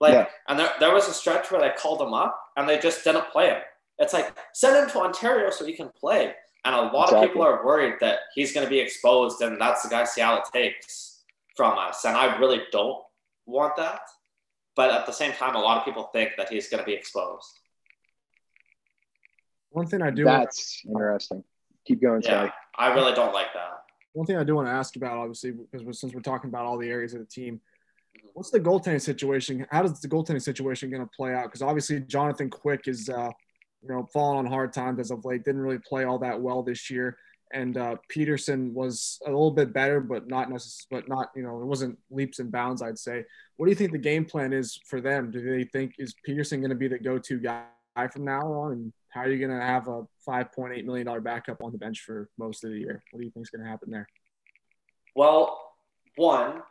Like, 0.00 0.12
yeah. 0.12 0.26
and 0.48 0.58
there, 0.58 0.70
there 0.80 0.92
was 0.92 1.08
a 1.08 1.14
stretch 1.14 1.50
where 1.50 1.60
they 1.60 1.70
called 1.78 2.00
him 2.00 2.12
up 2.12 2.38
and 2.56 2.68
they 2.68 2.78
just 2.78 3.04
didn't 3.04 3.30
play 3.30 3.48
him. 3.48 3.62
It's 3.98 4.12
like 4.12 4.34
send 4.52 4.76
him 4.76 4.90
to 4.90 5.00
Ontario 5.00 5.50
so 5.50 5.64
he 5.64 5.72
can 5.72 5.88
play. 5.98 6.34
And 6.64 6.74
a 6.74 6.80
lot 6.80 7.04
exactly. 7.04 7.18
of 7.18 7.28
people 7.28 7.42
are 7.42 7.64
worried 7.64 7.94
that 8.00 8.20
he's 8.34 8.52
going 8.52 8.66
to 8.66 8.70
be 8.70 8.80
exposed, 8.80 9.40
and 9.40 9.60
that's 9.60 9.82
the 9.82 9.88
guy 9.88 10.04
Seattle 10.04 10.42
takes 10.52 11.13
from 11.56 11.78
us. 11.78 12.04
And 12.04 12.16
I 12.16 12.36
really 12.38 12.62
don't 12.72 13.02
want 13.46 13.76
that. 13.76 14.00
But 14.76 14.90
at 14.90 15.06
the 15.06 15.12
same 15.12 15.32
time, 15.32 15.54
a 15.54 15.60
lot 15.60 15.78
of 15.78 15.84
people 15.84 16.04
think 16.12 16.32
that 16.36 16.48
he's 16.48 16.68
going 16.68 16.80
to 16.80 16.84
be 16.84 16.94
exposed. 16.94 17.60
One 19.70 19.86
thing 19.86 20.02
I 20.02 20.10
do. 20.10 20.24
That's 20.24 20.82
want- 20.84 21.02
interesting. 21.02 21.44
Keep 21.86 22.00
going, 22.00 22.22
yeah, 22.22 22.50
I 22.78 22.94
really 22.94 23.12
don't 23.12 23.34
like 23.34 23.52
that. 23.52 23.82
One 24.14 24.24
thing 24.24 24.36
I 24.36 24.44
do 24.44 24.54
want 24.54 24.68
to 24.68 24.72
ask 24.72 24.96
about, 24.96 25.18
obviously, 25.18 25.50
because 25.50 26.00
since 26.00 26.14
we're 26.14 26.22
talking 26.22 26.48
about 26.48 26.64
all 26.64 26.78
the 26.78 26.88
areas 26.88 27.12
of 27.12 27.20
the 27.20 27.26
team, 27.26 27.60
what's 28.32 28.50
the 28.50 28.60
goaltending 28.60 29.02
situation? 29.02 29.66
How 29.70 29.82
does 29.82 30.00
the 30.00 30.08
goaltending 30.08 30.40
situation 30.40 30.88
going 30.88 31.02
to 31.02 31.10
play 31.14 31.34
out? 31.34 31.44
Because 31.44 31.60
obviously, 31.60 32.00
Jonathan 32.00 32.48
Quick 32.48 32.88
is, 32.88 33.10
uh, 33.10 33.30
you 33.82 33.88
know, 33.88 34.08
falling 34.14 34.38
on 34.38 34.46
hard 34.46 34.72
times 34.72 34.98
as 34.98 35.10
of 35.10 35.26
late. 35.26 35.44
Didn't 35.44 35.60
really 35.60 35.80
play 35.86 36.04
all 36.04 36.18
that 36.20 36.40
well 36.40 36.62
this 36.62 36.90
year, 36.90 37.18
and 37.52 37.76
uh, 37.76 37.96
Petersen 38.08 38.74
was 38.74 39.20
a 39.26 39.30
little 39.30 39.50
bit 39.50 39.72
better, 39.72 40.00
but 40.00 40.28
not 40.28 40.50
necessarily, 40.50 41.04
but 41.06 41.14
not, 41.14 41.30
you 41.36 41.42
know, 41.42 41.60
it 41.60 41.66
wasn't 41.66 41.98
leaps 42.10 42.38
and 42.38 42.50
bounds. 42.50 42.82
I'd 42.82 42.98
say. 42.98 43.24
What 43.56 43.66
do 43.66 43.70
you 43.70 43.76
think 43.76 43.92
the 43.92 43.98
game 43.98 44.24
plan 44.24 44.52
is 44.52 44.80
for 44.86 45.00
them? 45.00 45.30
Do 45.30 45.40
they 45.40 45.64
think 45.64 45.94
is 45.98 46.14
Petersen 46.24 46.60
going 46.60 46.70
to 46.70 46.76
be 46.76 46.88
the 46.88 46.98
go-to 46.98 47.38
guy 47.38 47.64
from 48.12 48.24
now 48.24 48.52
on? 48.52 48.72
And 48.72 48.92
how 49.10 49.20
are 49.20 49.30
you 49.30 49.38
going 49.38 49.56
to 49.56 49.64
have 49.64 49.86
a 49.86 50.02
$5.8 50.28 50.84
million 50.84 51.22
backup 51.22 51.62
on 51.62 51.70
the 51.70 51.78
bench 51.78 52.00
for 52.00 52.28
most 52.36 52.64
of 52.64 52.70
the 52.70 52.78
year? 52.78 53.04
What 53.12 53.20
do 53.20 53.24
you 53.24 53.30
think 53.30 53.46
is 53.46 53.50
going 53.50 53.62
to 53.62 53.70
happen 53.70 53.92
there? 53.92 54.08
Well, 55.14 55.74
one, 56.16 56.62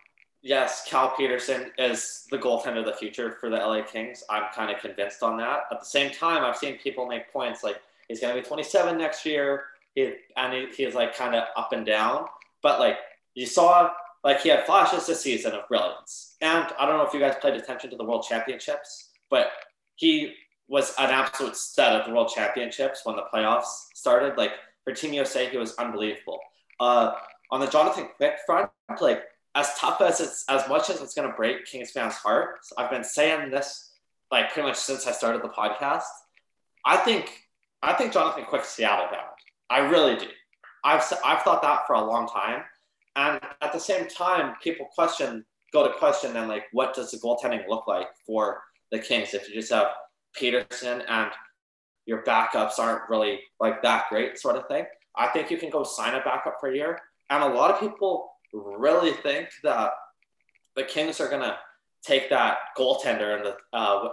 yes, 0.41 0.85
Cal 0.85 1.15
Petersen 1.15 1.71
is 1.77 2.27
the 2.29 2.37
goaltender 2.37 2.79
of 2.79 2.85
the 2.85 2.93
future 2.93 3.37
for 3.39 3.49
the 3.49 3.55
LA 3.55 3.81
Kings. 3.83 4.23
I'm 4.29 4.51
kind 4.53 4.69
of 4.69 4.81
convinced 4.81 5.23
on 5.23 5.37
that. 5.37 5.61
At 5.71 5.79
the 5.79 5.85
same 5.85 6.11
time, 6.11 6.43
I've 6.43 6.57
seen 6.57 6.77
people 6.77 7.07
make 7.07 7.31
points 7.31 7.63
like 7.63 7.81
he's 8.09 8.19
going 8.19 8.35
to 8.35 8.41
be 8.41 8.45
27 8.45 8.97
next 8.97 9.25
year. 9.25 9.63
And 9.95 10.53
he, 10.53 10.67
he's 10.75 10.95
like 10.95 11.15
kind 11.15 11.35
of 11.35 11.43
up 11.55 11.73
and 11.73 11.85
down. 11.85 12.25
But 12.61 12.79
like 12.79 12.97
you 13.35 13.45
saw, 13.45 13.91
like 14.23 14.41
he 14.41 14.49
had 14.49 14.65
flashes 14.65 15.05
this 15.05 15.21
season 15.21 15.53
of 15.53 15.67
brilliance. 15.67 16.35
And 16.41 16.67
I 16.79 16.85
don't 16.85 16.97
know 16.97 17.05
if 17.05 17.13
you 17.13 17.19
guys 17.19 17.35
paid 17.41 17.53
attention 17.53 17.89
to 17.91 17.95
the 17.95 18.03
World 18.03 18.25
Championships, 18.27 19.09
but 19.29 19.51
he 19.95 20.33
was 20.67 20.93
an 20.97 21.09
absolute 21.09 21.55
stud 21.55 21.95
at 21.95 22.05
the 22.07 22.13
World 22.13 22.31
Championships 22.33 23.01
when 23.03 23.15
the 23.15 23.23
playoffs 23.33 23.87
started. 23.93 24.37
Like 24.37 24.53
for 24.83 24.93
Team 24.93 25.13
USA, 25.13 25.49
he 25.49 25.57
was 25.57 25.75
unbelievable. 25.75 26.39
Uh, 26.79 27.13
on 27.51 27.59
the 27.59 27.67
Jonathan 27.67 28.07
Quick 28.17 28.37
front, 28.45 28.69
like 28.99 29.23
as 29.55 29.73
tough 29.77 30.01
as 30.01 30.19
it's 30.19 30.45
as 30.49 30.67
much 30.67 30.89
as 30.89 31.01
it's 31.01 31.13
going 31.13 31.29
to 31.29 31.35
break 31.35 31.65
Kings 31.65 31.91
fans' 31.91 32.15
hearts, 32.15 32.73
I've 32.77 32.89
been 32.89 33.03
saying 33.03 33.51
this 33.51 33.91
like 34.31 34.51
pretty 34.51 34.67
much 34.67 34.77
since 34.77 35.05
I 35.05 35.11
started 35.11 35.43
the 35.43 35.49
podcast. 35.49 36.03
I 36.85 36.97
think 36.97 37.43
I 37.81 37.93
think 37.93 38.13
Jonathan 38.13 38.45
Quick's 38.45 38.69
Seattle 38.69 39.07
bound. 39.11 39.32
I 39.73 39.79
really 39.79 40.15
do. 40.15 40.27
I've 40.83 41.01
I've 41.25 41.41
thought 41.41 41.61
that 41.63 41.87
for 41.87 41.93
a 41.93 42.05
long 42.05 42.27
time, 42.27 42.61
and 43.15 43.41
at 43.61 43.73
the 43.73 43.79
same 43.79 44.07
time, 44.07 44.55
people 44.61 44.87
question 44.93 45.43
go 45.73 45.87
to 45.87 45.93
question 45.95 46.33
then 46.33 46.47
like 46.47 46.65
what 46.71 46.93
does 46.93 47.09
the 47.09 47.17
goaltending 47.17 47.67
look 47.67 47.87
like 47.87 48.07
for 48.27 48.61
the 48.91 48.99
Kings 48.99 49.33
if 49.33 49.49
you 49.49 49.55
just 49.55 49.73
have 49.73 49.87
Petersen 50.35 51.01
and 51.07 51.31
your 52.05 52.23
backups 52.23 52.79
aren't 52.79 53.09
really 53.09 53.39
like 53.59 53.81
that 53.81 54.05
great, 54.09 54.37
sort 54.37 54.55
of 54.55 54.67
thing. 54.67 54.85
I 55.15 55.27
think 55.27 55.49
you 55.49 55.57
can 55.57 55.69
go 55.69 55.83
sign 55.83 56.15
a 56.15 56.23
backup 56.23 56.57
for 56.59 56.69
a 56.69 56.75
year. 56.75 56.99
And 57.29 57.43
a 57.43 57.47
lot 57.47 57.71
of 57.71 57.79
people 57.79 58.31
really 58.53 59.13
think 59.13 59.49
that 59.63 59.91
the 60.75 60.83
Kings 60.83 61.19
are 61.21 61.29
going 61.29 61.41
to 61.41 61.57
take 62.03 62.29
that 62.29 62.57
goaltender 62.77 63.37
in 63.37 63.43
the 63.43 63.55
uh, 63.77 64.09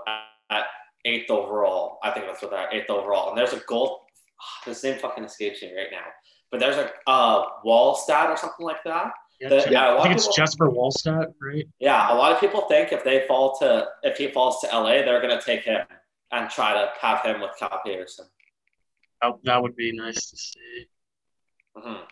at 0.50 0.64
eighth 1.04 1.30
overall. 1.30 1.98
I 2.02 2.10
think 2.10 2.26
that's 2.26 2.42
what 2.42 2.50
they're 2.50 2.72
eighth 2.72 2.90
overall. 2.90 3.30
And 3.30 3.38
there's 3.38 3.52
a 3.52 3.60
goal. 3.66 4.02
His 4.64 4.82
name 4.82 4.98
fucking 4.98 5.24
escapes 5.24 5.62
me 5.62 5.74
right 5.76 5.88
now. 5.90 6.06
But 6.50 6.60
there's 6.60 6.76
a 6.76 6.90
uh, 7.06 7.46
Wallstedt 7.64 8.28
or 8.28 8.36
something 8.36 8.66
like 8.66 8.82
that. 8.84 9.12
Yeah, 9.40 9.64
yeah 9.70 9.96
I 9.96 10.02
think 10.02 10.16
it's 10.16 10.34
just 10.34 10.58
for 10.58 10.70
Wallstedt, 10.70 11.32
right? 11.40 11.66
Yeah, 11.78 12.12
a 12.12 12.14
lot 12.14 12.32
of 12.32 12.40
people 12.40 12.62
think 12.62 12.92
if 12.92 13.04
they 13.04 13.24
fall 13.26 13.56
to 13.60 13.86
if 14.02 14.18
he 14.18 14.28
falls 14.28 14.60
to 14.60 14.66
LA, 14.66 15.02
they're 15.02 15.22
going 15.22 15.36
to 15.36 15.42
take 15.42 15.62
him 15.62 15.80
and 16.32 16.50
try 16.50 16.74
to 16.74 16.90
have 17.00 17.22
him 17.22 17.40
with 17.40 17.52
Cal 17.58 17.80
Petersen. 17.84 18.26
Oh, 19.22 19.38
that 19.44 19.62
would 19.62 19.76
be 19.76 19.92
nice 19.92 20.30
to 20.30 20.36
see. 20.36 20.86
Mm-hmm. 21.76 22.04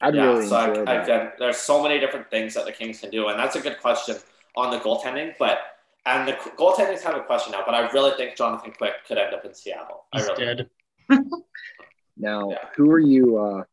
I'd 0.00 0.14
yeah, 0.14 0.22
really 0.24 0.46
so 0.46 0.68
enjoy 0.68 0.82
I, 0.82 1.04
that. 1.04 1.10
I, 1.10 1.30
there's 1.38 1.56
so 1.56 1.82
many 1.82 1.98
different 1.98 2.30
things 2.30 2.54
that 2.54 2.66
the 2.66 2.72
Kings 2.72 3.00
can 3.00 3.10
do, 3.10 3.28
and 3.28 3.38
that's 3.38 3.56
a 3.56 3.60
good 3.60 3.80
question 3.80 4.16
on 4.56 4.70
the 4.70 4.78
goaltending. 4.78 5.34
But 5.38 5.58
and 6.06 6.28
the 6.28 6.32
goaltending 6.32 6.94
is 6.94 7.02
kind 7.02 7.16
of 7.16 7.22
a 7.22 7.26
question 7.26 7.52
now, 7.52 7.62
but 7.64 7.74
I 7.74 7.90
really 7.92 8.12
think 8.16 8.36
Jonathan 8.36 8.72
Quick 8.76 8.92
could 9.06 9.18
end 9.18 9.34
up 9.34 9.44
in 9.44 9.54
Seattle. 9.54 10.04
He's 10.12 10.24
really 10.24 10.44
dead. 10.44 10.70
now, 12.16 12.50
yeah. 12.50 12.68
who 12.76 12.90
are 12.90 12.98
you? 12.98 13.38
Uh, 13.38 13.64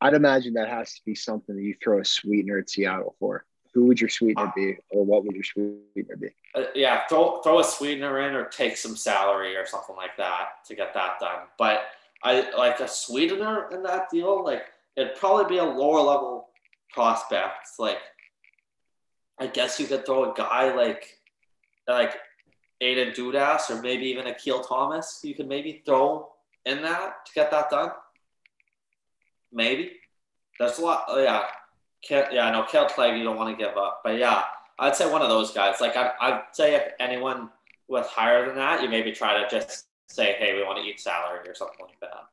I'd 0.00 0.14
imagine 0.14 0.54
that 0.54 0.68
has 0.68 0.94
to 0.94 1.00
be 1.04 1.14
something 1.14 1.56
that 1.56 1.62
you 1.62 1.74
throw 1.82 2.00
a 2.00 2.04
sweetener 2.04 2.58
at 2.58 2.70
Seattle 2.70 3.16
for 3.18 3.44
who 3.76 3.84
would 3.84 4.00
your 4.00 4.08
sweetener 4.08 4.50
be, 4.56 4.78
or 4.88 5.04
what 5.04 5.22
would 5.24 5.34
your 5.34 5.44
sweetener 5.44 6.16
be? 6.16 6.30
Uh, 6.54 6.64
yeah, 6.74 7.06
throw 7.08 7.42
throw 7.42 7.60
a 7.60 7.64
sweetener 7.64 8.20
in, 8.20 8.34
or 8.34 8.46
take 8.46 8.78
some 8.78 8.96
salary 8.96 9.54
or 9.54 9.66
something 9.66 9.94
like 9.94 10.16
that 10.16 10.64
to 10.66 10.74
get 10.74 10.94
that 10.94 11.20
done. 11.20 11.40
But 11.58 11.82
I 12.22 12.56
like 12.56 12.80
a 12.80 12.88
sweetener 12.88 13.68
in 13.70 13.82
that 13.82 14.08
deal. 14.10 14.42
Like 14.42 14.62
it'd 14.96 15.16
probably 15.16 15.56
be 15.56 15.58
a 15.58 15.64
lower 15.64 16.00
level 16.00 16.48
prospect. 16.90 17.68
Like 17.78 17.98
I 19.38 19.46
guess 19.46 19.78
you 19.78 19.86
could 19.86 20.06
throw 20.06 20.32
a 20.32 20.34
guy 20.34 20.74
like 20.74 21.18
like 21.86 22.14
Aidan 22.80 23.12
Dudas 23.12 23.70
or 23.70 23.80
maybe 23.80 24.06
even 24.06 24.26
Akil 24.26 24.60
Thomas. 24.60 25.20
You 25.22 25.34
could 25.34 25.48
maybe 25.48 25.82
throw 25.84 26.28
in 26.64 26.82
that 26.82 27.26
to 27.26 27.32
get 27.34 27.50
that 27.50 27.70
done. 27.70 27.90
Maybe. 29.52 29.92
That's 30.58 30.78
a 30.78 30.82
lot. 30.82 31.04
Oh, 31.08 31.22
yeah, 31.22 31.44
yeah, 32.10 32.50
no, 32.50 32.64
Kale 32.64 32.86
Clague, 32.86 33.16
you 33.16 33.24
don't 33.24 33.36
want 33.36 33.56
to 33.56 33.64
give 33.64 33.76
up. 33.76 34.00
But 34.04 34.18
yeah, 34.18 34.44
I'd 34.78 34.96
say 34.96 35.10
one 35.10 35.22
of 35.22 35.28
those 35.28 35.52
guys. 35.52 35.80
Like 35.80 35.96
I, 35.96 36.12
I'd 36.20 36.42
say 36.52 36.74
if 36.74 36.92
anyone 37.00 37.50
with 37.88 38.06
higher 38.06 38.46
than 38.46 38.56
that, 38.56 38.82
you 38.82 38.88
maybe 38.88 39.12
try 39.12 39.42
to 39.42 39.48
just 39.48 39.86
say, 40.08 40.36
hey, 40.38 40.54
we 40.54 40.62
want 40.64 40.78
to 40.78 40.84
eat 40.84 41.00
salary 41.00 41.48
or 41.48 41.54
something 41.54 41.78
like 41.80 42.00
that. 42.00 42.26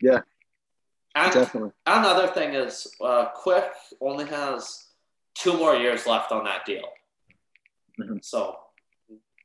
Yeah, 0.00 0.20
and 1.14 1.32
definitely. 1.32 1.70
Another 1.86 2.26
thing 2.28 2.54
is, 2.54 2.88
uh, 3.00 3.26
Quick 3.34 3.70
only 4.00 4.26
has 4.26 4.86
two 5.34 5.56
more 5.56 5.76
years 5.76 6.06
left 6.06 6.32
on 6.32 6.44
that 6.44 6.66
deal. 6.66 6.88
Mm-hmm. 8.00 8.16
So 8.22 8.56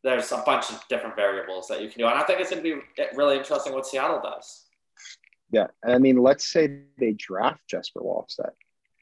there's 0.04 0.32
a 0.32 0.44
bunch 0.46 0.70
of 0.72 0.82
different 0.90 1.16
variables 1.16 1.68
that 1.68 1.82
you 1.82 1.90
can 1.90 2.00
do. 2.00 2.08
And 2.08 2.18
I 2.18 2.24
think 2.24 2.40
it's 2.40 2.50
going 2.50 2.64
to 2.64 2.76
be 2.76 2.82
really 3.16 3.38
interesting 3.38 3.74
what 3.74 3.86
Seattle 3.86 4.22
does. 4.22 4.66
Yeah, 5.52 5.68
I 5.86 5.98
mean, 5.98 6.18
let's 6.18 6.46
say 6.52 6.82
they 7.00 7.14
draft 7.14 7.62
Jesper 7.68 8.02
Wallstedt. 8.02 8.52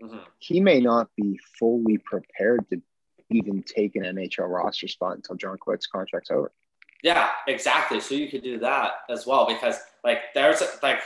Mm-hmm. 0.02 0.20
He 0.40 0.60
may 0.60 0.80
not 0.80 1.10
be 1.18 1.40
fully 1.60 1.98
prepared 1.98 2.66
to 2.70 2.82
even 3.30 3.64
take 3.64 3.96
an 3.96 4.04
NHL 4.04 4.48
roster 4.50 4.88
spot 4.88 5.16
until 5.18 5.36
John 5.36 5.58
Quick's 5.58 5.88
contract's 5.88 6.32
over. 6.32 6.52
Yeah, 7.04 7.30
exactly. 7.48 8.00
So 8.00 8.16
you 8.16 8.30
could 8.30 8.44
do 8.44 8.58
that 8.60 8.92
as 9.10 9.28
well 9.28 9.46
because 9.46 9.76
like 10.04 10.20
there's 10.34 10.64
like 10.82 11.02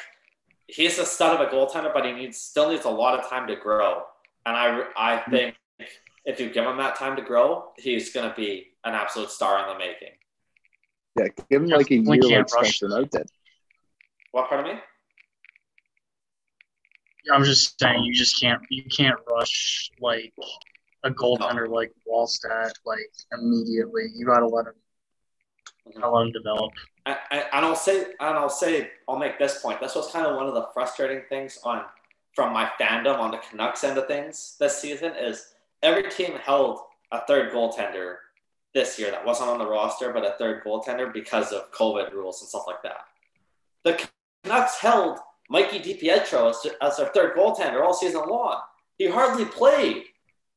he's 0.67 0.99
a 0.99 1.05
stud 1.05 1.39
of 1.39 1.45
a 1.45 1.51
goaltender, 1.51 1.93
but 1.93 2.05
he 2.05 2.13
needs 2.13 2.37
still 2.37 2.69
needs 2.69 2.85
a 2.85 2.89
lot 2.89 3.19
of 3.19 3.27
time 3.29 3.47
to 3.47 3.55
grow. 3.55 4.03
And 4.45 4.55
I 4.55 4.83
I 4.95 5.17
Hmm. 5.17 5.31
think 5.31 5.55
if 6.25 6.39
you 6.39 6.49
give 6.49 6.65
him 6.65 6.77
that 6.77 6.95
time 6.95 7.15
to 7.15 7.21
grow, 7.21 7.71
he's 7.77 8.13
gonna 8.13 8.33
be 8.35 8.73
an 8.83 8.93
absolute 8.93 9.29
star 9.29 9.61
in 9.61 9.73
the 9.73 9.79
making. 9.79 10.15
Yeah, 11.17 11.27
give 11.49 11.63
him 11.63 11.69
like 11.69 11.91
a 11.91 11.97
Definitely 11.97 12.29
year 12.29 12.39
like 12.39 12.47
can't 12.47 12.53
rush 12.55 12.77
Spencer 12.77 12.99
Knight 12.99 13.11
did. 13.11 13.27
What 14.31 14.49
part 14.49 14.65
of 14.65 14.73
me? 14.73 14.79
I'm 17.31 17.43
just 17.43 17.79
saying 17.79 18.03
you 18.03 18.13
just 18.13 18.39
can't 18.39 18.61
you 18.69 18.83
can't 18.85 19.19
rush 19.29 19.91
like 19.99 20.33
a 21.03 21.11
goaltender 21.11 21.67
like 21.67 21.91
Wallstedt 22.09 22.71
like 22.85 22.99
immediately. 23.33 24.03
You 24.15 24.25
gotta 24.25 24.47
let 24.47 24.67
him 24.67 24.73
mm-hmm. 25.87 25.99
gotta 25.99 26.11
let 26.11 26.27
him 26.27 26.31
develop. 26.31 26.71
And, 27.05 27.17
and 27.31 27.43
and 27.53 27.65
I'll 27.65 27.75
say, 27.75 28.03
and 28.19 28.37
I'll 28.37 28.49
say, 28.49 28.91
I'll 29.07 29.17
make 29.17 29.37
this 29.37 29.61
point. 29.61 29.81
This 29.81 29.95
was 29.95 30.11
kind 30.11 30.25
of 30.25 30.35
one 30.35 30.47
of 30.47 30.53
the 30.53 30.67
frustrating 30.73 31.23
things 31.29 31.59
on 31.63 31.83
from 32.33 32.53
my 32.53 32.69
fandom 32.79 33.19
on 33.19 33.31
the 33.31 33.37
Canucks 33.37 33.83
end 33.83 33.97
of 33.97 34.07
things 34.07 34.55
this 34.59 34.77
season 34.77 35.13
is 35.19 35.50
every 35.83 36.09
team 36.09 36.33
held 36.43 36.79
a 37.11 37.21
third 37.25 37.51
goaltender 37.51 38.15
this 38.73 38.97
year 38.97 39.11
that 39.11 39.25
wasn't 39.25 39.49
on 39.49 39.59
the 39.59 39.67
roster, 39.67 40.13
but 40.13 40.25
a 40.25 40.35
third 40.37 40.63
goaltender 40.63 41.11
because 41.11 41.51
of 41.51 41.71
COVID 41.71 42.13
rules 42.13 42.41
and 42.41 42.49
stuff 42.49 42.63
like 42.67 42.81
that. 42.83 43.01
The 43.83 44.07
Canucks 44.43 44.77
held 44.79 45.19
Mikey 45.49 45.79
DiPietro 45.79 46.49
as, 46.49 46.71
as 46.81 46.97
their 46.97 47.07
third 47.07 47.35
goaltender 47.35 47.83
all 47.83 47.93
season 47.93 48.21
long. 48.27 48.61
He 48.97 49.07
hardly 49.07 49.45
played. 49.45 50.03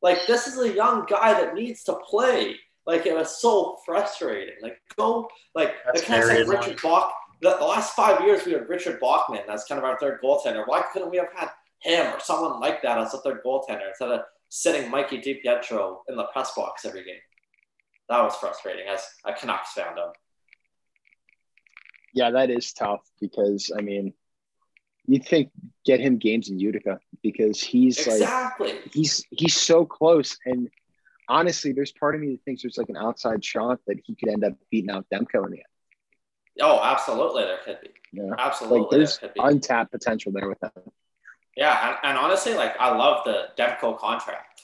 Like 0.03 0.27
this 0.27 0.47
is 0.47 0.59
a 0.59 0.73
young 0.73 1.07
guy 1.07 1.33
that 1.33 1.55
needs 1.55 1.83
to 1.85 1.95
play. 2.09 2.57
Like 2.87 3.07
it 3.07 3.15
was 3.15 3.41
so 3.41 3.79
frustrating. 3.85 4.55
Like 4.63 4.79
go 4.97 5.29
like 5.55 5.75
That's 5.85 6.01
the 6.01 6.07
Canucks 6.07 6.29
had 6.29 6.49
Richard 6.49 6.81
Bach. 6.83 7.13
The, 7.41 7.57
the 7.59 7.65
last 7.65 7.95
five 7.95 8.23
years 8.23 8.45
we 8.45 8.53
had 8.53 8.69
Richard 8.69 9.01
Bachman 9.01 9.43
as 9.49 9.65
kind 9.65 9.79
of 9.79 9.85
our 9.85 9.99
third 9.99 10.21
goaltender. 10.23 10.65
Why 10.67 10.83
couldn't 10.93 11.11
we 11.11 11.17
have 11.17 11.33
had 11.35 11.49
him 11.81 12.15
or 12.15 12.21
someone 12.21 12.61
like 12.61 12.83
that 12.83 12.99
as 12.99 13.15
a 13.15 13.19
third 13.19 13.41
goaltender 13.45 13.89
instead 13.89 14.11
of 14.11 14.21
sitting 14.55 14.89
Mikey 14.91 15.19
DiPietro 15.19 15.99
in 16.09 16.17
the 16.17 16.25
press 16.33 16.53
box 16.55 16.85
every 16.85 17.05
game? 17.05 17.17
That 18.09 18.23
was 18.23 18.37
frustrating 18.37 18.87
as 18.89 19.05
a 19.25 19.33
Canucks 19.33 19.75
fandom. 19.77 20.13
Yeah, 22.15 22.31
that 22.31 22.51
is 22.51 22.73
tough 22.73 23.01
because 23.21 23.73
I 23.77 23.81
mean, 23.83 24.13
you'd 25.07 25.25
think 25.27 25.51
get 25.85 26.01
him 26.01 26.19
games 26.19 26.49
in 26.49 26.59
Utica 26.61 27.01
because 27.23 27.61
he's 27.61 28.07
like 28.07 28.53
he's 28.93 29.25
he's 29.31 29.57
so 29.57 29.85
close 29.85 30.39
and 30.47 30.69
honestly 31.29 31.73
there's 31.73 31.91
part 31.93 32.15
of 32.15 32.21
me 32.21 32.33
that 32.33 32.45
thinks 32.45 32.63
there's 32.63 32.79
like 32.79 32.89
an 32.91 32.97
outside 32.97 33.45
shot 33.45 33.81
that 33.87 33.97
he 34.05 34.15
could 34.15 34.29
end 34.29 34.45
up 34.45 34.53
beating 34.71 34.91
out 34.91 35.07
Demko 35.13 35.45
in 35.47 35.51
the 35.53 35.59
end. 35.59 35.65
Oh, 36.61 36.81
absolutely, 36.81 37.43
there 37.43 37.59
could 37.65 37.79
be. 37.83 37.89
You 38.13 38.29
know? 38.29 38.37
Absolutely, 38.39 38.81
Like 38.83 38.91
there's 38.91 39.19
there 39.19 39.31
could 39.31 39.35
be. 39.35 39.41
untapped 39.43 39.91
potential 39.91 40.31
there 40.31 40.49
with 40.49 40.63
him. 40.63 40.71
Yeah, 41.57 41.89
and, 41.89 42.11
and 42.11 42.19
honestly, 42.19 42.55
like 42.55 42.75
I 42.79 42.95
love 42.95 43.25
the 43.25 43.49
Demko 43.57 43.99
contract. 43.99 44.63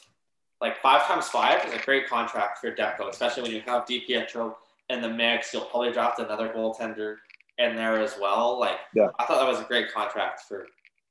Like 0.60 0.78
five 0.78 1.06
times 1.06 1.28
five 1.28 1.64
is 1.66 1.72
a 1.72 1.84
great 1.84 2.08
contract 2.08 2.58
for 2.58 2.70
Demko, 2.74 3.08
especially 3.08 3.44
when 3.44 3.52
you 3.52 3.62
have 3.62 3.86
DiPietro 3.86 4.54
in 4.90 5.00
the 5.00 5.08
mix. 5.08 5.54
You'll 5.54 5.64
probably 5.64 5.92
draft 5.92 6.18
another 6.18 6.52
goaltender 6.54 7.16
in 7.58 7.76
there 7.76 8.00
as 8.00 8.16
well. 8.20 8.58
Like 8.58 8.78
Yeah. 8.94 9.08
I 9.18 9.24
thought 9.24 9.38
that 9.38 9.48
was 9.48 9.60
a 9.60 9.64
great 9.64 9.92
contract 9.92 10.42
for 10.48 10.66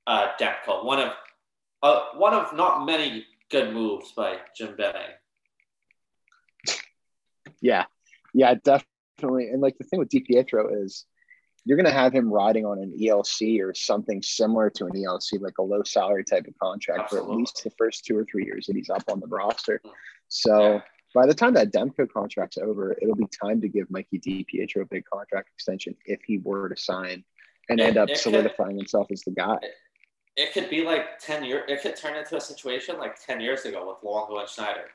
uh, 0.08 0.30
Demko. 0.40 0.86
One 0.86 1.00
of 1.00 1.14
uh, 1.82 2.02
one 2.16 2.34
of 2.34 2.54
not 2.56 2.86
many 2.86 3.26
good 3.50 3.74
moves 3.74 4.12
by 4.12 4.38
Jim 4.56 4.76
Benning. 4.76 5.16
Yeah. 7.62 7.86
Yeah, 8.34 8.56
definitely. 8.64 9.50
And 9.50 9.62
like 9.62 9.78
the 9.78 9.84
thing 9.86 10.00
with 10.00 10.10
DiPietro 10.10 10.84
is 10.84 11.06
you're 11.66 11.78
gonna 11.78 11.92
have 11.92 12.14
him 12.14 12.32
riding 12.32 12.66
on 12.66 12.80
an 12.80 12.94
ELC 13.00 13.60
or 13.62 13.74
something 13.74 14.22
similar 14.22 14.70
to 14.72 14.86
an 14.86 14.94
ELC, 14.94 15.40
like 15.42 15.58
a 15.58 15.64
low 15.64 15.84
salary 15.84 16.24
type 16.24 16.48
of 16.48 16.58
contract 16.58 17.10
for 17.10 17.18
at 17.18 17.30
least 17.30 17.64
the 17.64 17.70
first 17.72 18.06
two 18.06 18.18
or 18.18 18.26
three 18.26 18.46
years 18.46 18.66
that 18.68 18.76
he's 18.76 18.90
up 18.90 19.04
on 19.12 19.20
the 19.20 19.28
roster. 19.28 19.80
Hmm. 19.84 19.90
So 20.28 20.74
Yeah. 20.74 20.82
by 21.14 21.26
the 21.26 21.34
time 21.34 21.54
that 21.56 21.72
Demko 21.72 22.10
contract's 22.12 22.58
over, 22.58 22.94
it'll 23.02 23.16
be 23.16 23.28
time 23.28 23.62
to 23.62 23.68
give 23.68 23.90
Mikey 23.92 24.20
DiPietro 24.20 24.82
a 24.82 24.86
big 24.86 25.06
contract 25.06 25.50
extension 25.54 25.96
if 26.06 26.22
he 26.24 26.38
were 26.38 26.70
to 26.70 26.78
sign 26.78 27.24
and 27.70 27.80
It- 27.80 27.84
end 27.84 27.98
up 27.98 28.10
it 28.10 28.14
could- 28.14 28.22
solidifying 28.22 28.78
himself 28.78 29.08
as 29.12 29.22
the 29.24 29.32
guy. 29.32 29.60
It 30.36 30.54
could 30.54 30.70
be 30.70 30.84
like 30.86 31.20
ten 31.20 31.44
years. 31.44 31.66
It 31.68 31.82
could 31.82 31.96
turn 31.98 32.16
into 32.16 32.38
a 32.38 32.42
situation 32.42 32.98
like 32.98 33.20
ten 33.20 33.42
years 33.42 33.66
ago 33.66 33.90
with 33.90 33.98
Luongo 34.02 34.40
and 34.40 34.48
Schneider. 34.50 34.90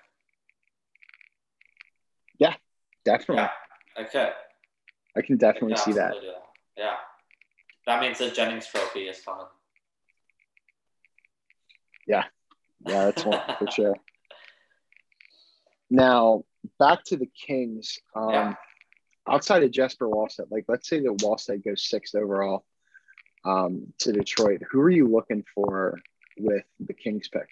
Definitely. 3.05 3.37
Yeah, 3.37 3.51
it 3.99 4.11
could. 4.11 4.33
I 5.15 5.21
can 5.21 5.37
definitely 5.37 5.77
see 5.77 5.93
that. 5.93 6.15
That. 6.15 6.44
Yeah. 6.77 6.95
That 7.87 8.01
means 8.01 8.19
the 8.19 8.31
Jennings 8.31 8.67
trophy 8.67 9.01
is 9.09 9.21
coming. 9.21 9.47
Yeah, 12.07 12.25
Yeah, 12.87 13.07
that's 13.07 13.25
one 13.25 13.41
for 13.59 13.71
sure. 13.71 13.97
Now 15.91 16.45
back 16.79 17.05
to 17.07 17.17
the 17.17 17.27
Kings. 17.47 17.99
Um, 18.15 18.31
Yeah. 18.31 18.55
Outside 19.27 19.63
of 19.63 19.71
Jesper 19.71 20.07
Wallstedt, 20.07 20.51
like 20.51 20.67
let's 20.69 20.87
say 20.87 21.01
that 21.01 21.17
Wallstedt 21.23 21.65
goes 21.65 21.83
sixth 21.89 22.15
overall 22.15 22.67
um, 23.47 23.87
to 24.01 24.13
Detroit. 24.13 24.61
Who 24.71 24.81
are 24.81 24.91
you 24.91 25.09
looking 25.09 25.45
for 25.55 25.99
with 26.37 26.65
the 26.79 26.93
Kings 26.93 27.29
pick? 27.29 27.49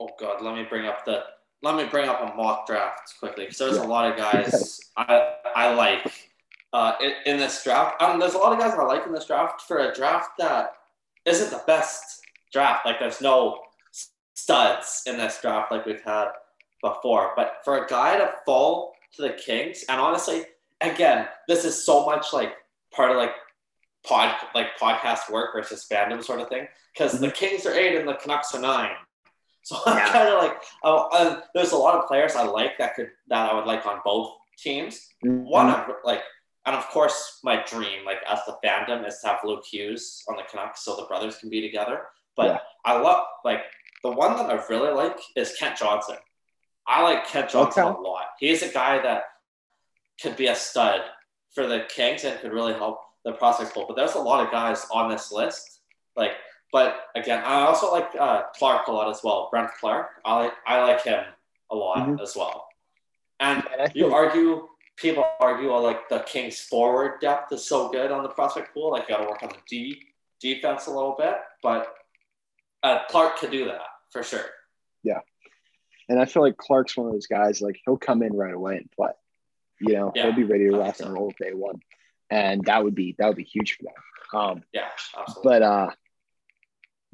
Oh 0.00 0.10
god, 0.20 0.42
let 0.42 0.54
me 0.54 0.62
bring 0.62 0.86
up 0.86 1.04
the 1.04 1.24
let 1.62 1.74
me 1.76 1.84
bring 1.86 2.08
up 2.08 2.20
a 2.20 2.36
mock 2.36 2.68
draft 2.68 3.14
quickly 3.18 3.44
because 3.46 3.58
there's 3.58 3.76
Yeah. 3.76 3.84
a 3.84 3.88
lot 3.88 4.12
of 4.12 4.16
guys 4.16 4.80
I 4.96 5.34
I 5.56 5.74
like 5.74 6.30
uh, 6.74 6.92
in, 7.00 7.12
in 7.26 7.36
this 7.38 7.62
draft. 7.64 8.02
Um, 8.02 8.18
there's 8.20 8.34
a 8.34 8.38
lot 8.38 8.52
of 8.52 8.58
guys 8.58 8.74
I 8.78 8.82
like 8.84 9.06
in 9.06 9.12
this 9.12 9.26
draft 9.26 9.62
for 9.62 9.78
a 9.78 9.94
draft 9.94 10.32
that 10.38 10.72
isn't 11.24 11.50
the 11.50 11.62
best 11.66 12.02
draft. 12.52 12.84
Like 12.84 12.98
there's 12.98 13.20
no 13.22 13.60
studs 14.34 15.02
in 15.06 15.16
this 15.16 15.38
draft 15.40 15.70
like 15.72 15.86
we've 15.86 16.02
had 16.02 16.28
before. 16.82 17.32
But 17.36 17.58
for 17.64 17.84
a 17.84 17.86
guy 17.86 18.18
to 18.18 18.32
fall 18.44 18.94
to 19.14 19.22
the 19.22 19.30
Kings, 19.30 19.84
and 19.88 20.00
honestly, 20.00 20.44
again, 20.80 21.28
this 21.48 21.64
is 21.64 21.84
so 21.86 22.04
much 22.04 22.32
like 22.32 22.52
part 22.92 23.10
of 23.10 23.16
like 23.16 23.32
pod 24.06 24.34
like 24.54 24.76
podcast 24.80 25.30
work 25.30 25.50
versus 25.54 25.86
fandom 25.90 26.22
sort 26.22 26.40
of 26.40 26.48
thing 26.48 26.66
because 26.92 27.18
the 27.18 27.30
Kings 27.30 27.64
are 27.66 27.72
eight 27.74 27.96
and 27.96 28.06
the 28.08 28.14
Canucks 28.14 28.54
are 28.54 28.60
nine. 28.60 28.90
So 29.66 29.78
I'm 29.86 29.96
Yeah. 29.96 30.12
kind 30.12 30.28
of 30.28 30.42
like, 30.42 30.56
oh, 30.82 31.08
uh, 31.10 31.40
there's 31.54 31.72
a 31.72 31.76
lot 31.78 31.94
of 31.94 32.06
players 32.06 32.34
I 32.36 32.44
like 32.44 32.76
that 32.76 32.94
could 32.96 33.08
that 33.28 33.50
I 33.50 33.54
would 33.54 33.64
like 33.64 33.86
on 33.86 34.00
both 34.04 34.32
teams. 34.58 35.08
One 35.22 35.68
Mm-hmm. 35.72 35.90
of 35.90 35.96
like, 36.04 36.20
and 36.66 36.74
of 36.76 36.86
course, 36.88 37.40
my 37.42 37.62
dream, 37.64 38.04
like 38.04 38.18
as 38.28 38.40
the 38.46 38.56
fandom, 38.64 39.06
is 39.06 39.18
to 39.20 39.28
have 39.28 39.40
Luke 39.44 39.64
Hughes 39.70 40.22
on 40.28 40.36
the 40.36 40.42
Canucks 40.50 40.84
so 40.84 40.96
the 40.96 41.04
brothers 41.06 41.36
can 41.38 41.50
be 41.50 41.60
together. 41.60 42.06
But 42.36 42.46
Yeah. 42.46 42.58
I 42.84 42.98
love 42.98 43.24
like 43.44 43.62
the 44.02 44.10
one 44.10 44.36
that 44.36 44.50
I 44.50 44.54
really 44.68 44.92
like 44.92 45.18
is 45.36 45.56
Kent 45.56 45.78
Johnson. 45.78 46.16
I 46.86 47.02
like 47.02 47.26
Kent 47.26 47.50
Johnson 47.50 47.84
Okay. 47.84 47.96
a 47.96 48.00
lot. 48.00 48.26
He's 48.38 48.62
a 48.62 48.68
guy 48.68 48.98
that 49.00 49.24
could 50.20 50.36
be 50.36 50.48
a 50.48 50.54
stud 50.54 51.02
for 51.54 51.66
the 51.66 51.80
Kings 51.88 52.24
and 52.24 52.38
could 52.40 52.52
really 52.52 52.74
help 52.74 53.00
the 53.24 53.32
prospect 53.32 53.72
pool. 53.72 53.86
But 53.88 53.96
there's 53.96 54.14
a 54.14 54.20
lot 54.20 54.44
of 54.44 54.50
guys 54.52 54.86
on 54.90 55.08
this 55.10 55.32
list. 55.32 55.80
Like, 56.16 56.32
but 56.72 57.06
again, 57.14 57.42
I 57.44 57.62
also 57.62 57.90
like 57.90 58.10
uh, 58.18 58.42
Clarke 58.56 58.88
a 58.88 58.92
lot 58.92 59.08
as 59.08 59.22
well. 59.22 59.48
Brandt 59.50 59.70
Clarke. 59.80 60.10
I 60.24 60.40
like 60.44 60.52
I 60.66 60.82
like 60.82 61.02
him 61.04 61.24
a 61.70 61.74
lot 61.76 61.98
Mhm. 61.98 62.20
as 62.20 62.36
well. 62.36 62.68
And 63.40 63.62
you 63.94 64.12
argue 64.14 64.68
people 64.96 65.24
argue 65.40 65.70
oh, 65.72 65.82
like 65.82 66.08
the 66.08 66.20
Kings 66.20 66.60
forward 66.60 67.20
depth 67.20 67.52
is 67.52 67.64
so 67.64 67.88
good 67.90 68.10
on 68.12 68.22
the 68.22 68.28
prospect 68.28 68.72
pool. 68.74 68.90
Like 68.92 69.08
you 69.08 69.14
got 69.16 69.22
to 69.24 69.28
work 69.30 69.42
on 69.42 69.50
the 69.50 69.56
D 69.68 70.00
defense 70.40 70.86
a 70.86 70.90
little 70.90 71.14
bit, 71.18 71.34
but 71.62 71.94
uh, 72.82 73.00
Clarke 73.08 73.38
could 73.38 73.50
do 73.50 73.64
that 73.66 73.80
for 74.10 74.22
sure. 74.22 74.44
Yeah. 75.02 75.20
And 76.08 76.20
I 76.20 76.26
feel 76.26 76.42
like 76.42 76.56
Clarke's 76.58 76.96
one 76.96 77.06
of 77.06 77.12
those 77.14 77.26
guys. 77.26 77.60
Like 77.62 77.76
he'll 77.84 77.96
come 77.96 78.22
in 78.22 78.34
right 78.34 78.52
away 78.54 78.76
and 78.76 78.90
play. 78.90 79.10
You 79.80 79.94
know, 79.94 80.12
Yeah, 80.14 80.24
he'll 80.24 80.36
be 80.36 80.44
ready 80.44 80.64
to 80.70 80.76
rock 80.76 80.96
100%. 80.96 81.00
and 81.06 81.14
roll 81.14 81.32
day 81.40 81.52
one, 81.52 81.80
and 82.30 82.62
that 82.66 82.84
would 82.84 82.94
be 82.94 83.14
that 83.18 83.26
would 83.26 83.36
be 83.36 83.42
huge 83.44 83.76
for 83.76 83.84
them. 83.84 84.40
Um, 84.40 84.62
Yeah, 84.72 84.88
absolutely. 85.18 85.42
But 85.50 85.62
uh, 85.62 85.90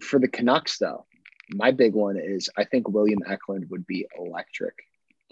for 0.02 0.18
the 0.18 0.28
Canucks, 0.28 0.78
though, 0.78 1.06
my 1.50 1.70
big 1.70 1.94
one 1.94 2.16
is 2.18 2.48
I 2.56 2.64
think 2.64 2.88
William 2.88 3.20
Eklund 3.28 3.66
would 3.70 3.86
be 3.86 4.06
electric 4.18 4.74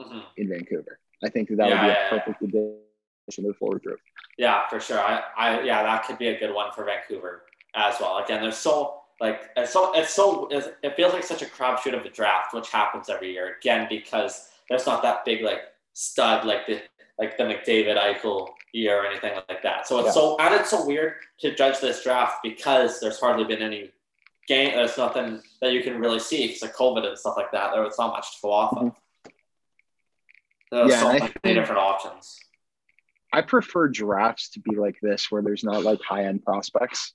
Mhm. 0.00 0.22
in 0.36 0.48
Vancouver. 0.48 0.98
I 1.24 1.28
think 1.28 1.48
that 1.48 1.56
that 1.56 1.68
Yeah, 1.68 1.74
would 1.82 1.88
be 1.88 1.94
yeah, 1.94 2.06
a 2.06 2.10
perfect 2.10 2.42
addition 2.42 3.44
to 3.44 3.48
the 3.48 3.54
forward 3.54 3.82
group. 3.82 4.00
Yeah, 4.36 4.66
for 4.68 4.80
sure. 4.80 5.00
I, 5.00 5.22
I, 5.36 5.62
yeah, 5.62 5.82
that 5.82 6.04
could 6.04 6.18
be 6.18 6.28
a 6.28 6.38
good 6.38 6.54
one 6.54 6.70
for 6.72 6.84
Vancouver 6.84 7.42
as 7.74 7.96
well. 8.00 8.18
Again, 8.18 8.40
there's 8.40 8.56
so 8.56 9.00
like 9.20 9.50
it's 9.56 9.72
so 9.72 9.92
it's 9.94 10.14
so 10.14 10.46
it's, 10.50 10.68
it 10.82 10.94
feels 10.96 11.12
like 11.12 11.24
such 11.24 11.42
a 11.42 11.46
crapshoot 11.46 11.94
of 11.98 12.04
a 12.04 12.10
draft, 12.10 12.54
which 12.54 12.70
happens 12.70 13.08
every 13.08 13.32
year. 13.32 13.56
Again, 13.60 13.86
because 13.90 14.48
there's 14.68 14.86
not 14.86 15.02
that 15.02 15.24
big 15.24 15.42
like 15.42 15.62
stud 15.92 16.44
like 16.46 16.66
the 16.66 16.80
like 17.18 17.36
the 17.36 17.42
McDavid 17.44 17.96
Eichel 17.98 18.48
year 18.72 19.02
or 19.02 19.06
anything 19.06 19.32
like 19.48 19.62
that. 19.62 19.88
So 19.88 19.98
it's 19.98 20.06
Yeah. 20.06 20.12
so 20.12 20.36
and 20.38 20.54
it's 20.54 20.70
so 20.70 20.86
weird 20.86 21.14
to 21.40 21.54
judge 21.54 21.80
this 21.80 22.02
draft 22.04 22.36
because 22.44 23.00
there's 23.00 23.18
hardly 23.18 23.44
been 23.44 23.60
any 23.62 23.90
game. 24.46 24.74
There's 24.76 24.96
nothing 24.96 25.42
that 25.60 25.72
you 25.72 25.82
can 25.82 25.98
really 25.98 26.20
see 26.20 26.46
because 26.46 26.62
of 26.62 26.72
COVID 26.74 27.04
and 27.06 27.18
stuff 27.18 27.34
like 27.36 27.50
that. 27.52 27.72
There 27.72 27.82
was 27.82 27.98
not 27.98 28.12
much 28.12 28.36
to 28.36 28.42
go 28.42 28.52
off 28.52 28.72
of. 28.72 28.78
Mm-hmm. 28.78 28.88
Yeah, 30.72 31.00
so 31.00 31.12
many 31.12 31.32
different 31.42 31.78
options. 31.80 32.38
I 33.32 33.42
prefer 33.42 33.88
drafts 33.88 34.50
to 34.50 34.60
be 34.60 34.76
like 34.76 34.96
this, 35.02 35.30
where 35.30 35.42
there's 35.42 35.64
not 35.64 35.82
like 35.82 36.00
high 36.02 36.24
end 36.24 36.44
prospects, 36.44 37.14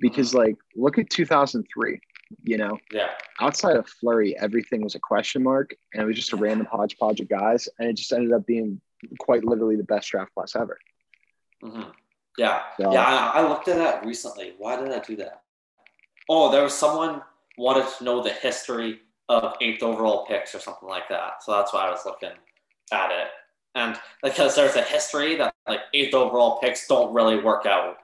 because 0.00 0.34
like 0.34 0.56
look 0.76 0.98
at 0.98 1.10
2003. 1.10 2.00
You 2.42 2.56
know, 2.56 2.78
Yeah. 2.90 3.10
outside 3.40 3.76
of 3.76 3.86
Fleury, 3.86 4.36
everything 4.36 4.82
was 4.82 4.94
a 4.94 4.98
question 4.98 5.42
mark, 5.42 5.74
and 5.92 6.02
it 6.02 6.06
was 6.06 6.16
just 6.16 6.32
a 6.32 6.36
random 6.36 6.66
hodgepodge 6.70 7.20
of 7.20 7.28
guys, 7.28 7.68
and 7.78 7.88
it 7.88 7.96
just 7.96 8.12
ended 8.12 8.32
up 8.32 8.46
being 8.46 8.80
quite 9.18 9.44
literally 9.44 9.76
the 9.76 9.84
best 9.84 10.08
draft 10.10 10.34
class 10.34 10.56
ever. 10.56 10.78
hmm 11.62 11.82
Yeah. 12.38 12.62
So, 12.80 12.92
Yeah, 12.92 13.04
I, 13.04 13.40
I 13.40 13.48
looked 13.48 13.68
at 13.68 13.76
that 13.76 14.04
recently. 14.04 14.54
Why 14.58 14.76
did 14.76 14.90
I 14.90 14.98
do 15.00 15.16
that? 15.16 15.42
Oh, 16.28 16.50
there 16.50 16.62
was 16.62 16.74
someone 16.74 17.22
wanted 17.58 17.86
to 17.98 18.04
know 18.04 18.22
the 18.22 18.32
history 18.32 19.00
of 19.28 19.54
eighth 19.60 19.82
overall 19.82 20.26
picks 20.26 20.54
or 20.54 20.58
something 20.58 20.88
like 20.88 21.08
that. 21.10 21.42
So 21.42 21.52
that's 21.52 21.72
why 21.72 21.86
I 21.86 21.90
was 21.90 22.04
looking 22.04 22.30
at 22.92 23.10
it. 23.10 23.28
And 23.74 23.96
because 24.22 24.54
there's 24.54 24.76
a 24.76 24.82
history 24.82 25.36
that 25.36 25.54
like 25.68 25.80
eighth 25.92 26.14
overall 26.14 26.58
picks 26.60 26.86
don't 26.86 27.12
really 27.12 27.40
work 27.40 27.66
out 27.66 27.96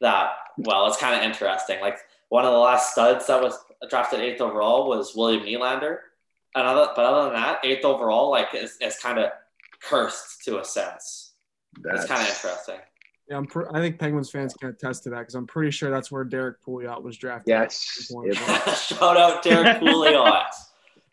that 0.00 0.30
well. 0.58 0.86
It's 0.86 0.96
kind 0.96 1.14
of 1.14 1.22
interesting. 1.22 1.80
Like 1.80 1.98
one 2.28 2.44
of 2.44 2.52
the 2.52 2.58
last 2.58 2.92
studs 2.92 3.26
that 3.26 3.40
was 3.40 3.58
drafted 3.88 4.20
eighth 4.20 4.40
overall 4.40 4.88
was 4.88 5.14
William 5.14 5.44
Nylander. 5.44 5.98
And 6.54 6.66
other, 6.66 6.90
but 6.96 7.04
other 7.04 7.30
than 7.30 7.40
that, 7.40 7.60
eighth 7.64 7.84
overall 7.84 8.30
like 8.30 8.54
is, 8.54 8.76
is 8.80 8.96
kind 8.98 9.18
of 9.18 9.30
cursed 9.82 10.42
to 10.44 10.58
a 10.60 10.64
sense. 10.64 11.32
that's 11.82 12.00
It's 12.00 12.08
kind 12.08 12.22
of 12.22 12.28
interesting. 12.28 12.80
Yeah, 13.28 13.38
I'm. 13.38 13.46
Pr- 13.46 13.74
I 13.74 13.80
think 13.80 13.98
Penguins 13.98 14.30
fans 14.30 14.54
can 14.54 14.68
attest 14.70 15.02
to 15.04 15.10
that 15.10 15.18
because 15.18 15.34
I'm 15.34 15.46
pretty 15.46 15.72
sure 15.72 15.90
that's 15.90 16.12
where 16.12 16.22
Derrick 16.22 16.62
Pouliot 16.64 17.02
was 17.02 17.16
drafted. 17.16 17.48
Yes, 17.48 18.10
it. 18.10 18.36
Shout 18.76 19.16
out 19.16 19.42
Derrick 19.42 19.78
Pouliot. 19.78 20.44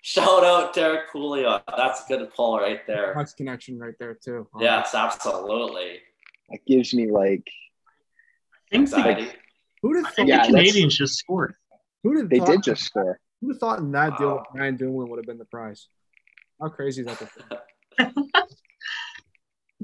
Shout 0.06 0.44
out 0.44 0.74
Derek 0.74 1.10
Coolio. 1.10 1.62
That's 1.78 2.04
a 2.04 2.08
good 2.10 2.30
pull 2.36 2.60
right 2.60 2.86
there. 2.86 3.14
Bucks 3.16 3.34
connection 3.34 3.80
right 3.80 3.94
there 4.00 4.14
too. 4.14 4.46
Um, 4.54 4.62
Yes, 4.62 4.94
absolutely. 4.94 6.00
That 6.50 6.60
gives 6.68 6.94
me 6.94 7.10
like 7.10 7.48
I 7.48 8.78
think 8.78 8.90
the, 8.90 8.98
Anxiety. 8.98 9.32
who 9.82 9.94
did 9.94 10.06
have 10.06 10.14
think 10.14 10.28
Yeah, 10.28 10.46
the 10.46 10.58
Canadiens 10.58 10.90
just 10.92 11.16
scored. 11.16 11.56
Who 12.04 12.16
did 12.16 12.30
they 12.30 12.40
thought, 12.40 12.48
did 12.50 12.64
just 12.64 12.84
score. 12.84 13.18
Who'd 13.40 13.54
have 13.54 13.60
thought 13.62 13.80
in 13.80 13.94
that 13.94 14.18
deal 14.18 14.36
Wow. 14.36 14.46
Brian 14.54 14.76
Dumoulin 14.76 15.10
would 15.10 15.20
have 15.20 15.26
been 15.26 15.38
the 15.38 15.46
prize? 15.46 15.88
How 16.60 16.68
crazy 16.68 17.04
is 17.04 17.08
that? 17.08 17.30
to? 17.98 18.14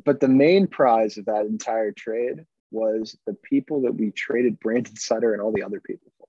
But 0.05 0.19
the 0.19 0.27
main 0.27 0.67
prize 0.67 1.17
of 1.17 1.25
that 1.25 1.45
entire 1.45 1.91
trade 1.91 2.45
was 2.71 3.17
the 3.25 3.33
people 3.43 3.81
that 3.81 3.93
we 3.95 4.11
traded 4.11 4.59
Brandon 4.59 4.95
Sutter 4.95 5.33
and 5.33 5.41
all 5.41 5.51
the 5.51 5.63
other 5.63 5.79
people 5.79 6.11
for. 6.17 6.27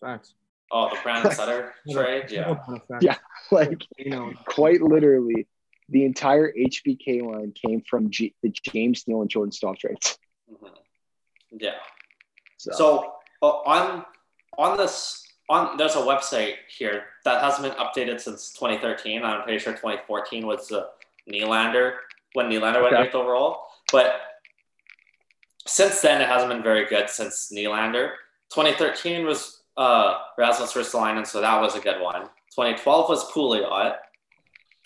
Facts. 0.00 0.34
Oh, 0.72 0.90
the 0.90 0.98
Brandon 1.02 1.30
Sutter 1.32 1.74
trade. 1.90 2.30
Yeah. 2.30 2.56
Yeah. 3.00 3.16
Like 3.52 3.84
You 3.96 4.10
know, 4.10 4.32
quite 4.46 4.82
literally, 4.82 5.46
the 5.88 6.04
entire 6.04 6.52
HBK 6.52 7.22
line 7.22 7.52
came 7.52 7.80
from 7.88 8.10
G- 8.10 8.34
the 8.42 8.48
James 8.50 9.06
Neal 9.06 9.20
and 9.20 9.30
Jordan 9.30 9.52
Staal 9.52 9.76
trades. 9.76 10.18
Mhm. 10.50 10.70
Yeah. 11.52 11.74
So, 12.56 12.72
So 12.72 13.12
uh, 13.42 13.46
on 13.46 14.04
on 14.58 14.76
this 14.78 15.24
on 15.48 15.76
there's 15.76 15.94
a 15.94 15.98
website 16.00 16.54
here 16.76 17.04
that 17.24 17.40
hasn't 17.40 17.62
been 17.72 17.78
updated 17.84 18.20
since 18.20 18.52
2013. 18.54 19.22
I'm 19.22 19.42
pretty 19.44 19.60
sure 19.60 19.72
2014 19.74 20.44
was 20.44 20.66
the 20.66 20.88
Nylander 21.30 21.98
when 22.32 22.46
Nylander 22.50 22.82
went 22.82 22.94
Okay. 22.94 23.04
eighth 23.06 23.14
overall, 23.14 23.68
but 23.92 24.20
since 25.66 26.00
then 26.00 26.20
it 26.20 26.26
hasn't 26.28 26.50
been 26.50 26.62
very 26.64 26.86
good 26.86 27.08
since 27.10 27.52
Nylander. 27.54 28.10
2013 28.50 29.24
was 29.24 29.62
uh, 29.76 30.18
Rasmus 30.38 30.72
Ristolainen, 30.74 31.26
so 31.26 31.40
that 31.40 31.60
was 31.60 31.74
a 31.76 31.80
good 31.80 32.00
one. 32.00 32.22
2012 32.54 33.08
was 33.08 33.30
Pouliot. 33.32 33.96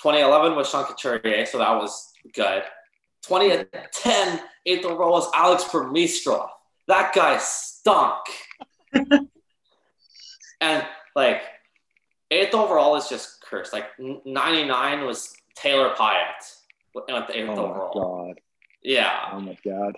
2011 0.02 0.56
was 0.56 0.68
Sean 0.70 0.84
Couturier, 0.84 1.46
so 1.46 1.58
that 1.58 1.70
was 1.76 2.12
good. 2.34 2.62
2010 3.26 4.40
eighth 4.66 4.84
overall 4.86 5.12
was 5.12 5.30
Alex 5.34 5.64
Burmistrov. 5.64 6.48
That 6.88 7.14
guy 7.14 7.38
stunk. 7.38 8.24
and 10.60 10.86
like 11.14 11.42
eighth 12.30 12.54
overall 12.54 12.96
is 12.96 13.08
just 13.08 13.42
cursed. 13.42 13.72
Like 13.72 13.86
99 13.98 15.04
was 15.06 15.34
Taylor 15.54 15.94
Pyatt 15.94 16.56
with 16.94 17.06
the 17.06 17.38
eighth 17.38 17.48
oh 17.50 17.52
overall. 17.66 18.18
my 18.26 18.28
god, 18.28 18.40
Yeah. 18.82 19.28
oh 19.32 19.40
my 19.40 19.56
god, 19.64 19.96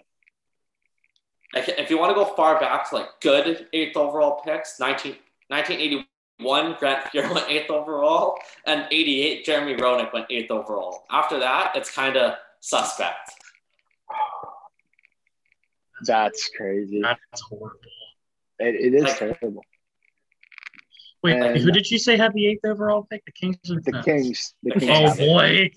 if 1.55 1.91
you 1.91 1.99
want 1.99 2.11
to 2.11 2.15
go 2.15 2.25
far 2.35 2.59
back 2.61 2.89
to 2.91 2.97
like 2.97 3.09
good 3.21 3.67
eighth 3.73 3.97
overall 3.97 4.41
picks, 4.45 4.81
19, 4.81 5.17
1981, 5.49 6.77
Grant 6.79 7.05
Fuhr 7.07 7.33
went 7.35 7.49
eighth 7.51 7.71
overall, 7.71 8.37
and 8.67 8.87
88, 8.91 9.45
Jeremy 9.45 9.75
Roenick 9.77 10.13
went 10.13 10.27
eighth 10.31 10.51
overall. 10.51 11.05
After 11.11 11.39
that, 11.41 11.73
it's 11.77 11.91
kind 11.95 12.17
of 12.17 12.35
suspect. 12.61 13.33
that's 16.05 16.51
crazy. 16.57 17.01
That's 17.03 17.41
horrible. 17.43 17.79
It, 18.59 18.75
it 18.75 18.95
is 18.95 19.03
Like- 19.05 19.19
terrible. 19.19 19.63
Wait, 21.23 21.37
And- 21.37 21.57
who 21.59 21.71
did 21.71 21.89
you 21.91 21.99
say 21.99 22.17
had 22.17 22.33
the 22.35 22.47
eighth 22.49 22.65
overall 22.65 23.07
pick? 23.09 23.25
The 23.25 23.33
Kings 23.33 23.57
or 23.71 23.81
The 23.81 23.93
Nets? 23.93 24.05
Kings, 24.05 24.55
the 24.65 24.73
The 24.75 24.81
Kings. 24.81 24.91
Oh 24.91 24.95
Kings. 24.97 25.11
have 25.11 25.21
it. 25.21 25.73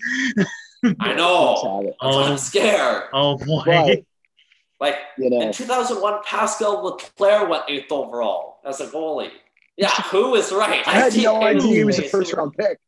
boy. 0.82 0.94
I 1.00 1.14
know. 1.14 1.82
That's 1.84 1.96
Oh. 2.00 2.22
I'm 2.24 2.38
scared. 2.38 3.04
Oh 3.12 3.36
boy. 3.38 3.62
But 3.64 3.98
Like 4.80 4.96
you 5.18 5.30
know, 5.30 5.40
in 5.40 5.52
2001, 5.52 6.20
Pascal 6.24 6.84
Leclaire 6.84 7.48
went 7.48 7.64
eighth 7.68 7.90
overall 7.90 8.58
as 8.64 8.80
a 8.80 8.86
goalie. 8.88 9.30
Yeah, 9.76 9.90
who 9.90 10.34
is 10.34 10.52
right? 10.52 10.86
I 10.86 10.92
had 10.92 11.16
no 11.16 11.40
think 11.40 11.44
idea 11.44 11.78
he 11.78 11.84
was 11.84 11.98
a 11.98 12.02
first 12.02 12.32
round 12.32 12.54
pick. 12.56 12.78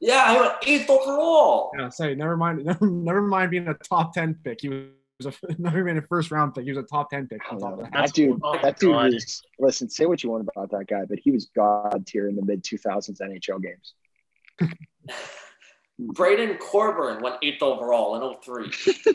Yeah, 0.00 0.32
he 0.32 0.40
went 0.40 0.52
eighth 0.66 0.90
overall. 0.90 1.72
yeah. 1.78 1.88
Say, 1.88 2.14
never 2.14 2.36
mind. 2.36 2.64
Never, 2.64 2.86
never 2.90 3.22
mind 3.22 3.50
being 3.50 3.68
a 3.68 3.74
top 3.74 4.14
ten 4.14 4.34
pick. 4.42 4.60
He 4.60 4.68
was 4.68 5.26
a 5.26 5.32
never 5.58 5.84
been 5.84 5.98
a 5.98 6.02
first 6.02 6.30
round 6.30 6.54
pick. 6.54 6.64
He 6.64 6.70
was 6.70 6.78
a 6.78 6.82
top 6.86 7.10
ten 7.10 7.26
pick. 7.26 7.40
I 7.50 7.54
On 7.54 7.60
top 7.60 7.72
of 7.74 7.78
that. 7.80 7.92
That 7.92 8.12
dude. 8.12 8.40
Oh, 8.42 8.58
that 8.62 8.78
dude 8.78 8.92
God. 8.92 9.12
was. 9.12 9.42
Listen, 9.58 9.90
say 9.90 10.06
what 10.06 10.22
you 10.22 10.30
want 10.30 10.48
about 10.48 10.70
that 10.70 10.86
guy, 10.86 11.04
but 11.04 11.18
he 11.18 11.30
was 11.30 11.46
god 11.54 12.06
tier 12.06 12.28
in 12.28 12.36
the 12.36 12.42
mid 12.42 12.62
2000s 12.62 13.20
NHL 13.20 13.62
games. 13.62 13.94
Braydon 15.98 16.58
Coburn 16.58 17.22
went 17.22 17.36
eighth 17.42 17.62
overall 17.62 18.14
in 18.16 18.36
03. 18.40 19.14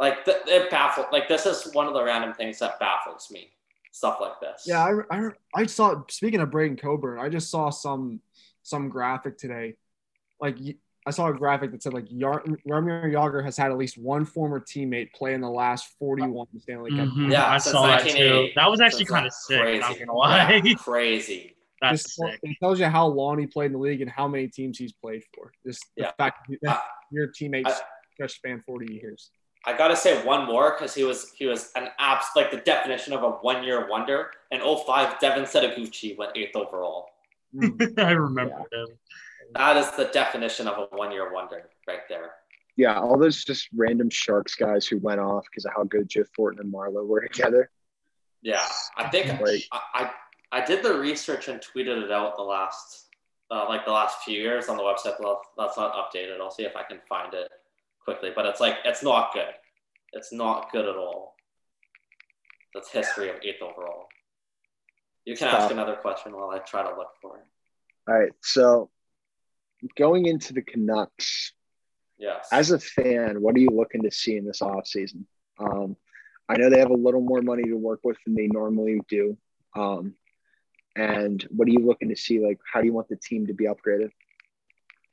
Like 0.00 0.24
th- 0.24 0.38
it 0.46 0.70
baffled. 0.70 1.06
Like 1.12 1.28
this 1.28 1.44
is 1.46 1.72
one 1.74 1.86
of 1.86 1.92
the 1.94 2.02
random 2.02 2.32
things 2.34 2.58
that 2.60 2.80
baffles 2.80 3.28
me. 3.30 3.50
Stuff 3.92 4.18
like 4.20 4.40
this. 4.40 4.64
Yeah, 4.66 4.84
I, 5.10 5.16
I, 5.16 5.28
I 5.54 5.66
saw. 5.66 6.02
Speaking 6.08 6.40
of 6.40 6.50
Braydon 6.50 6.76
Coburn, 6.76 7.18
I 7.18 7.28
just 7.28 7.50
saw 7.50 7.70
some 7.70 8.20
some 8.62 8.88
graphic 8.88 9.36
today. 9.36 9.74
Like 10.40 10.56
I 11.06 11.10
saw 11.10 11.28
a 11.28 11.34
graphic 11.34 11.72
that 11.72 11.82
said 11.82 11.92
like 11.92 12.06
Yar- 12.08 12.44
Jaromir 12.66 13.12
Jagr 13.12 13.44
has 13.44 13.56
had 13.56 13.70
at 13.72 13.76
least 13.78 13.98
one 13.98 14.24
former 14.24 14.60
teammate 14.60 15.12
play 15.12 15.34
in 15.34 15.40
the 15.40 15.50
last 15.50 15.88
41 15.98 16.46
Stanley 16.60 16.90
Cup. 16.90 17.08
Mhm, 17.08 17.30
Yeah, 17.32 17.46
I 17.48 17.58
saw 17.58 17.86
that 17.86 18.06
too. 18.06 18.48
That 18.54 18.70
was 18.70 18.80
actually 18.80 19.06
kind 19.06 19.26
of 19.26 19.32
sick. 19.32 19.60
crazy. 19.60 19.80
Not 19.80 19.98
gonna 19.98 20.14
lie. 20.14 20.60
Yeah, 20.64 20.74
crazy. 20.78 21.56
That's 21.82 22.02
Just- 22.04 22.14
sick. 22.16 22.38
It 22.42 22.56
tells 22.60 22.78
you 22.78 22.86
how 22.86 23.06
long 23.06 23.38
he 23.38 23.46
played 23.46 23.66
in 23.66 23.72
the 23.72 23.78
league 23.78 24.02
and 24.02 24.10
how 24.10 24.28
many 24.28 24.46
teams 24.48 24.78
he's 24.78 24.92
played 24.92 25.22
for. 25.34 25.50
Just 25.66 25.84
the 25.96 26.04
Yeah. 26.04 26.12
fact 26.16 26.48
that 26.62 26.76
I- 26.76 26.82
your 27.10 27.26
teammates 27.26 27.70
I- 27.70 27.80
just 28.22 28.36
span 28.36 28.62
40 28.66 28.92
years. 28.94 29.30
I 29.66 29.76
gotta 29.76 29.96
say 29.96 30.24
one 30.24 30.46
more 30.46 30.72
because 30.72 30.94
he 30.94 31.04
was 31.04 31.32
he 31.36 31.46
was 31.46 31.70
an 31.76 31.88
abs 31.98 32.26
like 32.34 32.50
the 32.50 32.58
definition 32.58 33.12
of 33.12 33.22
a 33.22 33.30
one 33.30 33.62
year 33.62 33.88
wonder. 33.88 34.30
In 34.50 34.60
05, 34.60 35.20
Devin 35.20 35.44
Setoguchi 35.44 36.16
went 36.16 36.36
eighth 36.36 36.56
overall. 36.56 37.10
Mm. 37.54 37.98
I 37.98 38.12
remember 38.12 38.62
him. 38.72 38.88
That 39.54 39.76
is 39.76 39.90
the 39.92 40.04
definition 40.12 40.66
of 40.66 40.78
a 40.78 40.96
one 40.96 41.12
year 41.12 41.32
wonder 41.32 41.68
right 41.86 42.00
there. 42.08 42.30
Yeah, 42.76 42.98
all 42.98 43.18
those 43.18 43.44
just 43.44 43.68
random 43.74 44.08
Sharks 44.08 44.54
guys 44.54 44.86
who 44.86 44.98
went 44.98 45.20
off 45.20 45.44
because 45.50 45.66
of 45.66 45.72
how 45.76 45.84
good 45.84 46.08
Joe 46.08 46.24
Thornton 46.34 46.64
and 46.64 46.72
Marleau 46.72 47.06
were 47.06 47.20
together. 47.20 47.70
Yeah, 48.40 48.64
I 48.96 49.08
think 49.08 49.40
Like- 49.40 49.64
I, 49.72 49.80
I 49.94 50.10
I 50.52 50.64
did 50.64 50.82
the 50.82 50.98
research 50.98 51.48
and 51.48 51.60
tweeted 51.60 52.02
it 52.02 52.10
out 52.10 52.36
the 52.36 52.42
last 52.42 53.08
uh, 53.50 53.66
like 53.68 53.84
the 53.84 53.92
last 53.92 54.22
few 54.22 54.40
years 54.40 54.68
on 54.68 54.78
the 54.78 54.82
website. 54.82 55.20
Well, 55.20 55.42
that's 55.58 55.76
not 55.76 55.92
updated. 55.94 56.40
I'll 56.40 56.50
see 56.50 56.64
if 56.64 56.74
I 56.76 56.82
can 56.84 57.00
find 57.08 57.34
it 57.34 57.50
quickly. 58.10 58.30
But 58.34 58.46
it's 58.46 58.60
like 58.60 58.76
it's 58.84 59.02
not 59.02 59.32
good. 59.32 59.52
It's 60.12 60.32
not 60.32 60.72
good 60.72 60.86
at 60.86 60.96
all. 60.96 61.34
That's 62.74 62.90
history 62.90 63.28
of 63.30 63.36
eighth 63.42 63.62
overall. 63.62 64.06
You 65.24 65.36
can 65.36 65.48
ask 65.48 65.70
another 65.70 65.94
question 65.96 66.32
while 66.34 66.50
I 66.50 66.58
try 66.58 66.82
to 66.82 66.96
look 66.96 67.10
for 67.20 67.36
it. 67.36 67.44
All 68.08 68.18
right, 68.18 68.32
so 68.42 68.90
going 69.96 70.26
into 70.26 70.52
the 70.52 70.62
Canucks, 70.62 71.52
Yes. 72.18 72.48
as 72.52 72.70
a 72.70 72.78
fan, 72.78 73.40
what 73.40 73.54
are 73.54 73.58
you 73.58 73.70
looking 73.70 74.02
to 74.02 74.10
see 74.10 74.36
in 74.36 74.44
this 74.44 74.60
offseason? 74.60 75.24
Um, 75.58 75.96
I 76.48 76.56
know 76.56 76.70
they 76.70 76.80
have 76.80 76.90
a 76.90 76.94
little 76.94 77.20
more 77.20 77.42
money 77.42 77.62
to 77.64 77.74
work 77.74 78.00
with 78.02 78.16
than 78.24 78.34
they 78.34 78.46
normally 78.48 79.00
do. 79.08 79.36
Um, 79.76 80.14
and 80.96 81.42
what 81.50 81.68
are 81.68 81.70
you 81.70 81.84
looking 81.86 82.08
to 82.08 82.16
see? 82.16 82.40
Like, 82.40 82.58
how 82.72 82.80
do 82.80 82.86
you 82.86 82.92
want 82.92 83.08
the 83.08 83.16
team 83.16 83.46
to 83.46 83.54
be 83.54 83.64
upgraded? 83.66 84.10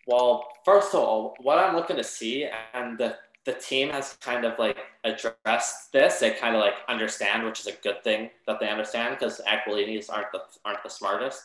Well, 0.08 0.47
first 0.64 0.93
of 0.93 1.01
all, 1.01 1.36
what 1.41 1.60
I'm 1.60 1.76
looking 1.76 1.97
to 1.97 2.03
see, 2.03 2.47
and 2.74 2.97
the, 2.97 3.18
the 3.45 3.53
team 3.53 3.89
has 3.89 4.14
kind 4.22 4.45
of 4.45 4.58
like 4.58 4.78
addressed 5.03 5.91
this. 5.91 6.20
They 6.20 6.32
kind 6.32 6.55
of 6.55 6.62
like 6.62 6.76
understand, 6.88 7.45
which 7.45 7.60
is 7.60 7.68
a 7.68 7.74
good 7.84 8.03
thing 8.03 8.30
that 8.47 8.60
they 8.62 8.70
understand 8.70 9.18
because 9.20 9.41
Aquilinis 9.45 10.10
aren't 10.10 10.32
the 10.32 10.39
aren't 10.64 10.82
the 10.82 10.89
smartest, 10.89 11.41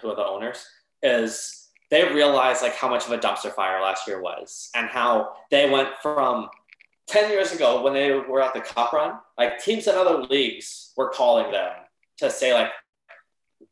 who 0.00 0.10
are 0.10 0.16
the 0.16 0.24
owners. 0.24 0.66
Is 1.02 1.68
they 1.90 2.04
realize 2.04 2.62
like 2.62 2.74
how 2.74 2.88
much 2.88 3.06
of 3.06 3.12
a 3.12 3.18
dumpster 3.18 3.52
fire 3.52 3.82
last 3.82 4.08
year 4.08 4.20
was 4.20 4.70
and 4.74 4.88
how 4.88 5.34
they 5.50 5.68
went 5.68 5.90
from 6.02 6.48
10 7.08 7.30
years 7.30 7.52
ago 7.52 7.82
when 7.82 7.92
they 7.92 8.12
were 8.12 8.42
at 8.42 8.52
the 8.52 8.60
cup 8.60 8.92
run 8.92 9.18
like 9.38 9.62
teams 9.62 9.86
in 9.86 9.94
other 9.94 10.24
leagues 10.24 10.92
were 10.96 11.10
calling 11.10 11.52
them 11.52 11.70
to 12.18 12.28
say 12.28 12.52
like 12.52 12.70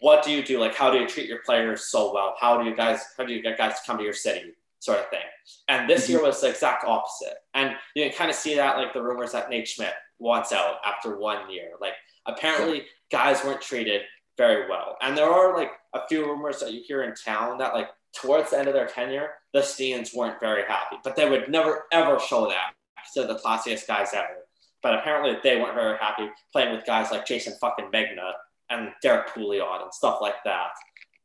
what 0.05 0.23
do 0.23 0.31
you 0.31 0.43
do? 0.43 0.61
Like 0.61 0.75
how 0.75 0.91
do 0.91 0.99
you 0.99 1.09
treat 1.09 1.31
your 1.31 1.41
players 1.47 1.87
so 1.87 2.13
well? 2.13 2.37
How 2.39 2.61
do 2.61 2.69
you 2.69 2.77
guys 2.77 3.01
how 3.17 3.25
do 3.25 3.33
you 3.33 3.41
get 3.41 3.57
guys 3.57 3.81
to 3.81 3.87
come 3.87 3.97
to 3.97 4.05
your 4.05 4.13
city? 4.13 4.53
Sort 4.79 4.99
of 4.99 5.09
thing. 5.09 5.23
And 5.69 5.89
this 5.89 6.03
mm-hmm. 6.03 6.13
year 6.13 6.23
was 6.23 6.43
the 6.43 6.51
exact 6.51 6.85
opposite. 6.85 7.39
And 7.55 7.75
you 7.97 8.05
can 8.05 8.13
kind 8.13 8.31
of 8.31 8.37
see 8.37 8.55
that 8.57 8.77
like 8.77 8.93
the 8.93 9.03
rumors 9.03 9.33
that 9.33 9.49
nate 9.49 9.67
schmidt 9.67 9.95
wants 10.19 10.53
out 10.53 10.77
after 10.85 11.17
one 11.17 11.51
year. 11.51 11.71
Like 11.81 11.95
apparently 12.27 12.85
guys 13.11 13.43
weren't 13.45 13.63
treated 13.63 14.03
very 14.37 14.69
well. 14.69 14.99
And 15.01 15.17
there 15.17 15.31
are 15.31 15.57
like 15.57 15.71
a 15.95 16.07
few 16.07 16.27
rumors 16.27 16.61
that 16.61 16.75
you 16.75 16.83
hear 16.87 17.05
in 17.05 17.15
town 17.15 17.57
that 17.57 17.73
like 17.73 17.89
towards 18.15 18.51
the 18.51 18.59
end 18.59 18.69
of 18.69 18.75
their 18.75 18.87
tenure, 18.87 19.31
the 19.55 19.61
Sedins 19.61 20.15
weren't 20.15 20.39
very 20.39 20.65
happy, 20.69 20.97
but 21.03 21.17
they 21.17 21.31
would 21.31 21.49
never 21.49 21.85
ever 21.93 22.21
show 22.21 22.47
that 22.51 22.75
to 23.15 23.27
the 23.27 23.37
classiest 23.37 23.87
guys 23.87 24.13
ever. 24.13 24.45
But 24.83 24.97
apparently, 24.97 25.39
they 25.43 25.59
weren't 25.59 25.75
very 25.75 25.97
happy 25.97 26.29
playing 26.53 26.77
with 26.77 26.85
guys 26.85 27.11
like 27.11 27.25
Jason 27.25 27.55
fucking 27.59 27.91
Megna 27.91 28.33
and 28.71 28.91
Derrick 29.03 29.29
Pouliot 29.29 29.83
and 29.83 29.93
stuff 29.93 30.19
like 30.21 30.43
that. 30.45 30.71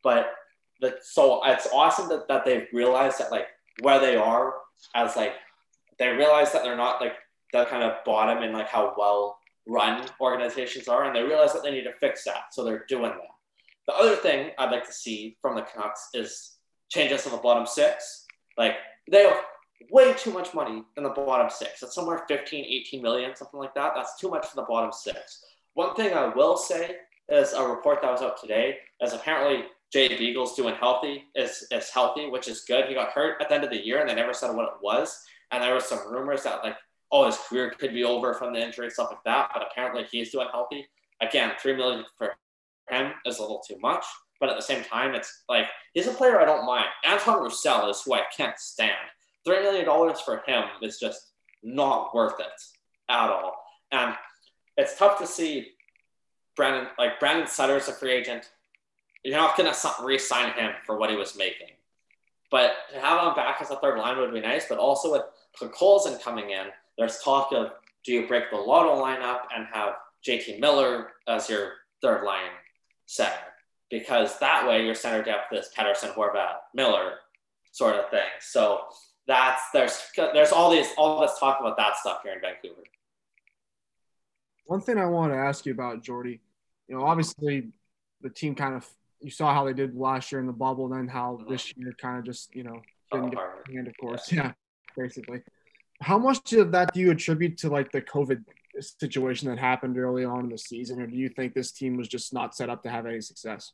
But 0.03 0.31
the, 0.81 0.95
so 1.01 1.41
it's 1.45 1.67
awesome 1.73 2.09
that, 2.09 2.27
that 2.27 2.45
they've 2.45 2.67
realized 2.73 3.19
that 3.19 3.31
like 3.31 3.47
where 3.81 3.99
they 3.99 4.15
are 4.15 4.53
as 4.95 5.15
like 5.15 5.33
they 5.97 6.07
realize 6.09 6.51
that 6.53 6.63
they're 6.63 6.77
not 6.77 7.01
like 7.01 7.15
the 7.51 7.65
kind 7.65 7.83
of 7.83 8.03
bottom 8.05 8.43
in 8.43 8.53
like 8.53 8.69
how 8.69 8.93
well 8.97 9.37
run 9.67 10.05
organizations 10.19 10.87
are, 10.87 11.03
and 11.05 11.15
they 11.15 11.23
realize 11.23 11.53
that 11.53 11.63
they 11.63 11.71
need 11.71 11.83
to 11.83 11.93
fix 11.99 12.23
that. 12.23 12.53
So 12.53 12.63
they're 12.63 12.85
doing 12.87 13.11
that. 13.11 13.35
The 13.87 13.93
other 13.93 14.15
thing 14.15 14.51
I'd 14.57 14.71
like 14.71 14.85
to 14.85 14.93
see 14.93 15.37
from 15.41 15.55
the 15.55 15.61
Canucks 15.61 16.09
is 16.13 16.57
change 16.89 17.11
us 17.11 17.25
in 17.25 17.31
the 17.31 17.37
bottom 17.37 17.65
six. 17.65 18.25
Like 18.57 18.75
they 19.09 19.23
have 19.23 19.37
way 19.91 20.13
too 20.13 20.31
much 20.31 20.53
money 20.53 20.83
in 20.97 21.03
the 21.03 21.09
bottom 21.09 21.49
six. 21.49 21.81
It's 21.83 21.95
somewhere 21.95 22.23
15, 22.27 22.65
18 22.65 23.01
million, 23.01 23.35
something 23.35 23.59
like 23.59 23.73
that. 23.75 23.93
That's 23.95 24.19
too 24.19 24.29
much 24.29 24.45
for 24.45 24.55
the 24.55 24.67
bottom 24.67 24.91
six. 24.91 25.43
One 25.73 25.95
thing 25.95 26.13
I 26.13 26.27
will 26.27 26.57
say 26.57 26.97
is 27.31 27.53
a 27.53 27.63
report 27.63 28.01
that 28.01 28.11
was 28.11 28.21
out 28.21 28.39
today 28.39 28.77
is 29.01 29.13
apparently 29.13 29.65
Jay 29.91 30.07
Beagle's 30.07 30.55
doing 30.55 30.75
healthy, 30.75 31.25
is, 31.35 31.65
is 31.71 31.89
healthy, 31.89 32.29
which 32.29 32.47
is 32.47 32.61
good. 32.61 32.85
He 32.85 32.93
got 32.93 33.11
hurt 33.11 33.41
at 33.41 33.49
the 33.49 33.55
end 33.55 33.63
of 33.63 33.69
the 33.69 33.85
year 33.85 33.99
and 33.99 34.09
they 34.09 34.15
never 34.15 34.33
said 34.33 34.55
what 34.55 34.65
it 34.65 34.81
was. 34.81 35.23
And 35.51 35.63
there 35.63 35.73
was 35.73 35.85
some 35.85 36.11
rumors 36.11 36.43
that 36.43 36.63
like, 36.63 36.75
oh, 37.11 37.25
his 37.25 37.37
career 37.37 37.71
could 37.71 37.93
be 37.93 38.03
over 38.03 38.33
from 38.33 38.53
the 38.53 38.59
injury, 38.59 38.85
and 38.85 38.93
stuff 38.93 39.09
like 39.09 39.23
that. 39.25 39.49
But 39.53 39.67
apparently 39.69 40.05
he's 40.11 40.31
doing 40.31 40.47
healthy. 40.51 40.87
Again, 41.21 41.53
three 41.59 41.75
million 41.75 42.05
for 42.17 42.35
him 42.89 43.13
is 43.25 43.39
a 43.39 43.41
little 43.41 43.63
too 43.67 43.77
much. 43.79 44.05
But 44.39 44.49
at 44.49 44.55
the 44.55 44.61
same 44.61 44.83
time, 44.83 45.15
it's 45.15 45.43
like 45.49 45.65
he's 45.93 46.07
a 46.07 46.11
player 46.11 46.39
I 46.39 46.45
don't 46.45 46.65
mind. 46.65 46.85
Anton 47.03 47.41
Roussel 47.41 47.89
is 47.89 48.01
who 48.01 48.13
I 48.13 48.23
can't 48.35 48.57
stand. 48.59 48.93
Three 49.43 49.61
million 49.61 49.85
dollars 49.85 50.21
for 50.21 50.43
him 50.45 50.63
is 50.81 50.99
just 50.99 51.31
not 51.63 52.13
worth 52.13 52.39
it 52.39 52.47
at 53.09 53.29
all. 53.29 53.55
And 53.91 54.15
it's 54.77 54.97
tough 54.97 55.17
to 55.19 55.27
see 55.27 55.71
Brandon 56.59 56.87
like 56.97 57.19
Brandon 57.19 57.47
Sutter 57.47 57.77
is 57.77 57.87
a 57.87 57.93
free 57.93 58.11
agent. 58.11 58.51
You're 59.23 59.37
not 59.37 59.57
gonna 59.57 59.73
re-sign 60.03 60.53
him 60.53 60.73
for 60.85 60.97
what 60.97 61.09
he 61.09 61.15
was 61.15 61.35
making. 61.35 61.69
But 62.51 62.73
to 62.93 62.99
have 62.99 63.27
him 63.27 63.35
back 63.35 63.61
as 63.61 63.71
a 63.71 63.77
third 63.77 63.97
line 63.97 64.17
would 64.17 64.33
be 64.33 64.41
nice. 64.41 64.67
But 64.67 64.77
also 64.77 65.11
with 65.11 65.71
Colson 65.71 66.19
coming 66.19 66.51
in, 66.51 66.67
there's 66.97 67.19
talk 67.19 67.51
of 67.53 67.71
do 68.03 68.13
you 68.13 68.27
break 68.27 68.49
the 68.49 68.57
Lotto 68.57 69.01
lineup 69.01 69.41
and 69.55 69.67
have 69.73 69.95
JT 70.27 70.59
Miller 70.59 71.11
as 71.27 71.49
your 71.49 71.73
third 72.01 72.23
line 72.23 72.51
center? 73.05 73.49
because 73.89 74.37
that 74.39 74.67
way 74.67 74.85
your 74.85 74.95
center 74.95 75.23
depth 75.23 75.51
is 75.51 75.69
Pettersson, 75.75 76.13
Horvat, 76.13 76.55
Miller, 76.73 77.15
sort 77.71 77.95
of 77.95 78.09
thing. 78.09 78.27
So 78.39 78.81
that's 79.27 79.61
there's 79.73 80.07
there's 80.15 80.51
all 80.51 80.71
these 80.71 80.87
all 80.97 81.21
this 81.21 81.37
talk 81.39 81.59
about 81.59 81.77
that 81.77 81.97
stuff 81.97 82.21
here 82.23 82.33
in 82.33 82.41
Vancouver. 82.41 82.83
One 84.65 84.81
thing 84.81 84.97
I 84.97 85.05
want 85.05 85.33
to 85.33 85.37
ask 85.37 85.65
you 85.65 85.73
about 85.73 86.03
Jordy, 86.03 86.41
you 86.89 86.97
know, 86.97 87.03
obviously 87.03 87.69
the 88.21 88.29
team 88.29 88.55
kind 88.55 88.75
of 88.75 88.87
you 89.21 89.29
saw 89.29 89.53
how 89.53 89.65
they 89.65 89.73
did 89.73 89.95
last 89.95 90.31
year 90.31 90.41
in 90.41 90.47
the 90.47 90.53
bubble, 90.53 90.89
then 90.89 91.07
how 91.07 91.37
mm-hmm. 91.39 91.51
this 91.51 91.75
year 91.77 91.93
kind 92.01 92.17
of 92.17 92.25
just 92.25 92.53
you 92.55 92.63
know 92.63 92.81
didn't 93.11 93.29
get 93.31 93.39
hand, 93.73 93.87
of 93.87 93.93
course, 93.99 94.31
yeah. 94.31 94.43
yeah, 94.43 94.51
basically. 94.97 95.41
How 96.01 96.17
much 96.17 96.53
of 96.53 96.71
that 96.71 96.93
do 96.93 96.99
you 96.99 97.11
attribute 97.11 97.57
to 97.59 97.69
like 97.69 97.91
the 97.91 98.01
COVID 98.01 98.43
situation 98.79 99.49
that 99.49 99.59
happened 99.59 99.97
early 99.97 100.25
on 100.25 100.45
in 100.45 100.49
the 100.49 100.57
season, 100.57 101.01
or 101.01 101.07
do 101.07 101.15
you 101.15 101.29
think 101.29 101.53
this 101.53 101.71
team 101.71 101.97
was 101.97 102.07
just 102.07 102.33
not 102.33 102.55
set 102.55 102.69
up 102.69 102.83
to 102.83 102.89
have 102.89 103.05
any 103.05 103.21
success? 103.21 103.73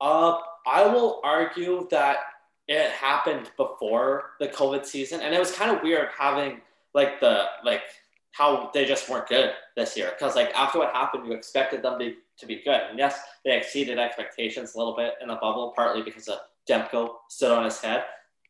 Uh, 0.00 0.38
I 0.66 0.86
will 0.86 1.20
argue 1.22 1.86
that 1.90 2.18
it 2.66 2.90
happened 2.90 3.50
before 3.56 4.30
the 4.40 4.48
COVID 4.48 4.86
season, 4.86 5.20
and 5.20 5.34
it 5.34 5.38
was 5.38 5.52
kind 5.52 5.70
of 5.70 5.82
weird 5.82 6.08
having 6.18 6.60
like 6.94 7.20
the 7.20 7.44
like 7.64 7.82
how 8.32 8.70
they 8.72 8.84
just 8.84 9.08
weren't 9.08 9.28
good 9.28 9.52
this 9.76 9.96
year. 9.96 10.12
Because 10.18 10.34
like 10.34 10.52
after 10.54 10.78
what 10.78 10.92
happened, 10.92 11.26
you 11.26 11.32
expected 11.32 11.82
them 11.82 11.98
to, 11.98 12.14
to 12.42 12.46
be 12.46 12.62
good, 12.62 12.80
and 12.90 12.98
yes, 12.98 13.18
they 13.44 13.56
exceeded 13.56 13.98
expectations 13.98 14.74
a 14.74 14.78
little 14.78 14.94
bit 14.94 15.14
in 15.22 15.28
the 15.28 15.36
bubble, 15.36 15.72
partly 15.74 16.02
because 16.02 16.28
of 16.28 16.38
Demko 16.68 17.14
stood 17.28 17.50
on 17.50 17.64
his 17.64 17.80
head. 17.80 18.04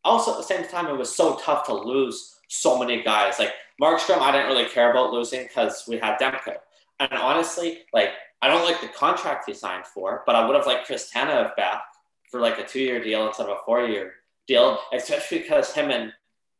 Also, 0.04 0.32
at 0.32 0.38
the 0.38 0.42
same 0.42 0.66
time, 0.66 0.88
it 0.88 0.98
was 0.98 1.14
so 1.14 1.36
tough 1.36 1.64
to 1.66 1.74
lose 1.74 2.34
so 2.48 2.78
many 2.78 3.02
guys. 3.02 3.38
Like 3.38 3.52
Markstrom, 3.80 4.18
I 4.18 4.32
didn't 4.32 4.48
really 4.48 4.68
care 4.68 4.90
about 4.90 5.12
losing 5.12 5.44
because 5.44 5.84
we 5.86 5.98
had 5.98 6.18
Demko. 6.18 6.56
And 6.98 7.12
honestly, 7.12 7.80
like 7.92 8.10
I 8.42 8.48
don't 8.48 8.64
like 8.64 8.80
the 8.80 8.88
contract 8.88 9.44
he 9.46 9.54
signed 9.54 9.86
for, 9.86 10.22
but 10.26 10.34
I 10.34 10.44
would 10.44 10.56
have 10.56 10.66
liked 10.66 10.86
Chris 10.86 11.10
Tanev 11.14 11.54
back 11.56 11.82
for 12.30 12.40
like 12.40 12.58
a 12.58 12.66
two-year 12.66 13.02
deal 13.02 13.26
instead 13.26 13.46
of 13.46 13.58
a 13.58 13.60
four-year 13.64 14.14
deal, 14.48 14.78
especially 14.92 15.38
because 15.38 15.72
him 15.72 15.90
and 15.90 16.12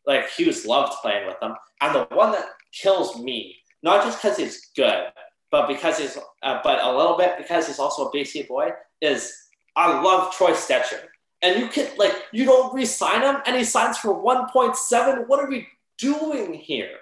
like 0.06 0.28
Hughes 0.30 0.64
loved 0.64 0.94
playing 1.02 1.26
with 1.26 1.42
him. 1.42 1.54
And 1.80 1.94
the 1.94 2.04
one 2.14 2.32
that 2.32 2.46
kills 2.72 3.18
me, 3.18 3.56
not 3.82 4.04
just 4.04 4.22
because 4.22 4.36
he's 4.36 4.70
good, 4.76 5.06
but 5.52 5.68
because 5.68 5.98
he's, 5.98 6.18
uh, 6.42 6.60
but 6.64 6.82
a 6.82 6.96
little 6.96 7.16
bit 7.16 7.34
because 7.38 7.68
he's 7.68 7.78
also 7.78 8.08
a 8.08 8.12
BC 8.12 8.48
boy, 8.48 8.70
is 9.00 9.32
I 9.76 10.00
love 10.00 10.34
Troy 10.34 10.52
Stecher. 10.52 11.00
And 11.42 11.60
you 11.60 11.68
can 11.68 11.88
like 11.98 12.14
you 12.32 12.44
don't 12.44 12.74
re-sign 12.74 13.22
him, 13.22 13.42
and 13.46 13.56
he 13.56 13.62
signs 13.62 13.98
for 13.98 14.14
1.7. 14.14 15.28
What 15.28 15.40
are 15.40 15.48
we 15.48 15.68
doing 15.98 16.54
here? 16.54 16.96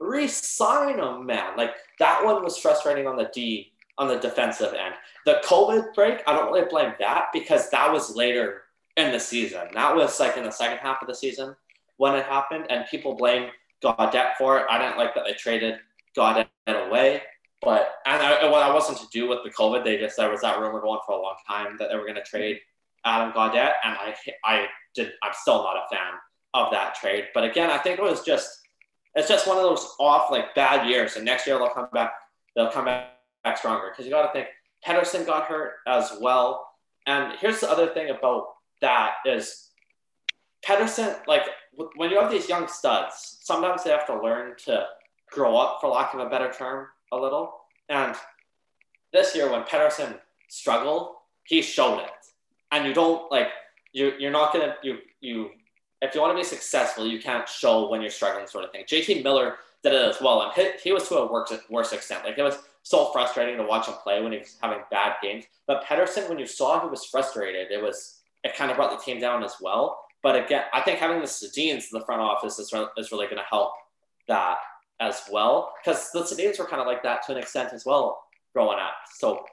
Re-sign 0.00 0.98
him, 0.98 1.26
man. 1.26 1.56
Like 1.56 1.74
that 1.98 2.24
one 2.24 2.42
was 2.42 2.58
frustrating 2.58 3.06
on 3.06 3.16
the 3.16 3.30
D 3.32 3.72
on 3.98 4.08
the 4.08 4.18
defensive 4.18 4.72
end. 4.72 4.94
The 5.26 5.42
COVID 5.44 5.94
break, 5.94 6.22
I 6.26 6.32
don't 6.32 6.50
really 6.52 6.68
blame 6.68 6.94
that 6.98 7.26
because 7.32 7.68
that 7.70 7.92
was 7.92 8.16
later 8.16 8.62
in 8.96 9.12
the 9.12 9.20
season. 9.20 9.68
That 9.74 9.94
was 9.94 10.18
like 10.18 10.36
in 10.36 10.44
the 10.44 10.50
second 10.50 10.78
half 10.78 11.02
of 11.02 11.08
the 11.08 11.14
season 11.14 11.54
when 11.98 12.14
it 12.14 12.24
happened, 12.24 12.66
and 12.70 12.86
people 12.90 13.14
blame 13.14 13.50
Gaudette 13.82 14.36
for 14.38 14.58
it. 14.58 14.66
I 14.70 14.78
didn't 14.78 14.96
like 14.96 15.14
that 15.14 15.24
they 15.26 15.34
traded 15.34 15.78
Gaudette 16.16 16.46
away, 16.68 17.22
but 17.62 17.94
and 18.06 18.22
I, 18.22 18.50
what 18.50 18.62
I 18.62 18.72
wasn't 18.72 18.98
to 18.98 19.06
do 19.12 19.28
with 19.28 19.40
the 19.44 19.50
COVID, 19.50 19.84
they 19.84 19.98
just 19.98 20.16
there 20.16 20.30
was 20.30 20.40
that 20.40 20.58
rumor 20.58 20.80
going 20.80 21.00
for 21.06 21.14
a 21.14 21.22
long 21.22 21.36
time 21.48 21.76
that 21.78 21.88
they 21.90 21.96
were 21.96 22.02
going 22.02 22.16
to 22.16 22.22
trade 22.22 22.58
Adam 23.04 23.32
Gaudette, 23.32 23.74
and 23.84 23.96
I 23.96 24.14
I 24.44 24.66
did 24.94 25.12
I'm 25.22 25.32
still 25.34 25.62
not 25.62 25.76
a 25.76 25.94
fan 25.94 26.12
of 26.54 26.70
that 26.72 26.94
trade. 26.94 27.26
But 27.34 27.44
again, 27.44 27.70
I 27.70 27.78
think 27.78 27.98
it 27.98 28.02
was 28.02 28.22
just 28.22 28.48
it's 29.14 29.28
just 29.28 29.46
one 29.46 29.56
of 29.56 29.62
those 29.62 29.94
off 30.00 30.30
like 30.30 30.54
bad 30.54 30.88
years, 30.88 31.16
and 31.16 31.24
next 31.24 31.46
year 31.46 31.58
they'll 31.58 31.68
come 31.68 31.88
back. 31.92 32.12
They'll 32.54 32.70
come 32.70 32.86
back 32.86 33.12
back 33.44 33.58
stronger 33.58 33.90
because 33.90 34.04
you 34.04 34.12
got 34.12 34.26
to 34.26 34.32
think 34.32 34.48
Pettersson 34.86 35.26
got 35.26 35.44
hurt 35.44 35.74
as 35.86 36.12
well. 36.20 36.68
And 37.06 37.36
here's 37.40 37.60
the 37.60 37.70
other 37.70 37.88
thing 37.88 38.10
about 38.10 38.46
that 38.80 39.14
is 39.26 39.70
Pettersson, 40.64 41.26
like 41.26 41.42
when 41.96 42.10
you 42.10 42.20
have 42.20 42.30
these 42.30 42.48
young 42.48 42.68
studs, 42.68 43.38
sometimes 43.40 43.82
they 43.82 43.90
have 43.90 44.06
to 44.06 44.22
learn 44.22 44.54
to 44.66 44.86
grow 45.30 45.56
up, 45.56 45.78
for 45.80 45.88
lack 45.88 46.14
of 46.14 46.20
a 46.20 46.28
better 46.28 46.52
term, 46.52 46.86
a 47.12 47.16
little. 47.16 47.52
And 47.88 48.16
this 49.12 49.36
year, 49.36 49.50
when 49.50 49.62
Pettersson 49.62 50.18
struggled, 50.48 51.14
he 51.44 51.62
showed 51.62 51.98
it. 52.00 52.10
And 52.72 52.86
you 52.86 52.94
don't 52.94 53.30
like 53.30 53.48
you. 53.92 54.12
You're 54.18 54.30
not 54.30 54.52
gonna 54.52 54.76
you 54.82 54.98
you. 55.20 55.50
If 56.00 56.14
you 56.14 56.20
want 56.20 56.32
to 56.32 56.36
be 56.36 56.44
successful, 56.44 57.06
you 57.06 57.20
can't 57.20 57.48
show 57.48 57.88
when 57.88 58.00
you're 58.00 58.10
struggling, 58.10 58.48
sort 58.48 58.64
of 58.64 58.72
thing. 58.72 58.84
JT 58.84 59.22
Miller 59.22 59.56
did 59.84 59.92
it 59.92 60.08
as 60.08 60.20
well, 60.20 60.42
and 60.42 60.52
he, 60.54 60.70
he 60.82 60.92
was 60.92 61.08
to 61.08 61.18
a 61.18 61.30
worse 61.30 61.52
worse 61.70 61.92
extent. 61.92 62.24
Like 62.24 62.38
it 62.38 62.42
was 62.42 62.58
so 62.82 63.12
frustrating 63.12 63.56
to 63.58 63.62
watch 63.62 63.86
him 63.86 63.94
play 64.02 64.20
when 64.22 64.32
he 64.32 64.38
was 64.38 64.56
having 64.60 64.80
bad 64.90 65.14
games. 65.22 65.44
But 65.66 65.84
Pettersson, 65.84 66.28
when 66.28 66.38
you 66.38 66.46
saw 66.46 66.80
he 66.80 66.88
was 66.88 67.04
frustrated, 67.04 67.70
it 67.70 67.82
was 67.82 68.20
it 68.42 68.56
kind 68.56 68.70
of 68.70 68.76
brought 68.76 68.90
the 68.90 69.04
team 69.04 69.20
down 69.20 69.44
as 69.44 69.56
well. 69.60 70.04
But 70.22 70.36
again, 70.36 70.64
I 70.72 70.80
think 70.80 70.98
having 70.98 71.20
the 71.20 71.26
Sedins 71.26 71.92
in 71.92 71.98
the 71.98 72.04
front 72.04 72.22
office 72.22 72.58
is, 72.58 72.72
is 72.96 73.12
really 73.12 73.26
going 73.26 73.38
to 73.38 73.48
help 73.48 73.72
that 74.28 74.58
as 75.00 75.22
well 75.30 75.72
because 75.82 76.10
the 76.12 76.20
Sedins 76.20 76.58
were 76.58 76.66
kind 76.66 76.80
of 76.80 76.86
like 76.86 77.02
that 77.02 77.24
to 77.26 77.32
an 77.32 77.38
extent 77.38 77.72
as 77.72 77.84
well 77.84 78.22
growing 78.54 78.78
up. 78.78 78.94
So 79.16 79.44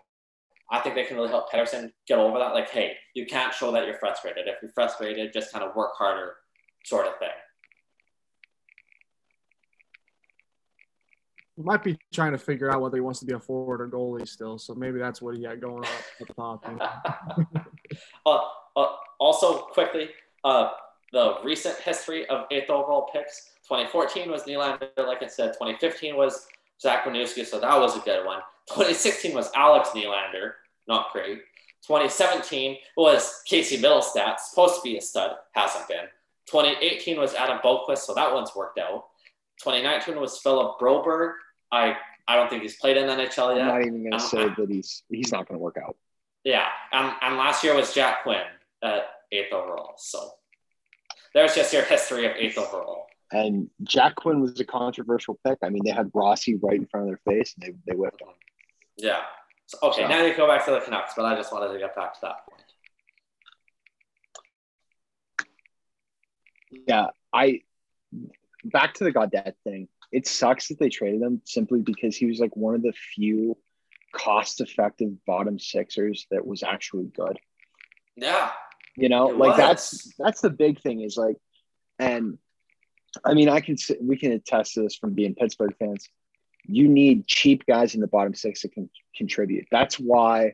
I 0.72 0.80
think 0.80 0.96
they 0.96 1.04
can 1.04 1.18
really 1.18 1.30
help 1.30 1.52
Pettersson 1.52 1.92
get 2.08 2.20
over 2.20 2.38
that. 2.38 2.54
Like, 2.54 2.70
hey, 2.70 2.94
you 3.16 3.26
can't 3.26 3.54
show 3.54 3.72
that 3.72 3.86
you're 3.86 3.98
frustrated. 3.98 4.48
If 4.48 4.56
you're 4.62 4.72
frustrated, 4.74 5.34
just 5.34 5.52
kind 5.52 5.66
of 5.66 5.76
work 5.76 5.92
harder, 5.98 6.36
sort 6.86 7.08
of 7.08 7.18
thing. 7.18 7.30
He 11.56 11.64
might 11.64 11.84
be 11.84 11.98
trying 12.14 12.32
to 12.34 12.38
figure 12.38 12.72
out 12.72 12.82
whether 12.82 12.96
he 12.96 13.02
wants 13.02 13.20
to 13.20 13.26
be 13.26 13.34
a 13.34 13.40
forward 13.40 13.82
or 13.82 13.90
goalie 13.90 14.28
still. 14.28 14.58
So 14.58 14.76
maybe 14.76 15.00
that's 15.00 15.22
what 15.22 15.36
he 15.36 15.44
got 15.44 15.60
going 15.60 15.84
on 15.84 15.92
at 16.22 16.28
the 16.28 16.34
top. 16.34 16.66
uh, 18.26 18.40
uh, 18.78 18.88
also 19.20 19.58
quickly, 19.64 20.10
uh, 20.44 20.70
the 21.12 21.36
recent 21.44 21.78
history 21.80 22.28
of 22.28 22.46
eighth 22.52 22.70
overall 22.70 23.10
picks. 23.12 23.50
2014 23.70 24.32
was 24.32 24.43
Nylander, 24.43 24.89
like 24.97 25.22
I 25.22 25.28
said. 25.28 25.53
2015 25.53 26.17
was 26.17 26.47
Zach 26.82 27.03
Werenski, 27.05 27.45
so 27.45 27.59
that 27.59 27.80
was 27.80 27.95
a 27.95 27.99
good 27.99 28.26
one. 28.26 28.39
2016 28.70 29.34
was 29.36 29.51
Alex 29.55 29.89
Nylander, 29.89 30.53
not 30.88 31.11
great. 31.13 31.39
2017 31.88 32.78
was 32.97 33.41
Casey 33.45 33.78
Mittelstadt, 33.78 34.39
supposed 34.39 34.76
to 34.76 34.82
be 34.84 34.97
a 34.97 35.01
stud, 35.01 35.36
hasn't 35.53 35.88
been. 35.88 36.05
2018 36.47 37.20
was 37.20 37.36
Adam 37.36 37.59
Boqvist, 37.63 37.99
so 37.99 38.13
that 38.15 38.34
one's 38.34 38.55
worked 38.55 38.80
out. 38.80 39.05
2019 39.61 40.20
was 40.20 40.39
Philip 40.39 40.80
Broberg. 40.80 41.34
I 41.72 41.95
I 42.28 42.36
don't 42.36 42.49
think 42.49 42.61
he's 42.63 42.76
played 42.78 42.97
in 42.97 43.07
the 43.07 43.13
NHL 43.13 43.55
yet. 43.55 43.61
I'm 43.61 43.67
not 43.67 43.82
even 43.82 44.01
going 44.01 44.11
to 44.11 44.17
Um, 44.17 44.20
say 44.20 44.47
that 44.57 44.67
he's 44.70 45.03
he's 45.09 45.32
not 45.32 45.47
going 45.47 45.57
to 45.59 45.63
work 45.63 45.78
out. 45.84 45.95
Yeah, 46.43 46.65
and, 46.91 47.13
and 47.22 47.38
last 47.38 47.63
year 47.63 47.76
was 47.76 47.93
Jack 47.93 48.24
Quinn 48.24 48.41
at 48.84 49.05
eighth 49.32 49.51
overall. 49.53 49.93
So 49.97 50.32
there's 51.34 51.53
just 51.55 51.72
your 51.74 51.84
history 51.84 52.26
of 52.26 52.34
eighth 52.38 52.57
overall. 52.57 53.07
And 53.32 53.70
Jack 53.84 54.16
Quinn 54.16 54.42
was 54.42 54.60
a 54.60 54.66
controversial 54.66 55.40
pick. 55.46 55.60
I 55.64 55.70
mean, 55.70 55.84
they 55.86 55.92
had 55.92 56.10
Rossi 56.14 56.56
right 56.56 56.76
in 56.78 56.88
front 56.88 57.10
of 57.10 57.10
their 57.26 57.36
face, 57.36 57.54
and 57.56 57.64
they 57.64 57.78
they 57.92 57.96
whipped 57.96 58.22
him. 58.22 58.30
Yeah. 58.98 59.22
So, 59.68 59.78
okay, 59.84 60.02
So- 60.02 60.08
now 60.08 60.24
you 60.24 60.36
go 60.36 60.48
back 60.48 60.66
to 60.66 60.72
the 60.72 60.80
Canucks, 60.80 61.14
but 61.16 61.26
I 61.26 61.36
just 61.36 61.54
wanted 61.54 61.72
to 61.74 61.80
get 61.80 61.96
back 61.96 62.14
to 62.16 62.20
that 62.22 62.46
point. 62.48 62.64
Yeah, 66.88 67.08
I 67.32 67.62
back 68.64 68.96
to 68.96 69.04
the 69.04 69.12
Gaudette 69.12 69.54
thing. 69.64 69.88
It 70.12 70.28
sucks 70.28 70.70
that 70.70 70.80
they 70.80 70.90
traded 70.90 71.22
him 71.22 71.42
simply 71.46 71.82
because 71.82 72.16
he 72.18 72.26
was 72.26 72.40
like 72.40 72.56
one 72.56 72.74
of 72.76 72.82
the 72.82 72.94
few 72.94 73.58
cost-effective 74.12 75.24
bottom 75.26 75.60
sixers 75.60 76.26
that 76.32 76.46
was 76.46 76.64
actually 76.64 77.06
good. 77.16 77.38
Yeah. 78.16 78.52
You 78.96 79.08
know, 79.10 79.28
like 79.28 79.52
was. 79.52 79.58
that's 79.58 80.14
that's 80.18 80.42
the 80.42 80.50
big 80.50 80.82
thing 80.82 81.02
is 81.02 81.16
like, 81.16 81.38
and 82.00 82.38
I 83.26 83.34
mean, 83.34 83.49
I 83.49 83.60
can 83.60 83.76
we 84.01 84.18
can 84.18 84.32
attest 84.32 84.74
to 84.74 84.82
this 84.82 84.95
from 84.95 85.14
being 85.14 85.36
Pittsburgh 85.36 85.76
fans. 85.78 86.07
You 86.66 86.88
need 86.88 87.28
cheap 87.28 87.66
guys 87.66 87.95
in 87.95 88.01
the 88.01 88.07
bottom 88.07 88.34
six 88.34 88.62
that 88.62 88.74
can 88.74 88.89
contribute. 89.16 89.68
That's 89.72 89.99
why 89.99 90.53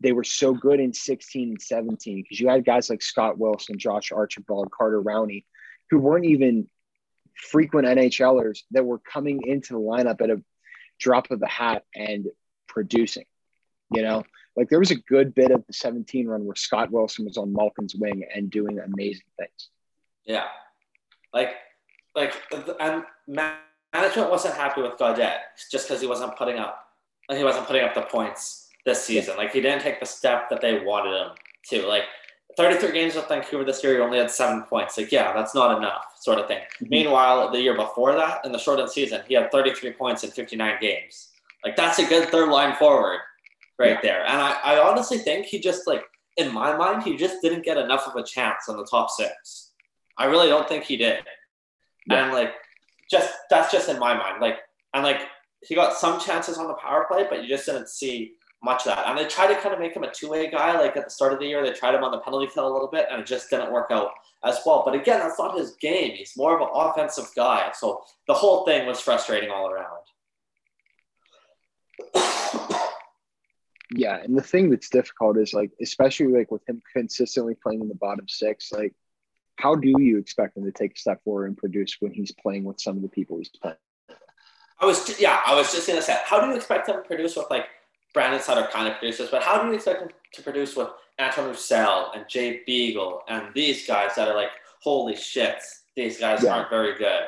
they 0.00 0.12
were 0.12 0.24
so 0.24 0.52
good 0.52 0.80
in 0.80 0.92
16 0.92 1.50
and 1.50 1.62
17 1.62 2.22
because 2.22 2.40
you 2.40 2.48
had 2.48 2.64
guys 2.64 2.90
like 2.90 3.02
Scott 3.02 3.38
Wilson, 3.38 3.78
Josh 3.78 4.10
Archibald, 4.10 4.70
Carter 4.72 5.00
Rowney, 5.00 5.44
who 5.90 5.98
weren't 5.98 6.24
even 6.24 6.68
frequent 7.36 7.86
NHLers 7.86 8.60
that 8.72 8.84
were 8.84 8.98
coming 8.98 9.40
into 9.44 9.74
the 9.74 9.80
lineup 9.80 10.20
at 10.20 10.30
a 10.30 10.42
drop 10.98 11.30
of 11.30 11.40
the 11.40 11.46
hat 11.46 11.84
and 11.94 12.26
producing. 12.66 13.24
You 13.94 14.02
know, 14.02 14.24
like 14.56 14.68
there 14.68 14.78
was 14.78 14.90
a 14.90 14.96
good 14.96 15.34
bit 15.34 15.50
of 15.50 15.64
the 15.66 15.72
17 15.72 16.26
run 16.26 16.44
where 16.44 16.56
Scott 16.56 16.90
Wilson 16.90 17.24
was 17.24 17.36
on 17.36 17.52
Malkin's 17.52 17.94
wing 17.94 18.24
and 18.34 18.50
doing 18.50 18.78
amazing 18.78 19.26
things. 19.38 19.68
Yeah. 20.24 20.46
Like, 21.32 21.50
like, 22.14 22.34
and 22.80 23.04
management 23.26 24.30
wasn't 24.30 24.54
happy 24.54 24.82
with 24.82 24.92
Gaudette 24.98 25.38
just 25.70 25.88
because 25.88 26.00
he 26.00 26.06
wasn't 26.06 26.36
putting 26.36 26.58
up, 26.58 26.86
he 27.30 27.44
wasn't 27.44 27.66
putting 27.66 27.84
up 27.84 27.94
the 27.94 28.02
points 28.02 28.68
this 28.84 29.04
season. 29.04 29.36
Like, 29.36 29.52
he 29.52 29.60
didn't 29.60 29.82
take 29.82 30.00
the 30.00 30.06
step 30.06 30.48
that 30.50 30.60
they 30.60 30.80
wanted 30.80 31.16
him 31.16 31.28
to. 31.70 31.86
Like, 31.86 32.04
33 32.56 32.92
games 32.92 33.14
with 33.14 33.26
Vancouver 33.28 33.64
this 33.64 33.82
year, 33.82 33.94
he 33.94 34.00
only 34.00 34.18
had 34.18 34.30
seven 34.30 34.62
points. 34.62 34.96
Like, 34.96 35.10
yeah, 35.10 35.32
that's 35.32 35.54
not 35.54 35.76
enough, 35.76 36.04
sort 36.20 36.38
of 36.38 36.46
thing. 36.46 36.60
Mhm. 36.82 36.90
Meanwhile, 36.90 37.50
the 37.50 37.60
year 37.60 37.74
before 37.74 38.14
that, 38.14 38.44
in 38.44 38.52
the 38.52 38.58
shortened 38.58 38.90
season, 38.90 39.22
he 39.26 39.34
had 39.34 39.50
33 39.50 39.92
points 39.92 40.22
in 40.22 40.30
59 40.30 40.78
games. 40.80 41.30
Like, 41.64 41.76
that's 41.76 41.98
a 41.98 42.04
good 42.04 42.28
third 42.28 42.50
line 42.50 42.76
forward 42.76 43.20
right 43.78 43.92
Yeah. 43.92 44.00
there. 44.02 44.26
And 44.26 44.40
I, 44.40 44.52
I 44.62 44.78
honestly 44.78 45.18
think 45.18 45.46
he 45.46 45.58
just, 45.58 45.86
like, 45.86 46.04
in 46.36 46.52
my 46.52 46.76
mind, 46.76 47.02
he 47.02 47.16
just 47.16 47.40
didn't 47.42 47.62
get 47.64 47.76
enough 47.78 48.06
of 48.06 48.14
a 48.16 48.22
chance 48.22 48.68
on 48.68 48.76
the 48.76 48.84
top 48.86 49.10
six. 49.10 49.70
I 50.18 50.26
really 50.26 50.48
don't 50.48 50.68
think 50.68 50.84
he 50.84 50.96
did. 50.96 51.24
Yeah. 52.06 52.24
And 52.24 52.32
like 52.32 52.52
just 53.10 53.32
that's 53.50 53.72
just 53.72 53.88
in 53.88 53.98
my 53.98 54.14
mind. 54.14 54.40
Like 54.40 54.58
and 54.92 55.02
like 55.02 55.22
he 55.62 55.74
got 55.74 55.94
some 55.94 56.20
chances 56.20 56.58
on 56.58 56.68
the 56.68 56.74
power 56.74 57.06
play, 57.10 57.26
but 57.28 57.42
you 57.42 57.48
just 57.48 57.66
didn't 57.66 57.88
see 57.88 58.34
much 58.62 58.86
of 58.86 58.96
that. 58.96 59.06
And 59.06 59.18
they 59.18 59.26
tried 59.26 59.54
to 59.54 59.60
kind 59.60 59.74
of 59.74 59.80
make 59.80 59.94
him 59.94 60.04
a 60.04 60.10
two-way 60.10 60.50
guy, 60.50 60.78
like 60.78 60.96
at 60.96 61.04
the 61.04 61.10
start 61.10 61.32
of 61.32 61.38
the 61.38 61.46
year. 61.46 61.62
They 61.64 61.72
tried 61.72 61.94
him 61.94 62.04
on 62.04 62.12
the 62.12 62.20
penalty 62.20 62.48
kill 62.52 62.66
a 62.66 62.72
little 62.72 62.88
bit, 62.88 63.06
and 63.10 63.20
it 63.20 63.26
just 63.26 63.50
didn't 63.50 63.72
work 63.72 63.90
out 63.90 64.10
as 64.44 64.60
well. 64.64 64.82
But 64.84 64.94
again, 64.94 65.20
that's 65.20 65.38
not 65.38 65.58
his 65.58 65.72
game. 65.80 66.12
He's 66.12 66.32
more 66.36 66.54
of 66.54 66.62
an 66.62 66.68
offensive 66.72 67.30
guy. 67.36 67.70
So 67.74 68.02
the 68.26 68.34
whole 68.34 68.64
thing 68.64 68.86
was 68.86 69.00
frustrating 69.00 69.50
all 69.50 69.70
around. 69.70 70.04
Yeah, 73.94 74.16
and 74.16 74.36
the 74.36 74.42
thing 74.42 74.70
that's 74.70 74.88
difficult 74.90 75.38
is 75.38 75.54
like, 75.54 75.70
especially 75.80 76.26
like 76.26 76.50
with 76.50 76.68
him 76.68 76.82
consistently 76.92 77.54
playing 77.62 77.80
in 77.80 77.88
the 77.88 77.94
bottom 77.94 78.26
six, 78.28 78.72
like 78.72 78.92
how 79.56 79.74
do 79.74 79.94
you 79.98 80.18
expect 80.18 80.56
him 80.56 80.64
to 80.64 80.72
take 80.72 80.94
a 80.94 80.98
step 80.98 81.22
forward 81.24 81.46
and 81.46 81.56
produce 81.56 81.96
when 82.00 82.12
he's 82.12 82.32
playing 82.32 82.64
with 82.64 82.80
some 82.80 82.96
of 82.96 83.02
the 83.02 83.08
people 83.08 83.38
he's 83.38 83.48
playing? 83.48 83.76
I 84.80 84.86
was 84.86 85.18
yeah, 85.20 85.40
I 85.46 85.54
was 85.54 85.72
just 85.72 85.86
gonna 85.86 86.02
say, 86.02 86.16
how 86.24 86.40
do 86.40 86.48
you 86.48 86.56
expect 86.56 86.88
him 86.88 86.96
to 86.96 87.02
produce 87.02 87.36
with 87.36 87.46
like 87.50 87.66
Brandon 88.12 88.40
Sutter 88.40 88.68
kind 88.72 88.88
of 88.88 88.98
produces, 88.98 89.30
but 89.30 89.42
how 89.42 89.60
do 89.62 89.68
you 89.68 89.74
expect 89.74 90.02
him 90.02 90.08
to 90.32 90.42
produce 90.42 90.76
with 90.76 90.88
Anton 91.18 91.46
Roussel 91.48 92.10
and 92.14 92.28
Jay 92.28 92.62
Beagle 92.66 93.22
and 93.28 93.46
these 93.54 93.86
guys 93.86 94.14
that 94.16 94.28
are 94.28 94.34
like, 94.34 94.50
holy 94.82 95.16
shit, 95.16 95.56
these 95.96 96.18
guys 96.18 96.42
Yeah. 96.42 96.56
aren't 96.56 96.70
very 96.70 96.96
good. 96.98 97.22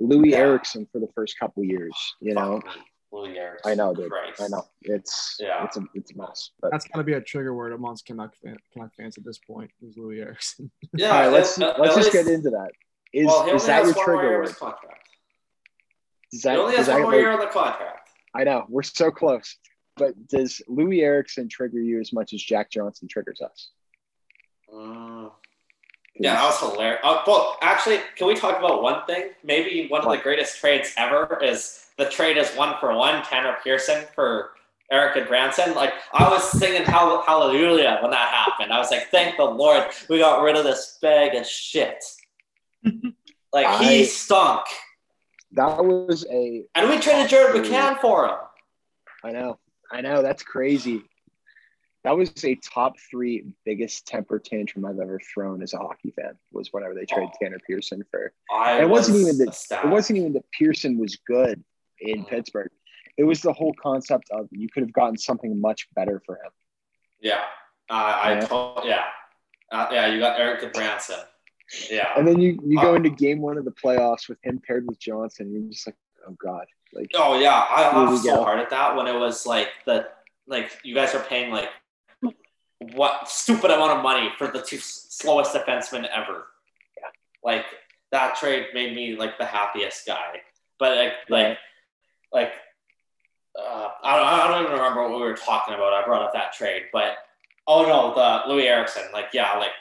Louis 0.00 0.30
Yeah. 0.30 0.38
Eriksson 0.38 0.86
for 0.90 0.98
the 0.98 1.08
first 1.14 1.38
couple 1.38 1.62
years, 1.64 1.94
you 2.20 2.34
know. 2.34 2.60
Fuck 3.10 3.22
me, 3.22 3.28
Louis 3.28 3.38
Eriksson. 3.38 3.70
I 3.72 3.74
know, 3.74 3.94
dude. 3.94 4.10
Christ. 4.10 4.40
I 4.42 4.48
know. 4.48 4.66
It's 4.82 5.36
Yeah. 5.40 5.64
it's 5.64 5.76
a 5.76 5.82
it's 5.94 6.12
a 6.12 6.16
mess. 6.18 6.50
But 6.60 6.70
That's 6.70 6.86
gotta 6.86 7.04
be 7.04 7.14
a 7.14 7.20
trigger 7.20 7.54
word 7.54 7.72
amongst 7.72 8.06
Canuck, 8.06 8.34
fan, 8.42 8.56
Canuck 8.72 8.94
fans 8.96 9.18
at 9.18 9.24
this 9.24 9.38
point. 9.38 9.70
Is 9.82 9.96
Louis 9.96 10.20
Eriksson? 10.20 10.70
Yeah, 10.94 11.10
all 11.10 11.20
right, 11.24 11.32
let's 11.32 11.58
at- 11.60 11.78
let's 11.80 11.94
just 11.96 12.12
least- 12.14 12.26
get 12.26 12.32
into 12.32 12.50
that. 12.50 12.70
Is 13.12 13.26
well, 13.26 13.54
is 13.54 13.66
that 13.66 13.84
your 13.84 13.94
one 13.94 14.06
more 14.06 14.14
year 14.14 14.22
trigger 14.22 14.38
word? 14.38 14.48
his 14.48 14.56
contract. 14.56 15.08
Does 16.30 16.42
He 16.42 16.48
that, 16.48 16.58
only 16.58 16.70
does 16.76 16.78
has 16.78 16.86
that 16.86 16.92
one 16.94 17.02
more 17.02 17.14
year 17.14 17.30
on 17.32 17.40
the 17.40 17.46
contract. 17.46 18.08
I 18.34 18.44
know 18.44 18.64
we're 18.68 18.82
so 18.84 19.10
close, 19.10 19.56
but 19.96 20.14
does 20.28 20.62
Louis 20.68 21.02
Eriksson 21.02 21.48
trigger 21.48 21.80
you 21.80 21.98
as 22.00 22.12
much 22.12 22.32
as 22.32 22.40
Jack 22.40 22.70
Johnson 22.70 23.08
triggers 23.08 23.40
us? 23.40 23.70
Mm. 24.72 25.32
Yeah, 26.22 26.34
that 26.34 26.44
was 26.44 26.60
hilarious. 26.60 27.00
Uh, 27.02 27.22
well, 27.26 27.56
actually, 27.62 28.00
can 28.14 28.26
we 28.26 28.34
talk 28.34 28.58
about 28.58 28.82
one 28.82 29.06
thing? 29.06 29.30
Maybe 29.42 29.88
one 29.88 30.02
of 30.02 30.10
the 30.10 30.18
greatest 30.18 30.58
trades 30.60 30.92
ever 30.98 31.40
is 31.42 31.86
the 31.96 32.10
trade 32.10 32.36
is 32.36 32.50
one 32.50 32.74
for 32.78 32.94
one, 32.94 33.22
Tanner 33.24 33.56
Pearson 33.64 34.04
for 34.14 34.50
Erik 34.92 35.14
Gudbranson. 35.16 35.74
Like 35.74 35.94
I 36.12 36.28
was 36.28 36.44
singing 36.50 36.84
hall- 36.84 37.22
hallelujah 37.22 38.00
when 38.02 38.10
that 38.10 38.28
happened. 38.28 38.70
I 38.70 38.78
was 38.78 38.90
like, 38.90 39.08
thank 39.10 39.38
the 39.38 39.44
Lord, 39.44 39.84
we 40.10 40.18
got 40.18 40.42
rid 40.42 40.56
of 40.56 40.64
this 40.64 40.98
bag 41.00 41.34
of 41.36 41.46
shit. 41.46 42.04
like 43.54 43.80
he 43.80 44.02
I- 44.02 44.04
stunk, 44.04 44.60
That 45.52 45.82
was 45.82 46.26
a 46.30 46.64
and 46.74 46.90
we 46.90 46.98
traded 46.98 47.30
Jared 47.30 47.64
McCann 47.64 47.98
for 47.98 48.26
him. 48.26 48.36
I 49.24 49.32
know. 49.32 49.58
I 49.90 50.02
know. 50.02 50.20
That's 50.20 50.42
crazy. 50.42 51.02
That 52.02 52.16
was 52.16 52.32
a 52.44 52.54
top 52.56 52.98
three 52.98 53.44
biggest 53.66 54.06
temper 54.06 54.38
tantrum 54.38 54.86
I've 54.86 54.98
ever 55.00 55.20
thrown 55.34 55.62
as 55.62 55.74
a 55.74 55.78
hockey 55.78 56.10
fan. 56.12 56.32
Was 56.50 56.72
whenever 56.72 56.94
they 56.94 57.04
traded 57.04 57.30
Tanner 57.40 57.58
Pearson 57.66 58.02
for. 58.10 58.32
I 58.50 58.80
it 58.82 58.88
wasn't 58.88 59.18
was 59.18 59.34
even 59.34 59.46
that- 59.46 59.84
It 59.84 59.88
wasn't 59.90 60.18
even 60.20 60.32
that 60.32 60.50
Pearson 60.52 60.96
was 60.98 61.16
good 61.16 61.62
in 62.00 62.24
Mhm. 62.24 62.28
Pittsburgh. 62.28 62.70
It 63.18 63.24
was 63.24 63.42
the 63.42 63.52
whole 63.52 63.74
concept 63.74 64.30
of 64.30 64.48
you 64.50 64.68
could 64.70 64.82
have 64.82 64.92
gotten 64.94 65.18
something 65.18 65.60
much 65.60 65.88
better 65.94 66.22
for 66.24 66.36
him. 66.36 66.50
Yeah, 67.20 67.42
uh, 67.90 67.92
I 67.92 68.32
Yeah. 68.34 68.40
told 68.46 68.84
yeah, 68.86 69.04
uh, 69.70 69.88
yeah. 69.92 70.06
You 70.06 70.20
got 70.20 70.40
Erik 70.40 70.62
Gudbranson. 70.62 71.22
Yeah. 71.90 72.14
And 72.16 72.26
then 72.26 72.40
you, 72.40 72.58
you 72.64 72.80
go 72.80 72.92
Uh, 72.92 72.96
into 72.96 73.10
game 73.10 73.40
one 73.42 73.58
of 73.58 73.64
the 73.66 73.70
playoffs 73.72 74.28
with 74.28 74.38
him 74.42 74.58
paired 74.66 74.86
with 74.88 74.98
Johnson. 74.98 75.46
And 75.48 75.54
you're 75.64 75.72
just 75.72 75.86
like, 75.86 75.96
oh 76.26 76.32
God. 76.32 76.66
Like 76.94 77.10
Oh 77.14 77.38
yeah, 77.38 77.52
I 77.68 77.82
laughed 77.94 78.24
so 78.24 78.36
go. 78.36 78.42
hard 78.44 78.58
at 78.58 78.70
that 78.70 78.96
when 78.96 79.06
it 79.06 79.16
was 79.16 79.46
like 79.46 79.68
the 79.84 80.08
like 80.48 80.80
you 80.82 80.94
guys 80.94 81.14
are 81.14 81.22
paying 81.22 81.52
like 81.52 81.68
what 82.94 83.28
stupid 83.28 83.70
amount 83.70 83.92
of 83.98 84.02
money 84.02 84.30
for 84.38 84.48
the 84.48 84.60
two 84.62 84.78
slowest 84.78 85.54
defensemen 85.54 86.06
ever. 86.14 86.46
Yeah. 86.96 87.08
Like 87.44 87.66
that 88.12 88.36
trade 88.36 88.66
made 88.74 88.94
me 88.94 89.16
like 89.16 89.38
the 89.38 89.44
happiest 89.44 90.06
guy. 90.06 90.40
But 90.78 90.96
like 90.96 91.12
like 91.28 91.58
like 92.32 92.52
uh, 93.58 93.88
I 94.02 94.16
don't 94.16 94.26
I 94.26 94.48
don't 94.48 94.62
even 94.64 94.76
remember 94.76 95.02
what 95.02 95.20
we 95.20 95.26
were 95.26 95.36
talking 95.36 95.74
about. 95.74 95.92
I 95.92 96.04
brought 96.04 96.22
up 96.22 96.32
that 96.32 96.52
trade, 96.52 96.84
but 96.92 97.16
oh 97.66 97.82
no, 97.82 98.14
the 98.14 98.52
Louis 98.52 98.66
Eriksson. 98.66 99.04
Like 99.12 99.26
yeah, 99.34 99.56
like 99.58 99.72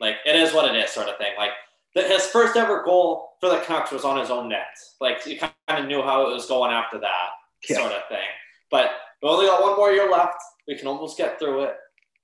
like 0.00 0.16
it 0.24 0.36
is 0.36 0.54
what 0.54 0.74
it 0.74 0.76
is, 0.82 0.90
sort 0.90 1.08
of 1.08 1.18
thing. 1.18 1.32
Like 1.36 1.50
the, 1.94 2.02
his 2.02 2.26
first 2.26 2.56
ever 2.56 2.82
goal 2.82 3.32
for 3.40 3.50
the 3.50 3.58
Canucks 3.58 3.90
was 3.92 4.04
on 4.04 4.18
his 4.18 4.30
own 4.30 4.48
net. 4.48 4.66
Like 5.00 5.26
you 5.26 5.38
kind 5.38 5.52
of 5.68 5.86
knew 5.86 6.02
how 6.02 6.26
it 6.28 6.32
was 6.32 6.46
going 6.46 6.72
after 6.72 6.98
that 7.00 7.28
Yeah. 7.68 7.76
sort 7.76 7.92
of 7.92 8.08
thing. 8.08 8.26
But 8.70 8.90
we 9.22 9.28
only 9.28 9.46
got 9.46 9.60
one 9.62 9.76
more 9.76 9.92
year 9.92 10.10
left. 10.10 10.38
We 10.66 10.76
can 10.78 10.86
almost 10.88 11.18
get 11.18 11.38
through 11.38 11.64
it, 11.64 11.76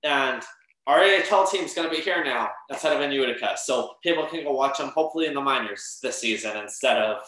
and 0.02 0.42
our 0.86 1.00
AHL 1.00 1.46
team's 1.46 1.74
going 1.74 1.88
to 1.88 1.94
be 1.94 2.00
here 2.00 2.24
now 2.24 2.48
instead 2.70 2.94
of 2.96 3.02
in 3.02 3.12
Utica, 3.12 3.56
so 3.56 3.94
people 4.02 4.26
can 4.26 4.42
go 4.44 4.52
watch 4.52 4.78
them 4.78 4.88
hopefully 4.88 5.26
in 5.26 5.34
the 5.34 5.40
minors 5.40 5.98
this 6.02 6.18
season 6.18 6.56
instead 6.56 6.96
of 6.96 7.18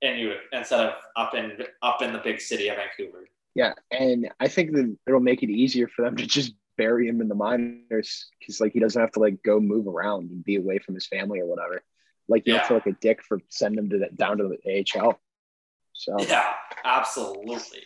in 0.00 0.16
Utica, 0.18 0.40
instead 0.52 0.80
of 0.80 0.94
up 1.16 1.34
in 1.34 1.58
up 1.82 2.00
in 2.02 2.12
the 2.12 2.18
big 2.18 2.40
city 2.40 2.68
of 2.68 2.76
Vancouver. 2.76 3.28
Yeah, 3.54 3.74
and 3.90 4.30
I 4.40 4.48
think 4.48 4.72
that 4.72 4.96
it'll 5.06 5.20
make 5.20 5.42
it 5.42 5.50
easier 5.50 5.86
for 5.86 6.02
them 6.02 6.16
to 6.16 6.26
just 6.26 6.54
bury 6.76 7.06
him 7.06 7.20
in 7.20 7.28
the 7.28 7.34
minors 7.36 8.26
because 8.40 8.60
like 8.60 8.72
he 8.72 8.80
doesn't 8.80 9.00
have 9.00 9.12
to 9.12 9.20
like 9.20 9.42
go 9.44 9.60
move 9.60 9.86
around 9.86 10.30
and 10.30 10.42
be 10.44 10.56
away 10.56 10.78
from 10.78 10.94
his 10.94 11.06
family 11.06 11.40
or 11.40 11.46
whatever. 11.46 11.82
Like 12.26 12.46
you 12.46 12.54
Yeah. 12.54 12.60
don't 12.60 12.68
feel 12.68 12.76
like 12.78 12.86
a 12.86 12.98
dick 13.00 13.22
for 13.22 13.38
sending 13.50 13.84
him 13.84 13.90
to 13.90 13.98
the, 13.98 14.08
down 14.16 14.38
to 14.38 14.48
the 14.48 14.58
AHL. 14.98 15.20
So 15.92 16.16
Yeah, 16.20 16.52
absolutely. 16.84 17.82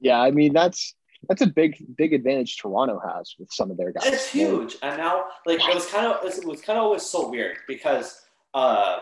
yeah, 0.00 0.18
I 0.20 0.30
mean 0.32 0.52
that's 0.52 0.94
that's 1.28 1.42
a 1.42 1.46
big 1.46 1.84
big 1.96 2.12
advantage 2.12 2.56
Toronto 2.58 3.00
has 3.14 3.34
with 3.38 3.52
some 3.52 3.70
of 3.70 3.76
their 3.76 3.92
guys. 3.92 4.06
It's 4.06 4.28
huge, 4.28 4.76
and 4.82 4.96
now 4.98 5.24
like 5.46 5.60
it 5.60 5.74
was 5.74 5.86
kind 5.86 6.06
of 6.06 6.24
it 6.24 6.44
was 6.44 6.60
kind 6.60 6.78
of 6.78 6.84
always 6.84 7.02
so 7.02 7.28
weird 7.30 7.58
because 7.68 8.22
uh 8.54 8.98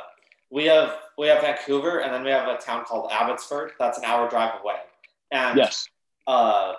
we 0.51 0.65
have 0.67 0.97
we 1.19 1.27
have 1.29 1.43
Vancouver 1.43 2.01
and 2.01 2.13
then 2.13 2.23
we 2.25 2.31
have 2.31 2.49
a 2.49 2.59
town 2.59 2.85
called 2.85 3.11
Abbotsford 3.13 3.73
that's 3.79 3.99
an 3.99 4.05
hour 4.05 4.29
drive 4.29 4.61
away, 4.63 4.77
and 5.31 5.57
Yes. 5.57 5.89
uh 6.27 6.75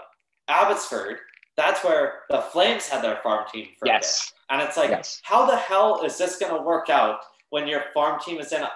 Abbotsford 0.48 1.18
that's 1.58 1.84
where 1.84 2.22
the 2.30 2.42
Flames 2.42 2.88
had 2.88 3.04
their 3.04 3.18
farm 3.18 3.46
team 3.54 3.68
for 3.78 3.86
a 3.86 3.90
bit. 3.90 3.94
Yes. 3.94 4.32
and 4.50 4.62
it's 4.62 4.78
like 4.78 4.90
Yes. 4.90 5.20
how 5.24 5.46
the 5.46 5.56
hell 5.58 6.04
is 6.04 6.18
this 6.18 6.38
going 6.38 6.56
to 6.56 6.62
work 6.62 6.90
out 6.90 7.20
when 7.50 7.68
your 7.68 7.84
farm 7.94 8.20
team 8.26 8.40
is 8.40 8.52
in 8.54 8.62
a, 8.62 8.72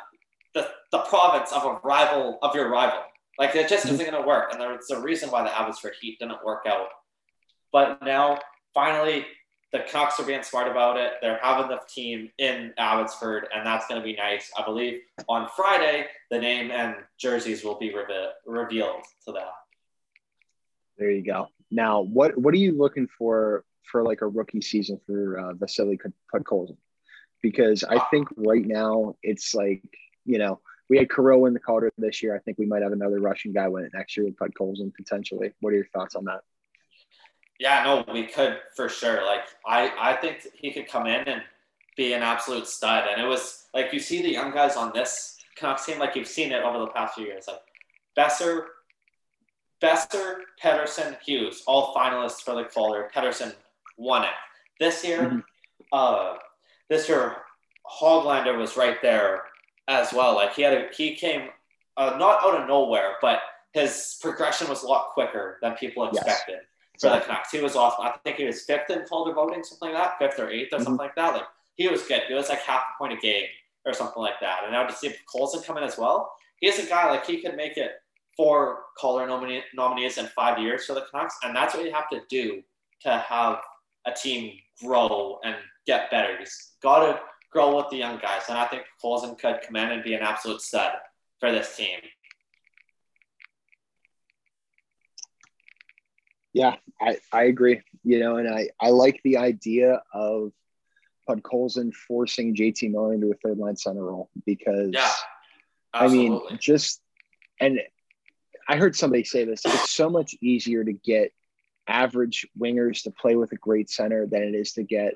the 0.53 0.69
the 0.91 0.99
province 0.99 1.51
of 1.53 1.63
a 1.65 1.79
rival 1.83 2.37
of 2.41 2.53
your 2.55 2.69
rival? 2.69 2.99
Like 3.37 3.55
it 3.55 3.67
just 3.67 3.85
isn't 3.85 3.97
going 3.97 4.21
to 4.21 4.27
work, 4.27 4.51
and 4.51 4.61
there's 4.61 4.89
a 4.91 5.01
reason 5.01 5.29
why 5.29 5.43
the 5.43 5.57
Abbotsford 5.57 5.93
Heat 5.99 6.19
didn't 6.19 6.43
work 6.45 6.65
out. 6.67 6.87
But 7.71 8.01
now, 8.03 8.39
finally, 8.73 9.25
the 9.73 9.79
Canucks 9.79 10.19
are 10.19 10.25
being 10.25 10.43
smart 10.43 10.69
about 10.69 10.95
it. 10.97 11.13
They're 11.21 11.39
having 11.41 11.67
the 11.67 11.81
team 11.93 12.29
in 12.37 12.73
Abbotsford, 12.77 13.47
and 13.53 13.65
that's 13.65 13.87
going 13.87 13.99
to 13.99 14.05
be 14.05 14.15
nice. 14.15 14.49
I 14.57 14.63
believe 14.63 15.01
on 15.27 15.49
Friday, 15.53 16.05
the 16.31 16.39
name 16.39 16.71
and 16.71 16.95
jerseys 17.17 17.63
will 17.63 17.77
be 17.77 17.93
reve- 17.93 18.31
revealed 18.45 19.03
to 19.25 19.33
that. 19.33 19.51
There 20.97 21.11
you 21.11 21.23
go. 21.23 21.49
Now, 21.71 22.01
what 22.01 22.37
what 22.37 22.53
are 22.53 22.57
you 22.57 22.77
looking 22.77 23.07
for 23.17 23.65
for 23.91 24.01
like 24.01 24.21
a 24.21 24.27
rookie 24.27 24.61
season 24.61 24.99
for 25.05 25.37
uh, 25.37 25.53
Vasily 25.55 25.99
Podkolzin? 26.33 26.77
Because 27.41 27.83
I 27.83 27.99
think 28.09 28.29
right 28.37 28.65
now 28.65 29.15
it's 29.21 29.53
like 29.53 29.83
you 30.23 30.37
know 30.37 30.61
we 30.89 30.97
had 30.97 31.09
Kirill 31.09 31.45
in 31.45 31.53
the 31.53 31.59
Calder 31.59 31.91
this 31.97 32.21
year. 32.21 32.35
I 32.35 32.39
think 32.39 32.57
we 32.57 32.65
might 32.65 32.81
have 32.81 32.91
another 32.91 33.19
Russian 33.19 33.51
guy 33.53 33.67
win 33.67 33.85
it 33.85 33.91
next 33.93 34.15
year 34.15 34.25
with 34.25 34.35
Podkolzin 34.37 34.93
potentially. 34.93 35.51
What 35.61 35.73
are 35.73 35.77
your 35.77 35.87
thoughts 35.87 36.15
on 36.15 36.25
that? 36.25 36.41
Yeah, 37.59 37.83
no, 37.83 38.13
we 38.13 38.27
could 38.27 38.59
for 38.75 38.89
sure. 38.89 39.25
Like 39.25 39.43
I, 39.65 39.91
I 39.99 40.15
think 40.15 40.45
he 40.53 40.71
could 40.71 40.87
come 40.87 41.07
in 41.07 41.27
and 41.27 41.41
be 41.95 42.13
an 42.13 42.21
absolute 42.21 42.67
stud. 42.67 43.05
And 43.09 43.21
it 43.21 43.27
was 43.27 43.67
like 43.73 43.93
you 43.93 43.99
see 43.99 44.21
the 44.21 44.31
young 44.31 44.51
guys 44.51 44.75
on 44.75 44.91
this 44.93 45.37
Canucks 45.57 45.85
team, 45.85 45.97
like 45.99 46.15
you've 46.15 46.27
seen 46.27 46.51
it 46.51 46.63
over 46.63 46.79
the 46.79 46.87
past 46.87 47.15
few 47.15 47.25
years. 47.25 47.45
Like 47.47 47.59
Boeser, 48.17 48.65
Boeser, 49.81 50.39
Pettersson, 50.61 51.17
Hughes, 51.21 51.63
all 51.65 51.93
finalists 51.95 52.41
for 52.41 52.55
the 52.55 52.65
Calder. 52.65 53.09
Pettersson 53.15 53.53
won 53.97 54.23
it. 54.23 54.29
This 54.79 55.03
year, 55.05 55.21
Mhm. 55.21 55.43
uh, 55.93 56.37
this 56.89 57.07
year 57.07 57.37
Hoglander 57.99 58.57
was 58.57 58.75
right 58.75 59.01
there 59.01 59.43
as 59.87 60.13
well. 60.13 60.35
Like 60.35 60.53
he 60.55 60.61
had 60.61 60.73
a, 60.73 60.87
he 60.95 61.15
came 61.15 61.49
uh, 61.97 62.15
not 62.17 62.43
out 62.43 62.61
of 62.61 62.67
nowhere, 62.67 63.13
but 63.21 63.39
his 63.73 64.17
progression 64.21 64.67
was 64.69 64.83
a 64.83 64.87
lot 64.87 65.09
quicker 65.13 65.57
than 65.61 65.73
people 65.73 66.09
Yes. 66.13 66.23
expected 66.25 66.59
for 66.99 67.09
the 67.09 67.19
Canucks. 67.19 67.51
He 67.51 67.59
was 67.61 67.75
awesome. 67.75 68.05
I 68.05 68.11
think 68.23 68.37
he 68.37 68.45
was 68.45 68.63
fifth 68.63 68.89
in 68.89 69.03
Calder 69.05 69.33
voting, 69.33 69.63
something 69.63 69.93
like 69.93 69.97
that, 69.97 70.17
fifth 70.19 70.39
or 70.39 70.49
8th 70.49 70.73
or 70.73 70.77
Mhm. 70.77 70.83
something 70.83 70.97
like 71.05 71.15
that. 71.15 71.33
Like 71.33 71.47
he 71.75 71.87
was 71.87 72.03
good. 72.07 72.23
He 72.27 72.33
was 72.33 72.49
like 72.49 72.59
half 72.61 72.83
a 72.95 72.97
point 72.97 73.13
a 73.13 73.17
game 73.17 73.47
or 73.85 73.93
something 73.93 74.21
like 74.21 74.39
that. 74.39 74.63
And 74.63 74.71
now 74.71 74.85
to 74.85 74.93
see 74.93 75.13
Colson 75.31 75.61
come 75.61 75.77
in 75.77 75.83
as 75.83 75.97
well, 75.97 76.33
he's 76.59 76.79
a 76.79 76.85
guy 76.87 77.09
like 77.09 77.25
he 77.25 77.41
could 77.41 77.55
make 77.55 77.77
it 77.77 77.91
four 78.37 78.83
Calder 78.97 79.27
nomine- 79.27 79.63
nominees 79.73 80.17
in 80.17 80.25
five 80.27 80.57
years 80.59 80.85
for 80.85 80.93
the 80.93 81.01
Canucks, 81.11 81.37
and 81.43 81.55
that's 81.55 81.73
what 81.75 81.85
you 81.85 81.91
have 81.93 82.09
to 82.09 82.21
do 82.29 82.63
to 83.01 83.17
have 83.17 83.61
a 84.05 84.11
team 84.11 84.57
grow 84.83 85.39
and 85.43 85.55
get 85.85 86.09
better. 86.11 86.37
You 86.39 86.45
got 86.81 86.99
to 87.05 87.21
grow 87.55 87.77
with 87.77 87.89
the 87.89 87.95
young 87.95 88.19
guys, 88.19 88.41
and 88.49 88.57
I 88.57 88.65
think 88.65 88.83
Colson 89.01 89.33
could 89.35 89.61
come 89.65 89.77
in 89.77 89.91
and 89.91 90.03
be 90.03 90.13
an 90.13 90.21
absolute 90.21 90.61
stud 90.61 90.91
for 91.39 91.53
this 91.53 91.73
team. 91.77 91.99
Yeah, 96.51 96.75
I, 97.01 97.17
I 97.31 97.43
agree. 97.43 97.81
You 98.03 98.19
know, 98.19 98.35
and 98.35 98.53
I, 98.53 98.69
I 98.79 98.89
like 98.89 99.21
the 99.23 99.37
idea 99.37 100.01
of 100.13 100.51
Podkolzin 101.29 101.93
forcing 101.93 102.55
JT 102.55 102.91
Miller 102.91 103.13
into 103.13 103.31
a 103.31 103.35
third 103.35 103.57
line 103.57 103.77
center 103.77 104.03
role 104.03 104.29
because 104.45 104.89
Yeah, 104.91 105.11
I 105.93 106.09
mean, 106.09 106.41
just 106.59 107.01
and 107.61 107.79
I 108.67 108.75
heard 108.75 108.97
somebody 108.97 109.23
say 109.23 109.45
this. 109.45 109.61
It's 109.65 109.91
so 109.91 110.09
much 110.09 110.35
easier 110.41 110.83
to 110.83 110.91
get 110.91 111.31
average 111.87 112.47
wingers 112.59 113.03
to 113.03 113.11
play 113.11 113.37
with 113.37 113.53
a 113.53 113.57
great 113.57 113.89
center 113.89 114.27
than 114.27 114.43
it 114.43 114.55
is 114.55 114.73
to 114.73 114.83
get 114.83 115.13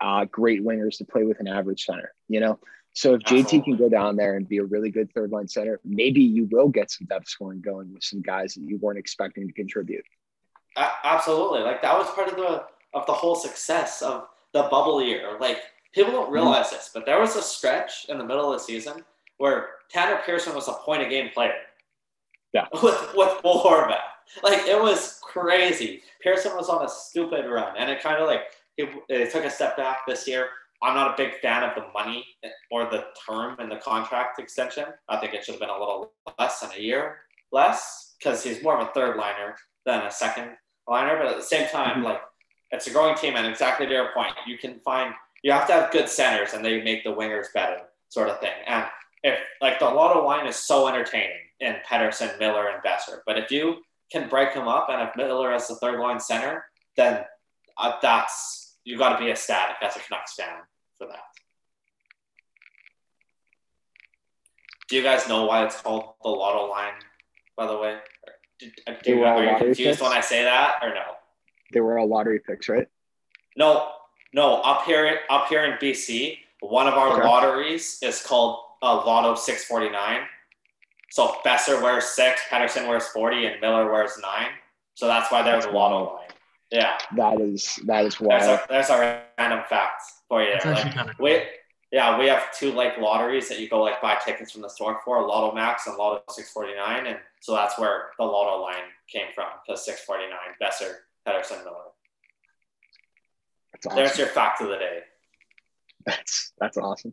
uh, 0.00 0.24
great 0.26 0.64
wingers 0.64 0.98
to 0.98 1.04
play 1.04 1.24
with 1.24 1.40
an 1.40 1.48
average 1.48 1.84
center. 1.84 2.12
You 2.28 2.40
know, 2.40 2.58
so 2.94 3.14
if 3.14 3.22
JT 3.22 3.64
can 3.64 3.76
go 3.76 3.88
down 3.88 4.14
there 4.14 4.36
and 4.36 4.48
be 4.48 4.58
a 4.58 4.64
really 4.64 4.90
good 4.90 5.12
third 5.12 5.32
line 5.32 5.48
center, 5.48 5.80
maybe 5.84 6.22
you 6.22 6.48
will 6.50 6.68
get 6.68 6.92
some 6.92 7.08
depth 7.08 7.28
scoring 7.28 7.60
going 7.60 7.92
with 7.92 8.04
some 8.04 8.22
guys 8.22 8.54
that 8.54 8.62
you 8.62 8.78
weren't 8.78 8.98
expecting 8.98 9.48
to 9.48 9.52
contribute. 9.52 10.04
Absolutely. 10.76 11.60
Like 11.60 11.82
that 11.82 11.96
was 11.96 12.08
part 12.10 12.28
of 12.28 12.36
the 12.36 12.64
of 12.94 13.06
the 13.06 13.12
whole 13.12 13.34
success 13.34 14.00
of 14.00 14.28
the 14.52 14.62
bubble 14.70 15.02
year. 15.02 15.36
Like 15.40 15.58
people 15.92 16.12
don't 16.12 16.30
realize 16.30 16.70
this, 16.70 16.90
but 16.94 17.04
there 17.04 17.20
was 17.20 17.34
a 17.34 17.42
stretch 17.42 18.06
in 18.08 18.16
the 18.16 18.24
middle 18.24 18.52
of 18.52 18.60
the 18.60 18.64
season 18.64 19.04
where 19.38 19.70
Tanner 19.90 20.20
Pearson 20.24 20.54
was 20.54 20.68
a 20.68 20.74
point 20.74 21.02
a 21.02 21.08
game 21.08 21.30
player. 21.34 21.54
Yeah. 22.52 22.66
With 22.72 23.14
with 23.14 23.42
Will 23.42 23.60
Horvat. 23.60 23.98
Like 24.44 24.66
it 24.68 24.80
was 24.80 25.20
crazy. 25.20 26.02
Pearson 26.22 26.56
was 26.56 26.68
on 26.68 26.84
a 26.84 26.88
stupid 26.88 27.46
run, 27.46 27.74
and 27.76 27.90
it 27.90 28.00
kind 28.00 28.20
of 28.22 28.28
like 28.28 28.42
it, 28.76 28.88
it 29.08 29.30
took 29.32 29.44
a 29.44 29.50
step 29.50 29.76
back 29.76 30.06
this 30.06 30.26
year. 30.26 30.48
I'm 30.82 30.94
not 30.94 31.12
a 31.12 31.22
big 31.22 31.40
fan 31.40 31.62
of 31.62 31.74
the 31.74 31.86
money 31.94 32.26
or 32.70 32.84
the 32.90 33.06
term 33.26 33.56
and 33.58 33.70
the 33.70 33.76
contract 33.76 34.38
extension. 34.38 34.86
I 35.08 35.16
think 35.16 35.32
it 35.32 35.44
should 35.44 35.54
have 35.54 35.60
been 35.60 35.70
a 35.70 35.78
little 35.78 36.12
less 36.38 36.60
than 36.60 36.70
a 36.76 36.80
year 36.80 37.20
less 37.52 38.14
because 38.18 38.42
he's 38.42 38.62
more 38.62 38.78
of 38.78 38.88
a 38.88 38.92
third 38.92 39.16
liner 39.16 39.56
than 39.86 40.02
a 40.02 40.10
second 40.10 40.56
liner. 40.88 41.16
But 41.16 41.26
at 41.28 41.36
the 41.36 41.42
same 41.42 41.68
time, 41.68 42.02
Mhm. 42.02 42.04
like 42.04 42.22
it's 42.72 42.86
a 42.88 42.90
growing 42.90 43.14
team, 43.14 43.36
and 43.36 43.46
exactly 43.46 43.86
to 43.86 43.92
your 43.92 44.12
point, 44.12 44.34
you 44.46 44.58
can 44.58 44.80
find 44.80 45.14
you 45.42 45.52
have 45.52 45.66
to 45.66 45.74
have 45.74 45.90
good 45.90 46.08
centers, 46.08 46.54
and 46.54 46.64
they 46.64 46.82
make 46.82 47.04
the 47.04 47.10
wingers 47.10 47.52
better, 47.52 47.86
sort 48.08 48.30
of 48.30 48.40
thing. 48.40 48.54
And 48.66 48.86
if 49.22 49.38
like 49.60 49.78
the 49.78 49.88
Lotto 49.88 50.24
line 50.24 50.46
is 50.46 50.56
so 50.56 50.88
entertaining 50.88 51.38
in 51.60 51.76
Pettersson, 51.86 52.38
Miller, 52.38 52.68
and 52.68 52.82
Boeser, 52.82 53.20
but 53.26 53.38
if 53.38 53.50
you 53.50 53.84
can 54.10 54.28
break 54.28 54.54
them 54.54 54.66
up, 54.66 54.88
and 54.88 55.06
if 55.06 55.14
Miller 55.16 55.52
as 55.52 55.68
the 55.68 55.76
third 55.76 56.00
line 56.00 56.18
center, 56.18 56.66
then 56.96 57.24
uh, 57.76 57.98
that's 58.00 58.63
you 58.84 58.98
got 58.98 59.18
to 59.18 59.24
be 59.24 59.30
ecstatic 59.30 59.76
as 59.82 59.96
a 59.96 60.00
Canucks 60.00 60.34
fan 60.34 60.56
for 60.98 61.06
that. 61.06 61.24
Do 64.88 64.96
you 64.96 65.02
guys 65.02 65.26
know 65.28 65.46
why 65.46 65.64
it's 65.64 65.80
called 65.80 66.14
the 66.22 66.28
Lotto 66.28 66.70
line? 66.70 66.92
By 67.56 67.66
the 67.66 67.78
way, 67.78 67.96
uh, 68.86 68.92
do 69.02 69.10
you, 69.10 69.18
were 69.18 69.26
all 69.26 69.38
are 69.38 69.44
you 69.44 69.56
confused 69.56 69.78
picks? 69.98 70.02
when 70.02 70.12
I 70.12 70.20
say 70.20 70.42
that 70.44 70.76
or 70.82 70.90
no? 70.90 71.02
They 71.72 71.80
were 71.80 71.98
all 71.98 72.06
lottery 72.06 72.40
picks, 72.40 72.68
right? 72.68 72.86
No, 73.56 73.90
no. 74.32 74.60
Up 74.62 74.84
here, 74.84 75.20
up 75.30 75.48
here 75.48 75.64
in 75.64 75.72
BC, 75.78 76.38
one 76.60 76.86
of 76.86 76.94
our 76.94 77.12
Okay. 77.18 77.26
lotteries 77.26 77.98
is 78.02 78.22
called 78.22 78.58
uh, 78.82 78.96
Lotto 79.06 79.34
Six 79.34 79.64
Forty 79.64 79.88
Nine. 79.88 80.22
So 81.10 81.36
Boeser 81.44 81.80
wears 81.80 82.04
six, 82.06 82.42
Pettersson 82.50 82.86
wears 82.88 83.06
forty, 83.08 83.46
and 83.46 83.60
Miller 83.60 83.90
wears 83.90 84.18
nine. 84.20 84.48
So 84.94 85.06
that's 85.06 85.30
why 85.32 85.42
there's 85.42 85.64
a 85.64 85.70
Lotto 85.70 86.16
line. 86.16 86.28
Yeah, 86.70 86.98
That 87.16 87.40
is 87.40 87.78
that 87.86 88.04
is 88.06 88.16
there's 88.18 88.46
wild. 88.46 88.60
a, 88.60 88.66
there's 88.68 88.90
a 88.90 89.22
random 89.38 89.60
fact 89.68 90.02
for 90.28 90.42
you 90.42 90.54
That's 90.54 90.64
Like, 90.64 90.94
kind 90.94 91.10
of 91.10 91.16
we, 91.20 91.42
yeah, 91.92 92.18
we 92.18 92.26
have 92.26 92.52
two 92.58 92.72
like 92.72 92.98
lotteries 92.98 93.48
that 93.48 93.60
you 93.60 93.68
go 93.68 93.80
like 93.82 94.02
buy 94.02 94.16
tickets 94.24 94.50
from 94.52 94.62
the 94.62 94.68
store 94.68 95.00
for, 95.04 95.24
Lotto 95.26 95.54
Max 95.54 95.86
and 95.86 95.96
Lotto 95.96 96.22
649, 96.30 97.06
and 97.06 97.18
so 97.40 97.54
that's 97.54 97.78
where 97.78 98.06
the 98.18 98.24
Lotto 98.24 98.60
line 98.62 98.82
came 99.12 99.26
from, 99.34 99.46
because 99.64 99.84
649, 99.84 100.36
Boeser, 100.60 100.94
Pettersson, 101.26 101.62
Miller. 101.64 101.76
That's 103.72 103.94
There's 103.94 104.18
your 104.18 104.28
fact 104.28 104.60
of 104.60 104.68
the 104.68 104.76
day. 104.76 105.00
That's 106.06 106.52
that's 106.58 106.76
awesome. 106.76 107.12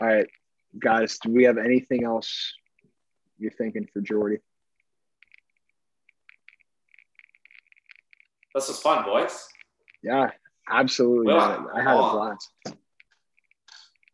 All 0.00 0.08
right, 0.08 0.26
guys. 0.78 1.18
Do 1.22 1.32
we 1.32 1.44
have 1.44 1.58
anything 1.58 2.04
else 2.04 2.54
you're 3.38 3.50
thinking 3.50 3.86
for 3.92 4.00
Jordy? 4.00 4.38
This 8.54 8.68
was 8.68 8.80
fun, 8.80 9.04
boys. 9.04 9.48
Yeah, 10.02 10.30
absolutely. 10.68 11.32
Well. 11.32 11.70
I 11.74 11.82
had 11.82 11.94
a 11.96 11.98
blast. 11.98 12.50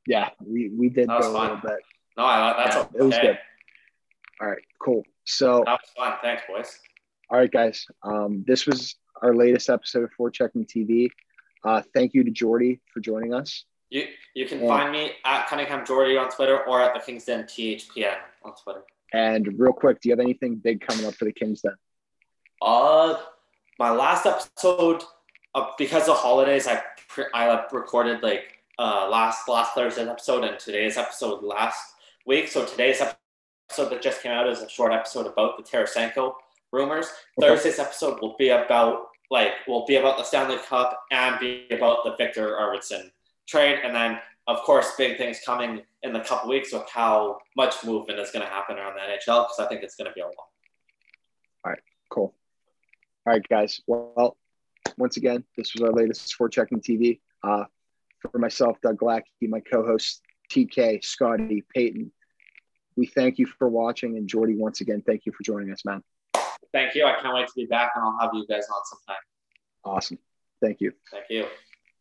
Yeah, 0.07 0.31
we, 0.45 0.71
we 0.71 0.89
did 0.89 1.09
go 1.09 1.19
a 1.19 1.29
little 1.31 1.57
bit. 1.57 1.79
No, 2.17 2.25
I, 2.25 2.55
that's 2.57 2.77
Yeah, 2.77 2.83
okay. 2.83 2.99
it 2.99 3.03
was 3.03 3.19
good. 3.19 3.39
All 4.41 4.49
right, 4.49 4.63
cool. 4.81 5.03
So, 5.25 5.63
That 5.67 5.81
was 5.83 5.91
fun. 5.97 6.15
Thanks, 6.23 6.43
boys. 6.49 6.79
all 7.31 7.39
right, 7.39 7.51
guys. 7.51 7.87
Um, 8.03 8.45
this 8.47 8.67
was 8.67 8.95
our 9.23 9.35
latest 9.35 9.69
episode 9.71 10.05
of 10.05 10.11
For 10.17 10.31
Checking 10.31 10.65
TV. 10.65 11.09
Uh, 11.65 11.83
thank 11.95 12.15
you 12.15 12.23
to 12.23 12.31
Jordy 12.31 12.81
for 12.93 13.01
joining 13.01 13.35
us. 13.35 13.65
You 13.91 14.07
you 14.35 14.47
can 14.47 14.61
Yeah. 14.61 14.67
find 14.69 14.93
me 14.93 15.13
at 15.25 15.47
Cunningham 15.49 15.85
Jordy 15.87 16.17
on 16.17 16.29
Twitter 16.31 16.61
or 16.67 16.81
at 16.83 16.93
the 16.95 17.01
Kingston 17.01 17.45
THPN 17.45 18.17
on 18.45 18.55
Twitter. 18.63 18.83
And 19.13 19.59
real 19.59 19.73
quick, 19.73 20.01
do 20.01 20.09
you 20.09 20.13
have 20.13 20.21
anything 20.21 20.57
big 20.57 20.81
coming 20.87 21.07
up 21.07 21.15
for 21.15 21.25
the 21.25 21.33
Kings 21.33 21.63
then? 21.63 21.75
Uh, 22.61 23.17
my 23.79 23.91
last 23.91 24.27
episode, 24.27 25.03
uh, 25.55 25.67
because 25.79 26.09
of 26.09 26.17
holidays, 26.17 26.67
I 26.67 26.83
I 27.35 27.65
recorded 27.73 28.23
like 28.23 28.59
uh, 28.79 29.09
last 29.11 29.49
last 29.49 29.75
Thursday's 29.75 30.09
episode 30.09 30.45
and 30.45 30.59
today's 30.59 30.97
episode 30.97 31.43
last 31.43 31.95
week. 32.27 32.49
So 32.49 32.65
today's 32.65 33.01
episode 33.01 33.91
that 33.91 34.03
just 34.03 34.23
came 34.23 34.33
out 34.33 34.49
is 34.49 34.61
a 34.61 34.69
short 34.69 34.93
episode 34.93 35.27
about 35.27 35.57
the 35.57 35.63
Tarasenko 35.63 36.35
rumors. 36.73 37.07
Okay. 37.39 37.49
Thursday's 37.49 37.79
episode 37.79 38.21
will 38.21 38.37
be 38.39 38.51
about 38.51 39.09
like 39.31 39.53
will 39.67 39.87
be 39.87 39.97
about 39.97 40.19
the 40.19 40.25
Stanley 40.25 40.59
Cup 40.69 40.99
and 41.11 41.39
be 41.39 41.67
about 41.71 42.05
the 42.05 42.15
Viktor 42.17 42.51
Arvidsson 42.51 43.11
trade, 43.47 43.81
and 43.85 43.95
then 43.95 44.19
of 44.47 44.59
course 44.61 44.93
big 44.97 45.19
things 45.19 45.41
coming 45.45 45.83
in 46.03 46.13
the 46.13 46.21
couple 46.21 46.49
weeks 46.49 46.73
with 46.73 46.89
how 46.89 47.39
much 47.57 47.85
movement 47.85 48.21
is 48.21 48.31
going 48.31 48.45
to 48.45 48.51
happen 48.51 48.79
around 48.79 48.95
the 48.95 49.01
NHL 49.01 49.45
because 49.45 49.59
I 49.59 49.67
think 49.67 49.83
it's 49.83 49.97
going 49.97 50.09
to 50.09 50.15
be 50.15 50.21
a 50.21 50.27
lot. 50.27 50.35
All 51.65 51.73
right, 51.73 51.81
cool. 52.11 52.35
All 53.27 53.33
right, 53.33 53.49
guys. 53.49 53.81
Well, 53.89 54.37
once 54.97 55.17
again, 55.17 55.43
this 55.57 55.75
was 55.75 55.83
our 55.83 55.93
latest 55.93 56.29
Sport 56.29 56.53
Checking 56.53 56.81
TV. 56.81 57.19
Uh, 57.43 57.65
for 58.31 58.39
myself, 58.39 58.81
Doug 58.83 58.99
Glackey, 58.99 59.25
my 59.43 59.61
co-host 59.61 60.23
TK, 60.51 61.05
Scotty, 61.05 61.65
Peyton. 61.75 62.13
We 62.97 63.07
thank 63.07 63.39
you 63.39 63.47
for 63.47 63.69
watching, 63.69 64.17
and 64.17 64.29
Jordy, 64.29 64.55
once 64.55 64.81
again, 64.81 65.03
thank 65.05 65.27
you 65.27 65.33
for 65.33 65.43
joining 65.43 65.73
us, 65.73 65.85
man. 65.85 66.03
Thank 66.73 66.95
you. 66.95 67.05
I 67.05 67.21
can't 67.21 67.35
wait 67.35 67.49
to 67.49 67.53
be 67.57 67.67
back, 67.67 67.93
and 67.97 68.05
I'll 68.05 68.17
have 68.21 68.31
you 68.33 68.47
guys 68.47 68.67
on 68.73 68.81
sometime. 68.85 69.23
Awesome. 69.85 70.19
Thank 70.63 70.81
you. 70.81 70.93
Thank 71.11 71.25
you. 71.29 71.47